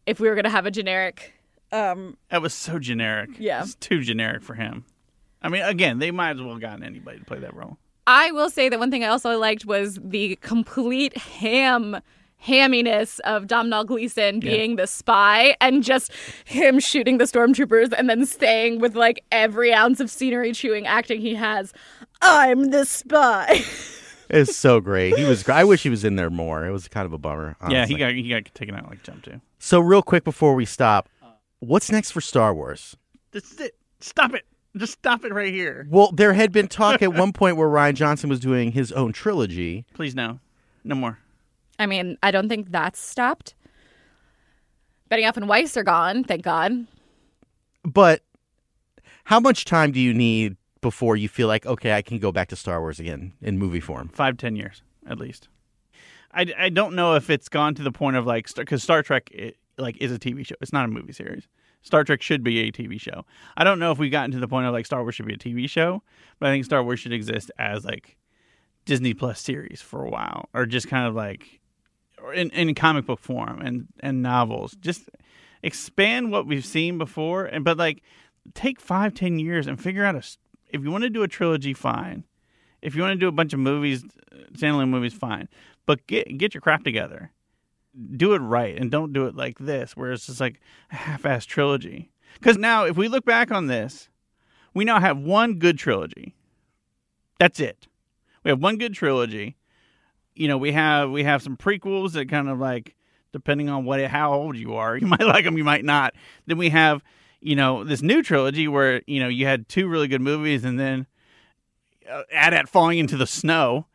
if 0.06 0.20
we 0.20 0.28
were 0.28 0.34
going 0.34 0.44
to 0.44 0.50
have 0.50 0.66
a 0.66 0.70
generic. 0.70 1.34
Um, 1.72 2.16
That 2.30 2.42
was 2.42 2.52
so 2.54 2.78
generic. 2.78 3.30
Yeah. 3.38 3.62
it's 3.62 3.74
too 3.76 4.00
generic 4.02 4.42
for 4.42 4.54
him. 4.54 4.84
I 5.42 5.48
mean, 5.48 5.62
again, 5.62 5.98
they 5.98 6.10
might 6.10 6.32
as 6.36 6.42
well 6.42 6.50
have 6.52 6.60
gotten 6.60 6.82
anybody 6.84 7.18
to 7.18 7.24
play 7.24 7.38
that 7.38 7.54
role. 7.54 7.78
I 8.06 8.30
will 8.32 8.50
say 8.50 8.68
that 8.68 8.78
one 8.78 8.90
thing 8.90 9.04
I 9.04 9.08
also 9.08 9.38
liked 9.38 9.64
was 9.64 9.98
the 10.02 10.36
complete 10.42 11.16
ham 11.16 12.00
hamminess 12.44 13.20
of 13.20 13.46
Domhnall 13.46 13.84
Gleeson 13.84 14.40
being 14.40 14.76
the 14.76 14.86
spy 14.86 15.54
and 15.60 15.82
just 15.84 16.10
him 16.46 16.80
shooting 16.80 17.18
the 17.18 17.24
stormtroopers 17.24 17.92
and 17.96 18.08
then 18.08 18.24
saying 18.24 18.80
with 18.80 18.96
like 18.96 19.22
every 19.30 19.72
ounce 19.74 20.00
of 20.00 20.10
scenery 20.10 20.52
chewing 20.52 20.86
acting 20.86 21.20
he 21.20 21.34
has, 21.34 21.72
I'm 22.22 22.70
the 22.70 22.84
spy. 22.86 23.62
it's 24.30 24.56
so 24.56 24.80
great. 24.80 25.16
He 25.16 25.24
was. 25.24 25.48
I 25.48 25.64
wish 25.64 25.82
he 25.82 25.90
was 25.90 26.04
in 26.04 26.16
there 26.16 26.30
more. 26.30 26.64
It 26.64 26.70
was 26.70 26.88
kind 26.88 27.06
of 27.06 27.12
a 27.12 27.18
bummer. 27.18 27.56
Yeah, 27.68 27.86
he 27.86 27.96
got 27.96 28.12
he 28.12 28.28
got 28.28 28.46
taken 28.54 28.74
out 28.74 28.88
like 28.88 29.02
jump 29.02 29.24
too. 29.24 29.40
So 29.58 29.80
real 29.80 30.02
quick 30.02 30.24
before 30.24 30.54
we 30.54 30.64
stop, 30.64 31.08
what's 31.58 31.90
next 31.90 32.10
for 32.12 32.20
Star 32.20 32.54
Wars? 32.54 32.96
Just 33.32 33.60
it. 33.60 33.76
Stop 34.00 34.34
it. 34.34 34.44
Just 34.76 34.92
stop 34.94 35.24
it 35.24 35.34
right 35.34 35.52
here. 35.52 35.86
Well, 35.90 36.12
there 36.12 36.32
had 36.32 36.52
been 36.52 36.68
talk 36.68 37.02
at 37.02 37.12
one 37.12 37.32
point 37.32 37.56
where 37.56 37.68
Rian 37.68 37.94
Johnson 37.94 38.30
was 38.30 38.38
doing 38.38 38.72
his 38.72 38.92
own 38.92 39.12
trilogy. 39.12 39.84
Please 39.94 40.14
no, 40.14 40.38
no 40.84 40.94
more. 40.94 41.18
I 41.78 41.86
mean, 41.86 42.16
I 42.22 42.30
don't 42.30 42.48
think 42.48 42.70
that's 42.70 43.00
stopped. 43.00 43.54
Benioff 45.10 45.36
and 45.36 45.48
Weiss 45.48 45.76
are 45.76 45.82
gone, 45.82 46.22
thank 46.22 46.42
God. 46.42 46.86
But 47.82 48.22
how 49.24 49.40
much 49.40 49.64
time 49.64 49.90
do 49.90 49.98
you 49.98 50.14
need 50.14 50.56
before 50.80 51.16
you 51.16 51.28
feel 51.28 51.48
like 51.48 51.66
okay, 51.66 51.92
I 51.92 52.02
can 52.02 52.18
go 52.18 52.32
back 52.32 52.48
to 52.48 52.56
Star 52.56 52.80
Wars 52.80 53.00
again 53.00 53.32
in 53.40 53.58
movie 53.58 53.80
form? 53.80 54.08
Five 54.08 54.36
ten 54.36 54.56
years 54.56 54.82
at 55.06 55.18
least. 55.18 55.48
I, 56.32 56.46
I 56.56 56.68
don't 56.68 56.94
know 56.94 57.16
if 57.16 57.28
it's 57.28 57.48
gone 57.48 57.74
to 57.74 57.82
the 57.82 57.90
point 57.90 58.16
of 58.16 58.26
like 58.26 58.52
because 58.54 58.82
Star 58.82 59.02
Trek 59.02 59.30
it, 59.32 59.56
like 59.78 59.96
is 60.00 60.12
a 60.12 60.18
TV 60.18 60.46
show. 60.46 60.54
It's 60.60 60.72
not 60.72 60.84
a 60.84 60.88
movie 60.88 61.12
series. 61.12 61.48
Star 61.82 62.04
Trek 62.04 62.22
should 62.22 62.44
be 62.44 62.60
a 62.60 62.72
TV 62.72 63.00
show. 63.00 63.24
I 63.56 63.64
don't 63.64 63.78
know 63.78 63.90
if 63.90 63.98
we've 63.98 64.12
gotten 64.12 64.30
to 64.32 64.38
the 64.38 64.48
point 64.48 64.66
of 64.66 64.72
like 64.72 64.86
Star 64.86 65.02
Wars 65.02 65.14
should 65.14 65.26
be 65.26 65.34
a 65.34 65.38
TV 65.38 65.68
show, 65.68 66.02
but 66.38 66.48
I 66.48 66.52
think 66.52 66.64
Star 66.64 66.82
Wars 66.84 67.00
should 67.00 67.12
exist 67.12 67.50
as 67.58 67.84
like 67.84 68.16
Disney 68.84 69.14
Plus 69.14 69.40
series 69.40 69.80
for 69.80 70.04
a 70.04 70.10
while, 70.10 70.48
or 70.54 70.66
just 70.66 70.88
kind 70.88 71.06
of 71.06 71.14
like 71.14 71.60
in, 72.34 72.50
in 72.50 72.74
comic 72.74 73.06
book 73.06 73.20
form 73.20 73.60
and 73.60 73.88
and 74.00 74.22
novels. 74.22 74.76
Just 74.80 75.08
expand 75.62 76.30
what 76.30 76.46
we've 76.46 76.64
seen 76.64 76.98
before, 76.98 77.46
and 77.46 77.64
but 77.64 77.78
like 77.78 78.02
take 78.54 78.78
five 78.78 79.14
ten 79.14 79.38
years 79.38 79.66
and 79.66 79.80
figure 79.80 80.04
out 80.04 80.14
a 80.14 80.22
if 80.72 80.82
you 80.82 80.90
want 80.90 81.04
to 81.04 81.10
do 81.10 81.22
a 81.22 81.28
trilogy, 81.28 81.74
fine. 81.74 82.24
If 82.82 82.94
you 82.94 83.02
want 83.02 83.12
to 83.12 83.18
do 83.18 83.28
a 83.28 83.32
bunch 83.32 83.52
of 83.52 83.58
movies, 83.58 84.04
standalone 84.52 84.88
movies, 84.88 85.12
fine. 85.12 85.48
But 85.86 86.06
get 86.06 86.38
get 86.38 86.54
your 86.54 86.60
crap 86.60 86.84
together. 86.84 87.30
Do 88.16 88.34
it 88.34 88.38
right 88.38 88.78
and 88.78 88.90
don't 88.90 89.12
do 89.12 89.26
it 89.26 89.34
like 89.34 89.58
this, 89.58 89.96
where 89.96 90.12
it's 90.12 90.26
just 90.26 90.40
like 90.40 90.60
a 90.92 90.96
half-ass 90.96 91.44
trilogy. 91.44 92.12
Because 92.34 92.56
now, 92.56 92.84
if 92.84 92.96
we 92.96 93.08
look 93.08 93.24
back 93.24 93.50
on 93.50 93.66
this, 93.66 94.08
we 94.74 94.84
now 94.84 95.00
have 95.00 95.18
one 95.18 95.58
good 95.58 95.78
trilogy. 95.78 96.34
That's 97.38 97.58
it. 97.58 97.88
We 98.44 98.50
have 98.50 98.62
one 98.62 98.78
good 98.78 98.94
trilogy. 98.94 99.56
You 100.34 100.48
know, 100.48 100.58
we 100.58 100.72
have 100.72 101.10
we 101.10 101.24
have 101.24 101.42
some 101.42 101.56
prequels 101.56 102.12
that 102.12 102.28
kind 102.28 102.48
of 102.48 102.58
like, 102.58 102.94
depending 103.32 103.68
on 103.68 103.84
what 103.84 104.00
how 104.06 104.32
old 104.32 104.56
you 104.56 104.74
are, 104.74 104.96
you 104.98 105.06
might 105.06 105.26
like 105.26 105.44
them, 105.44 105.58
you 105.58 105.64
might 105.64 105.84
not. 105.84 106.14
Then 106.46 106.58
we 106.58 106.70
have, 106.70 107.02
you 107.40 107.56
know, 107.56 107.84
this 107.84 108.02
new 108.02 108.22
trilogy 108.22 108.68
where 108.68 109.02
you 109.06 109.20
know 109.20 109.28
you 109.28 109.46
had 109.46 109.68
two 109.68 109.88
really 109.88 110.08
good 110.08 110.20
movies, 110.20 110.64
and 110.64 110.78
then 110.78 111.06
uh, 112.10 112.22
Adat 112.34 112.68
falling 112.68 112.98
into 112.98 113.16
the 113.16 113.26
snow, 113.26 113.86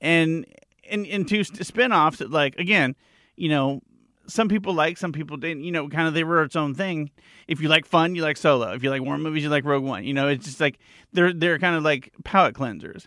and 0.00 0.46
and 0.88 1.06
and 1.06 1.28
two 1.28 1.44
spin-offs 1.44 2.20
like 2.20 2.56
again, 2.58 2.94
you 3.36 3.48
know, 3.48 3.80
some 4.26 4.48
people 4.48 4.72
like, 4.72 4.98
some 4.98 5.12
people 5.12 5.36
didn't. 5.36 5.64
You 5.64 5.72
know, 5.72 5.88
kind 5.88 6.08
of 6.08 6.14
they 6.14 6.24
were 6.24 6.42
its 6.42 6.56
own 6.56 6.74
thing. 6.74 7.10
If 7.48 7.60
you 7.60 7.68
like 7.68 7.86
fun, 7.86 8.14
you 8.14 8.22
like 8.22 8.36
Solo. 8.36 8.72
If 8.72 8.82
you 8.82 8.90
like 8.90 9.02
war 9.02 9.18
movies, 9.18 9.42
you 9.42 9.48
like 9.48 9.64
Rogue 9.64 9.84
One. 9.84 10.04
You 10.04 10.14
know, 10.14 10.28
it's 10.28 10.44
just 10.44 10.60
like 10.60 10.78
they're 11.12 11.32
they're 11.32 11.58
kind 11.58 11.76
of 11.76 11.82
like 11.82 12.12
palate 12.24 12.54
cleansers. 12.54 13.06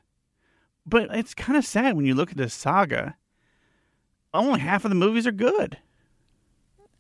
But 0.86 1.10
it's 1.16 1.34
kind 1.34 1.58
of 1.58 1.66
sad 1.66 1.96
when 1.96 2.06
you 2.06 2.14
look 2.14 2.32
at 2.32 2.38
this 2.38 2.54
saga. 2.54 3.16
Only 4.34 4.60
half 4.60 4.84
of 4.86 4.90
the 4.90 4.96
movies 4.96 5.26
are 5.26 5.32
good. 5.32 5.78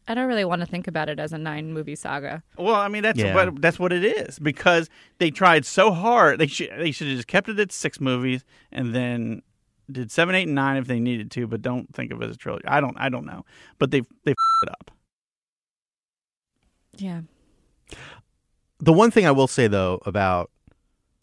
I 0.07 0.13
don't 0.13 0.27
really 0.27 0.45
want 0.45 0.61
to 0.61 0.67
think 0.67 0.87
about 0.87 1.09
it 1.09 1.19
as 1.19 1.33
a 1.33 1.37
nine 1.37 1.73
movie 1.73 1.95
saga. 1.95 2.43
Well, 2.57 2.75
I 2.75 2.87
mean 2.89 3.01
that's 3.03 3.17
Yeah. 3.19 3.33
what 3.33 3.61
that's 3.61 3.79
what 3.79 3.91
it 3.91 4.03
is 4.03 4.37
because 4.39 4.89
they 5.17 5.31
tried 5.31 5.65
so 5.65 5.91
hard. 5.91 6.39
They 6.39 6.47
should 6.47 6.69
they 6.77 6.91
should 6.91 7.07
have 7.07 7.15
just 7.17 7.27
kept 7.27 7.49
it 7.49 7.59
at 7.59 7.71
six 7.71 7.99
movies 7.99 8.43
and 8.71 8.93
then 8.93 9.41
did 9.91 10.11
seven, 10.11 10.35
eight, 10.35 10.43
and 10.47 10.55
nine 10.55 10.77
if 10.77 10.87
they 10.87 10.99
needed 10.99 11.29
to, 11.31 11.47
but 11.47 11.61
don't 11.61 11.93
think 11.93 12.11
of 12.11 12.21
it 12.21 12.29
as 12.29 12.35
a 12.35 12.37
trilogy. 12.37 12.65
I 12.67 12.81
don't 12.81 12.95
I 12.99 13.09
don't 13.09 13.25
know, 13.25 13.45
but 13.79 13.91
they 13.91 14.01
they 14.25 14.31
it 14.31 14.69
up. 14.69 14.91
Yeah. 16.97 17.21
The 18.79 18.93
one 18.93 19.11
thing 19.11 19.25
I 19.25 19.31
will 19.31 19.47
say 19.47 19.67
though 19.67 20.01
about 20.05 20.51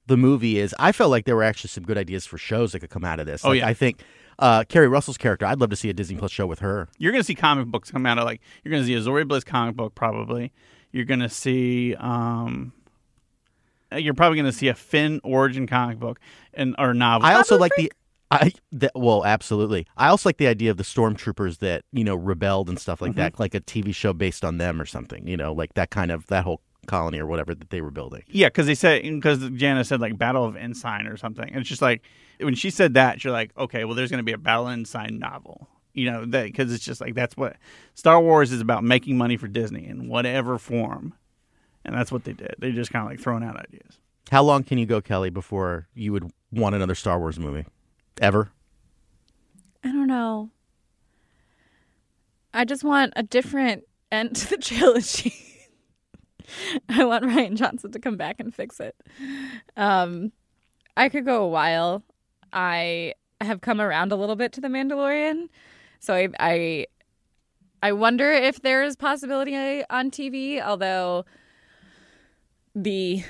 the 0.07 0.17
movie 0.17 0.59
is 0.59 0.75
I 0.79 0.93
felt 0.93 1.11
like 1.11 1.25
there 1.25 1.37
were 1.37 1.43
actually 1.45 1.69
some 1.69 1.85
good 1.85 1.99
ideas 1.99 2.27
for 2.27 2.39
shows 2.39 2.73
that 2.73 2.81
could 2.81 2.91
come 2.91 3.05
out 3.05 3.21
of 3.21 3.27
this. 3.27 3.45
Oh, 3.45 3.51
Like, 3.51 3.61
yeah. 3.61 3.69
I 3.69 3.75
think 3.75 4.03
uh, 4.39 4.65
Keri 4.69 4.89
Russell's 4.89 5.19
character. 5.19 5.47
I'd 5.47 5.61
love 5.61 5.71
to 5.71 5.77
see 5.77 5.91
a 5.91 5.93
Disney 5.93 6.17
Plus 6.17 6.31
show 6.31 6.47
with 6.47 6.61
her. 6.61 6.89
You're 6.99 7.13
gonna 7.13 7.25
see 7.25 7.35
comic 7.35 7.67
books 7.67 7.91
come 7.91 8.07
out 8.07 8.19
of 8.19 8.25
like 8.25 8.41
you're 8.65 8.73
gonna 8.73 8.87
see 8.87 8.95
a 8.95 9.01
Zorii 9.01 9.27
Bliss 9.27 9.45
comic 9.45 9.77
book 9.77 9.95
probably. 9.95 10.53
You're 10.91 11.05
gonna 11.05 11.29
see 11.29 11.95
um. 11.97 12.73
You're 13.95 14.15
probably 14.15 14.39
going 14.39 14.51
to 14.51 14.57
see 14.57 14.69
a 14.69 14.75
Finn 14.75 15.21
origin 15.23 15.67
comic 15.67 15.99
book 15.99 16.19
and 16.55 16.75
or 16.79 16.95
novel. 16.95 17.27
I 17.27 17.35
also 17.35 17.59
like 17.59 17.73
the. 17.77 17.93
I 18.31 18.53
that, 18.73 18.93
well, 18.95 19.23
absolutely. 19.27 19.87
I 19.99 20.09
also 20.09 20.31
like 20.31 20.39
the 20.39 20.47
idea 20.47 20.71
of 20.71 20.79
the 20.79 20.83
stormtroopers 20.83 21.59
that 21.59 21.85
you 21.93 22.03
know 22.03 22.15
rebelled 22.15 22.71
and 22.71 22.81
stuff 22.81 23.03
like 23.03 23.17
that, 23.17 23.39
like 23.39 23.55
a 23.55 23.61
TV 23.61 23.95
show 23.95 24.15
based 24.15 24.47
on 24.47 24.57
them 24.57 24.81
or 24.81 24.87
something. 24.87 25.27
You 25.27 25.37
know, 25.37 25.53
like 25.53 25.75
that 25.75 25.91
kind 25.91 26.11
of 26.11 26.27
that 26.29 26.45
whole 26.45 26.63
colony 26.87 27.19
or 27.19 27.27
whatever 27.27 27.55
that 27.55 27.71
they 27.71 27.81
were 27.81 27.91
building. 27.91 28.23
Yeah, 28.29 28.49
because 28.49 28.67
they 28.67 28.75
said 28.75 29.03
because 29.03 29.49
Jannah 29.51 29.85
said 29.85 30.01
like 30.01 30.19
Battle 30.19 30.45
of 30.45 30.55
Ansett 30.55 31.11
or 31.11 31.17
something, 31.17 31.49
and 31.49 31.59
it's 31.59 31.69
just 31.69 31.83
like 31.83 32.03
when 32.41 32.55
she 32.55 32.71
said 32.71 32.95
that, 32.95 33.23
you're 33.23 33.33
like, 33.33 33.57
okay, 33.57 33.85
well, 33.85 33.95
there's 33.95 34.11
going 34.11 34.19
to 34.19 34.25
be 34.25 34.33
a 34.33 34.39
Battle 34.39 34.69
of 34.69 34.79
Ansett 34.79 35.11
novel, 35.11 35.69
you 35.95 36.11
know, 36.11 36.25
that 36.25 36.45
because 36.45 36.73
it's 36.73 36.85
just 36.85 37.01
like 37.01 37.15
that's 37.15 37.37
what 37.37 37.57
Star 37.95 38.21
Wars 38.21 38.53
is 38.53 38.61
about 38.61 38.85
making 38.85 39.17
money 39.17 39.37
for 39.37 39.49
Disney 39.49 39.87
in 39.87 40.09
whatever 40.09 40.59
form, 40.59 41.15
and 41.85 41.95
that's 41.95 42.11
what 42.11 42.25
they 42.25 42.33
did. 42.33 42.55
They 42.59 42.73
just 42.73 42.93
kind 42.93 43.05
of 43.05 43.11
like 43.11 43.21
throwing 43.21 43.45
out 43.45 43.57
ideas. 43.57 43.99
How 44.31 44.43
long 44.43 44.65
can 44.65 44.79
you 44.79 44.87
go, 44.87 45.01
Kelly, 45.01 45.31
before 45.31 45.89
you 45.95 46.13
would 46.13 46.33
want 46.51 46.75
another 46.75 46.95
Star 46.95 47.19
Wars 47.19 47.39
movie? 47.39 47.67
Ever? 48.21 48.51
I 49.85 49.89
don't 49.89 50.07
know. 50.07 50.51
I 52.55 52.65
just 52.65 52.85
want 52.85 53.13
a 53.17 53.23
different 53.23 53.85
end 54.11 54.37
to 54.37 54.51
the 54.51 54.57
trilogy. 54.59 55.35
I 56.89 57.05
want 57.05 57.25
Rian 57.25 57.55
Johnson 57.55 57.93
to 57.93 57.99
come 57.99 58.17
back 58.17 58.37
and 58.39 58.55
fix 58.55 58.81
it. 58.81 58.95
Um, 59.77 60.33
I 60.97 61.09
could 61.09 61.25
go 61.25 61.45
a 61.45 61.49
while. 61.49 62.03
I 62.53 63.15
have 63.41 63.61
come 63.61 63.81
around 63.81 64.13
a 64.13 64.17
little 64.17 64.37
bit 64.37 64.53
to 64.53 64.61
the 64.61 64.69
Mandalorian, 64.69 65.49
so 66.01 66.15
I 66.15 66.29
I, 66.39 66.87
I 67.83 67.93
wonder 67.93 68.31
if 68.31 68.63
there 68.63 68.83
is 68.83 68.97
possibility 68.97 69.85
on 69.89 70.11
TV. 70.11 70.63
Although 70.63 71.25
the 72.75 73.23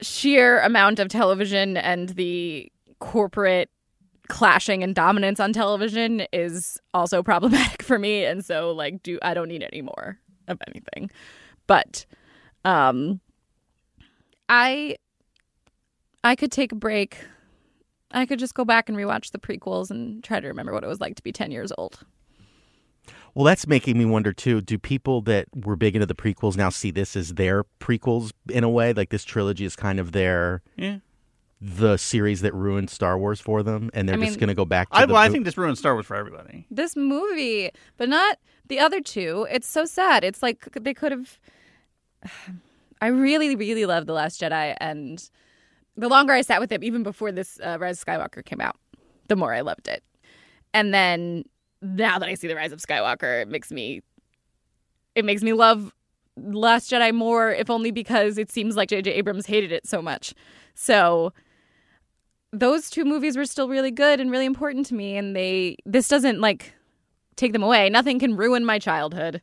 sheer 0.00 0.60
amount 0.60 0.98
of 0.98 1.08
television 1.08 1.76
and 1.76 2.10
the 2.10 2.70
corporate 2.98 3.70
clashing 4.28 4.82
and 4.82 4.94
dominance 4.94 5.38
on 5.38 5.52
television 5.52 6.26
is 6.32 6.80
also 6.92 7.22
problematic 7.22 7.82
for 7.84 7.98
me 7.98 8.24
and 8.24 8.44
so 8.44 8.72
like 8.72 9.00
do 9.04 9.18
I 9.22 9.34
don't 9.34 9.48
need 9.48 9.62
any 9.62 9.82
more 9.82 10.18
of 10.48 10.58
anything. 10.68 11.10
But 11.66 12.06
um 12.66 13.20
I 14.48 14.96
I 16.24 16.34
could 16.36 16.52
take 16.52 16.72
a 16.72 16.76
break. 16.76 17.18
I 18.10 18.26
could 18.26 18.38
just 18.38 18.54
go 18.54 18.64
back 18.64 18.88
and 18.88 18.96
rewatch 18.98 19.30
the 19.30 19.38
prequels 19.38 19.90
and 19.90 20.22
try 20.22 20.40
to 20.40 20.48
remember 20.48 20.72
what 20.72 20.84
it 20.84 20.86
was 20.88 21.00
like 21.00 21.16
to 21.16 21.22
be 21.22 21.32
10 21.32 21.50
years 21.50 21.72
old. 21.76 22.00
Well, 23.34 23.44
that's 23.44 23.66
making 23.66 23.98
me 23.98 24.04
wonder 24.04 24.32
too. 24.32 24.60
Do 24.60 24.78
people 24.78 25.20
that 25.22 25.46
were 25.54 25.76
big 25.76 25.94
into 25.94 26.06
the 26.06 26.14
prequels 26.14 26.56
now 26.56 26.70
see 26.70 26.90
this 26.90 27.14
as 27.16 27.34
their 27.34 27.64
prequels 27.80 28.32
in 28.48 28.64
a 28.64 28.68
way? 28.70 28.92
Like 28.92 29.10
this 29.10 29.24
trilogy 29.24 29.64
is 29.64 29.76
kind 29.76 30.00
of 30.00 30.12
their 30.12 30.62
Yeah, 30.76 30.98
the 31.60 31.96
series 31.98 32.40
that 32.40 32.54
ruined 32.54 32.88
Star 32.90 33.18
Wars 33.18 33.40
for 33.40 33.62
them, 33.62 33.90
and 33.92 34.08
they're 34.08 34.16
I 34.16 34.24
just 34.24 34.38
going 34.38 34.48
to 34.48 34.54
go 34.54 34.64
back. 34.64 34.88
to 34.90 34.96
I, 34.96 35.06
the 35.06 35.12
well, 35.12 35.22
I 35.22 35.28
think 35.28 35.44
this 35.44 35.58
ruined 35.58 35.76
Star 35.76 35.92
Wars 35.92 36.06
for 36.06 36.16
everybody. 36.16 36.66
This 36.70 36.96
movie, 36.96 37.70
but 37.98 38.08
not 38.08 38.38
the 38.68 38.78
other 38.78 39.00
two. 39.02 39.46
It's 39.50 39.68
so 39.68 39.84
sad. 39.84 40.24
It's 40.24 40.42
like 40.42 40.66
they 40.72 40.94
could 40.94 41.12
have 41.12 41.38
I 43.00 43.08
really 43.08 43.54
really 43.56 43.84
love 43.84 44.06
The 44.06 44.14
Last 44.14 44.40
Jedi 44.40 44.74
and 44.80 45.28
the 45.96 46.08
longer 46.08 46.32
I 46.32 46.42
sat 46.42 46.60
with 46.60 46.72
it 46.72 46.82
even 46.82 47.02
before 47.02 47.32
this 47.32 47.58
uh, 47.64 47.76
Rise 47.78 48.00
of 48.00 48.06
Skywalker 48.06 48.44
came 48.44 48.60
out, 48.60 48.76
the 49.28 49.36
more 49.36 49.52
I 49.54 49.60
loved 49.60 49.88
it. 49.88 50.02
And 50.74 50.92
then 50.92 51.44
now 51.82 52.18
that 52.18 52.28
I 52.28 52.34
see 52.34 52.48
The 52.48 52.56
Rise 52.56 52.72
of 52.72 52.80
Skywalker, 52.80 53.42
it 53.42 53.48
makes 53.48 53.70
me 53.70 54.02
it 55.14 55.24
makes 55.24 55.42
me 55.42 55.52
love 55.52 55.92
Last 56.36 56.90
Jedi 56.90 57.14
more 57.14 57.50
if 57.50 57.70
only 57.70 57.90
because 57.90 58.36
it 58.36 58.50
seems 58.50 58.76
like 58.76 58.90
JJ 58.90 59.08
Abrams 59.08 59.46
hated 59.46 59.72
it 59.72 59.86
so 59.86 60.02
much. 60.02 60.34
So 60.74 61.32
those 62.52 62.90
two 62.90 63.04
movies 63.04 63.36
were 63.36 63.46
still 63.46 63.68
really 63.68 63.90
good 63.90 64.20
and 64.20 64.30
really 64.30 64.44
important 64.44 64.86
to 64.86 64.94
me 64.94 65.16
and 65.16 65.34
they 65.34 65.76
this 65.86 66.08
doesn't 66.08 66.40
like 66.40 66.74
take 67.36 67.52
them 67.52 67.62
away. 67.62 67.88
Nothing 67.88 68.18
can 68.18 68.36
ruin 68.36 68.64
my 68.64 68.78
childhood, 68.78 69.40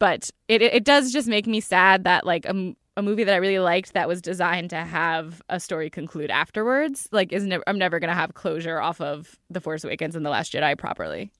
but 0.00 0.28
it 0.48 0.62
it, 0.62 0.74
it 0.74 0.84
does 0.84 1.12
just 1.12 1.28
make 1.28 1.46
me 1.46 1.60
sad 1.60 2.02
that 2.02 2.26
like 2.26 2.44
a, 2.46 2.74
a 2.96 3.02
movie 3.02 3.22
that 3.22 3.32
I 3.34 3.36
really 3.36 3.60
liked 3.60 3.92
that 3.92 4.08
was 4.08 4.20
designed 4.20 4.70
to 4.70 4.78
have 4.78 5.40
a 5.48 5.60
story 5.60 5.88
conclude 5.90 6.30
afterwards, 6.30 7.08
like 7.12 7.32
is 7.32 7.44
never 7.44 7.62
I'm 7.68 7.78
never 7.78 8.00
gonna 8.00 8.14
have 8.14 8.34
closure 8.34 8.80
off 8.80 9.00
of 9.00 9.38
The 9.48 9.60
Force 9.60 9.84
Awakens 9.84 10.16
and 10.16 10.26
The 10.26 10.30
Last 10.30 10.52
Jedi 10.52 10.76
properly. 10.76 11.30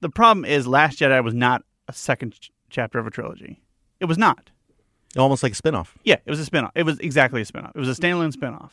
The 0.00 0.10
problem 0.10 0.44
is, 0.44 0.66
Last 0.66 0.98
Jedi 0.98 1.24
was 1.24 1.34
not 1.34 1.62
a 1.88 1.92
second 1.94 2.34
ch- 2.38 2.52
chapter 2.70 2.98
of 2.98 3.06
a 3.06 3.10
trilogy. 3.10 3.60
It 3.98 4.04
was 4.04 4.18
not. 4.18 4.50
almost 5.16 5.42
like 5.42 5.52
a 5.52 5.56
spinoff. 5.56 5.88
Yeah, 6.04 6.18
it 6.24 6.30
was 6.30 6.38
a 6.46 6.48
spinoff. 6.48 6.70
It 6.76 6.84
was 6.84 6.98
exactly 7.00 7.40
a 7.40 7.44
spinoff. 7.46 7.72
It 7.74 7.80
was 7.80 7.88
a 7.88 8.00
standalone 8.00 8.32
spinoff. 8.32 8.72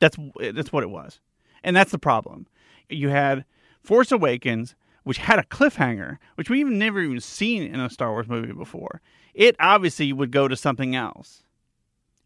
That's 0.00 0.16
that's 0.54 0.72
what 0.72 0.82
it 0.82 0.90
was, 0.90 1.20
and 1.62 1.76
that's 1.76 1.92
the 1.92 1.98
problem. 1.98 2.46
You 2.88 3.10
had 3.10 3.44
Force 3.82 4.10
Awakens, 4.10 4.74
which 5.10 5.18
had 5.18 5.40
a 5.40 5.42
cliffhanger, 5.42 6.18
which 6.36 6.48
we've 6.48 6.68
never 6.68 7.00
even 7.00 7.18
seen 7.18 7.64
in 7.64 7.80
a 7.80 7.90
Star 7.90 8.12
Wars 8.12 8.28
movie 8.28 8.52
before. 8.52 9.00
It 9.34 9.56
obviously 9.58 10.12
would 10.12 10.30
go 10.30 10.46
to 10.46 10.54
something 10.54 10.94
else, 10.94 11.42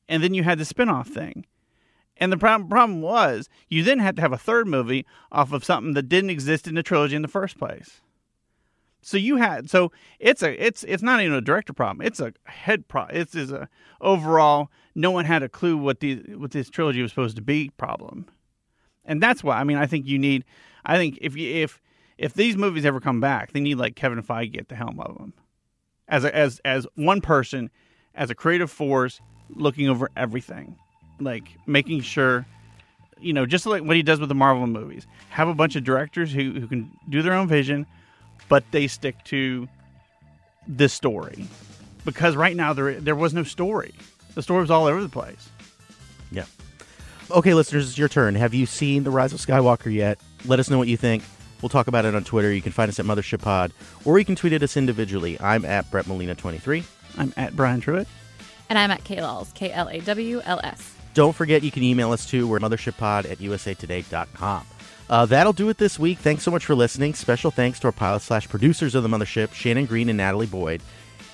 and 0.06 0.22
then 0.22 0.34
you 0.34 0.42
had 0.42 0.58
the 0.58 0.64
spinoff 0.64 1.06
thing. 1.06 1.46
And 2.18 2.30
the 2.30 2.36
problem 2.36 2.68
problem 2.68 3.00
was 3.00 3.48
you 3.70 3.82
then 3.84 4.00
had 4.00 4.16
to 4.16 4.20
have 4.20 4.34
a 4.34 4.36
third 4.36 4.66
movie 4.66 5.06
off 5.32 5.50
of 5.50 5.64
something 5.64 5.94
that 5.94 6.10
didn't 6.10 6.28
exist 6.28 6.68
in 6.68 6.74
the 6.74 6.82
trilogy 6.82 7.16
in 7.16 7.22
the 7.22 7.26
first 7.26 7.58
place. 7.58 8.02
So 9.00 9.16
you 9.16 9.36
had 9.36 9.70
so 9.70 9.90
it's 10.18 10.42
a 10.42 10.52
it's 10.62 10.84
it's 10.84 11.02
not 11.02 11.22
even 11.22 11.32
a 11.32 11.40
director 11.40 11.72
problem. 11.72 12.06
It's 12.06 12.20
a 12.20 12.34
head 12.44 12.86
pro. 12.86 13.04
It's 13.04 13.34
is 13.34 13.50
a 13.50 13.70
overall 14.02 14.70
no 14.94 15.10
one 15.10 15.24
had 15.24 15.42
a 15.42 15.48
clue 15.48 15.78
what 15.78 16.00
the 16.00 16.16
what 16.36 16.50
this 16.50 16.68
trilogy 16.68 17.00
was 17.00 17.12
supposed 17.12 17.36
to 17.36 17.42
be 17.42 17.70
problem, 17.78 18.26
and 19.06 19.22
that's 19.22 19.42
why 19.42 19.58
I 19.58 19.64
mean 19.64 19.78
I 19.78 19.86
think 19.86 20.06
you 20.06 20.18
need 20.18 20.44
I 20.84 20.98
think 20.98 21.16
if 21.22 21.34
you 21.34 21.50
if 21.62 21.80
if 22.18 22.34
these 22.34 22.56
movies 22.56 22.84
ever 22.84 23.00
come 23.00 23.20
back, 23.20 23.52
they 23.52 23.60
need 23.60 23.76
like 23.76 23.96
Kevin 23.96 24.22
Feige 24.22 24.58
at 24.58 24.68
the 24.68 24.74
helm 24.74 25.00
of 25.00 25.18
them, 25.18 25.32
as 26.08 26.24
a, 26.24 26.34
as 26.34 26.60
as 26.64 26.86
one 26.94 27.20
person, 27.20 27.70
as 28.14 28.30
a 28.30 28.34
creative 28.34 28.70
force 28.70 29.20
looking 29.50 29.88
over 29.88 30.10
everything, 30.16 30.76
like 31.20 31.48
making 31.66 32.00
sure 32.00 32.46
you 33.20 33.32
know, 33.32 33.46
just 33.46 33.64
like 33.66 33.82
what 33.82 33.96
he 33.96 34.02
does 34.02 34.20
with 34.20 34.28
the 34.28 34.34
Marvel 34.34 34.66
movies. 34.66 35.06
Have 35.30 35.48
a 35.48 35.54
bunch 35.54 35.76
of 35.76 35.84
directors 35.84 36.32
who, 36.32 36.52
who 36.52 36.66
can 36.66 36.90
do 37.08 37.22
their 37.22 37.32
own 37.32 37.48
vision, 37.48 37.86
but 38.48 38.64
they 38.70 38.86
stick 38.86 39.16
to 39.24 39.68
this 40.68 40.92
story. 40.92 41.48
Because 42.04 42.36
right 42.36 42.54
now 42.54 42.74
there 42.74 43.00
there 43.00 43.16
was 43.16 43.32
no 43.32 43.42
story. 43.42 43.94
The 44.34 44.42
story 44.42 44.60
was 44.60 44.70
all 44.70 44.86
over 44.86 45.02
the 45.02 45.08
place. 45.08 45.48
Yeah. 46.30 46.44
Okay, 47.30 47.54
listeners, 47.54 47.88
it's 47.88 47.98
your 47.98 48.08
turn. 48.08 48.34
Have 48.34 48.52
you 48.52 48.66
seen 48.66 49.04
The 49.04 49.10
Rise 49.10 49.32
of 49.32 49.40
Skywalker 49.40 49.92
yet? 49.92 50.18
Let 50.44 50.60
us 50.60 50.68
know 50.68 50.76
what 50.76 50.88
you 50.88 50.98
think. 50.98 51.22
We'll 51.64 51.70
talk 51.70 51.86
about 51.86 52.04
it 52.04 52.14
on 52.14 52.24
Twitter. 52.24 52.52
You 52.52 52.60
can 52.60 52.72
find 52.72 52.90
us 52.90 53.00
at 53.00 53.06
Mothership 53.06 53.40
Pod, 53.40 53.72
or 54.04 54.18
you 54.18 54.26
can 54.26 54.36
tweet 54.36 54.52
at 54.52 54.62
us 54.62 54.76
individually. 54.76 55.40
I'm 55.40 55.64
at 55.64 55.90
Brett 55.90 56.04
Molina23. 56.04 56.84
I'm 57.16 57.32
at 57.38 57.56
Brian 57.56 57.80
Truitt. 57.80 58.06
And 58.68 58.78
I'm 58.78 58.90
at 58.90 59.02
K 59.04 59.22
Laws, 59.22 59.50
K 59.54 59.72
L 59.72 59.88
A 59.88 59.98
W 60.00 60.42
L 60.44 60.60
S. 60.62 60.94
Don't 61.14 61.34
forget, 61.34 61.62
you 61.62 61.70
can 61.70 61.82
email 61.82 62.12
us 62.12 62.26
too. 62.26 62.46
We're 62.46 62.58
mothershippod 62.58 63.30
at 63.30 63.38
usatoday.com. 63.38 64.66
Uh, 65.08 65.24
that'll 65.24 65.54
do 65.54 65.70
it 65.70 65.78
this 65.78 65.98
week. 65.98 66.18
Thanks 66.18 66.42
so 66.42 66.50
much 66.50 66.66
for 66.66 66.74
listening. 66.74 67.14
Special 67.14 67.50
thanks 67.50 67.80
to 67.80 67.86
our 67.86 67.92
pilot 67.92 68.20
slash 68.20 68.46
producers 68.46 68.94
of 68.94 69.02
the 69.02 69.08
Mothership, 69.08 69.54
Shannon 69.54 69.86
Green 69.86 70.10
and 70.10 70.18
Natalie 70.18 70.44
Boyd. 70.44 70.82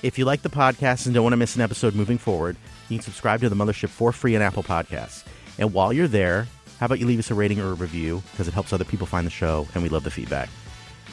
If 0.01 0.17
you 0.17 0.23
like 0.23 0.43
the 0.43 0.49
podcast 0.49 1.07
and 1.07 1.13
don't 1.13 1.23
want 1.23 1.33
to 1.33 1.37
miss 1.37 1.57
an 1.57 1.61
episode 1.61 1.93
moving 1.93 2.17
forward, 2.17 2.55
you 2.87 2.97
can 2.99 3.03
subscribe 3.03 3.41
to 3.41 3.49
the 3.49 3.55
Mothership 3.57 3.89
for 3.89 4.13
free 4.13 4.37
on 4.37 4.41
Apple 4.41 4.63
Podcasts. 4.63 5.25
And 5.59 5.73
while 5.73 5.91
you're 5.91 6.07
there, 6.07 6.47
how 6.81 6.85
about 6.87 6.99
you 6.99 7.05
leave 7.05 7.19
us 7.19 7.29
a 7.29 7.35
rating 7.35 7.59
or 7.59 7.67
a 7.67 7.73
review 7.75 8.23
because 8.31 8.47
it 8.47 8.55
helps 8.55 8.73
other 8.73 8.83
people 8.83 9.05
find 9.05 9.27
the 9.27 9.31
show, 9.31 9.67
and 9.75 9.83
we 9.83 9.89
love 9.89 10.03
the 10.03 10.09
feedback. 10.09 10.49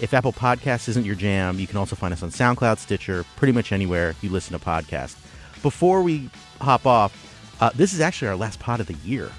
If 0.01 0.15
Apple 0.15 0.33
Podcasts 0.33 0.89
isn't 0.89 1.05
your 1.05 1.15
jam, 1.15 1.59
you 1.59 1.67
can 1.67 1.77
also 1.77 1.95
find 1.95 2.11
us 2.11 2.23
on 2.23 2.31
SoundCloud, 2.31 2.79
Stitcher, 2.79 3.27
pretty 3.37 3.53
much 3.53 3.71
anywhere 3.71 4.15
you 4.23 4.31
listen 4.31 4.59
to 4.59 4.65
podcasts. 4.65 5.17
Before 5.61 6.03
we 6.03 6.31
hop 6.63 6.87
off, 6.87 7.13
uh, 7.61 7.69
this 7.75 7.93
is 7.93 8.01
actually 8.01 8.29
our 8.29 8.37
last 8.37 8.59
pod 8.59 8.81
of 8.81 8.87
the 8.87 8.95
year. 9.07 9.31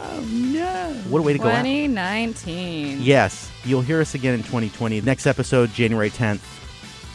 Oh 0.00 0.20
no. 0.28 0.94
What 1.08 1.20
a 1.20 1.22
way 1.22 1.32
to 1.34 1.38
go 1.38 1.44
out. 1.44 1.62
2019. 1.62 3.00
Yes, 3.00 3.48
you'll 3.64 3.80
hear 3.80 4.00
us 4.00 4.16
again 4.16 4.34
in 4.34 4.40
2020. 4.40 5.00
Next 5.02 5.28
episode, 5.28 5.72
January 5.72 6.10
10th. 6.10 6.40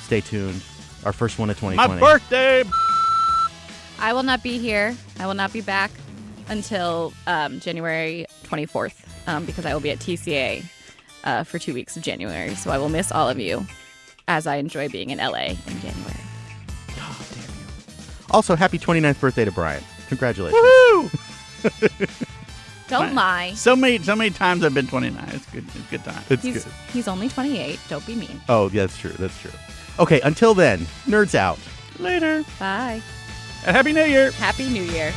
Stay 0.06 0.22
tuned. 0.22 0.64
Our 1.04 1.12
first 1.12 1.38
one 1.38 1.50
of 1.50 1.62
My 1.62 1.76
2020. 1.76 2.00
birthday. 2.00 2.64
I 4.00 4.14
will 4.14 4.24
not 4.24 4.42
be 4.42 4.58
here. 4.58 4.96
I 5.20 5.28
will 5.28 5.34
not 5.34 5.52
be 5.52 5.60
back 5.60 5.92
until 6.50 7.14
um, 7.28 7.60
January 7.60 8.26
24th 8.44 9.06
um, 9.28 9.46
because 9.46 9.66
I 9.66 9.74
will 9.74 9.82
be 9.82 9.92
at 9.92 10.00
TCA 10.00 10.64
uh, 11.24 11.44
for 11.44 11.60
two 11.60 11.74
weeks 11.74 11.96
of 11.98 12.04
January. 12.04 12.56
So 12.56 12.72
I 12.72 12.78
will 12.78 12.90
miss 12.90 13.12
all 13.12 13.30
of 13.30 13.40
you 13.40 13.66
as 14.28 14.48
I 14.48 14.56
enjoy 14.58 14.90
being 14.90 15.10
in 15.10 15.18
LA 15.20 15.46
in 15.68 15.80
January. 15.82 16.20
Oh, 16.98 17.26
damn 17.34 17.44
you. 17.44 17.66
Also, 18.32 18.56
happy 18.56 18.80
29th 18.80 19.20
birthday 19.20 19.46
to 19.46 19.52
Brian. 19.52 19.84
Congratulations. 20.10 20.62
Woo! 20.62 21.10
Don't 22.90 23.16
lie. 23.16 23.54
So 23.56 23.76
many, 23.76 23.98
so 24.00 24.16
many 24.16 24.30
times 24.30 24.64
I've 24.64 24.74
been 24.74 24.88
29. 24.88 25.24
It's 25.30 25.46
good. 25.48 25.66
It's 25.66 25.90
good 25.90 26.04
time. 26.04 26.22
It's 26.30 26.44
He's, 26.44 26.64
good. 26.66 26.74
he's 26.92 27.08
only 27.08 27.30
28. 27.30 27.80
Don't 27.90 28.06
be 28.06 28.16
mean. 28.16 28.42
Oh, 28.50 28.70
yeah, 28.70 28.82
that's 28.82 28.98
true. 28.98 29.12
That's 29.12 29.40
true. 29.42 29.52
Okay, 30.00 30.20
until 30.22 30.54
then, 30.54 30.80
nerds 31.06 31.34
out. 31.34 31.58
Later. 32.00 32.44
Bye. 32.60 33.02
And 33.66 33.76
Happy 33.76 33.94
New 33.94 34.04
Year. 34.04 34.32
Happy 34.32 34.70
New 34.70 34.84
Year. 34.84 35.14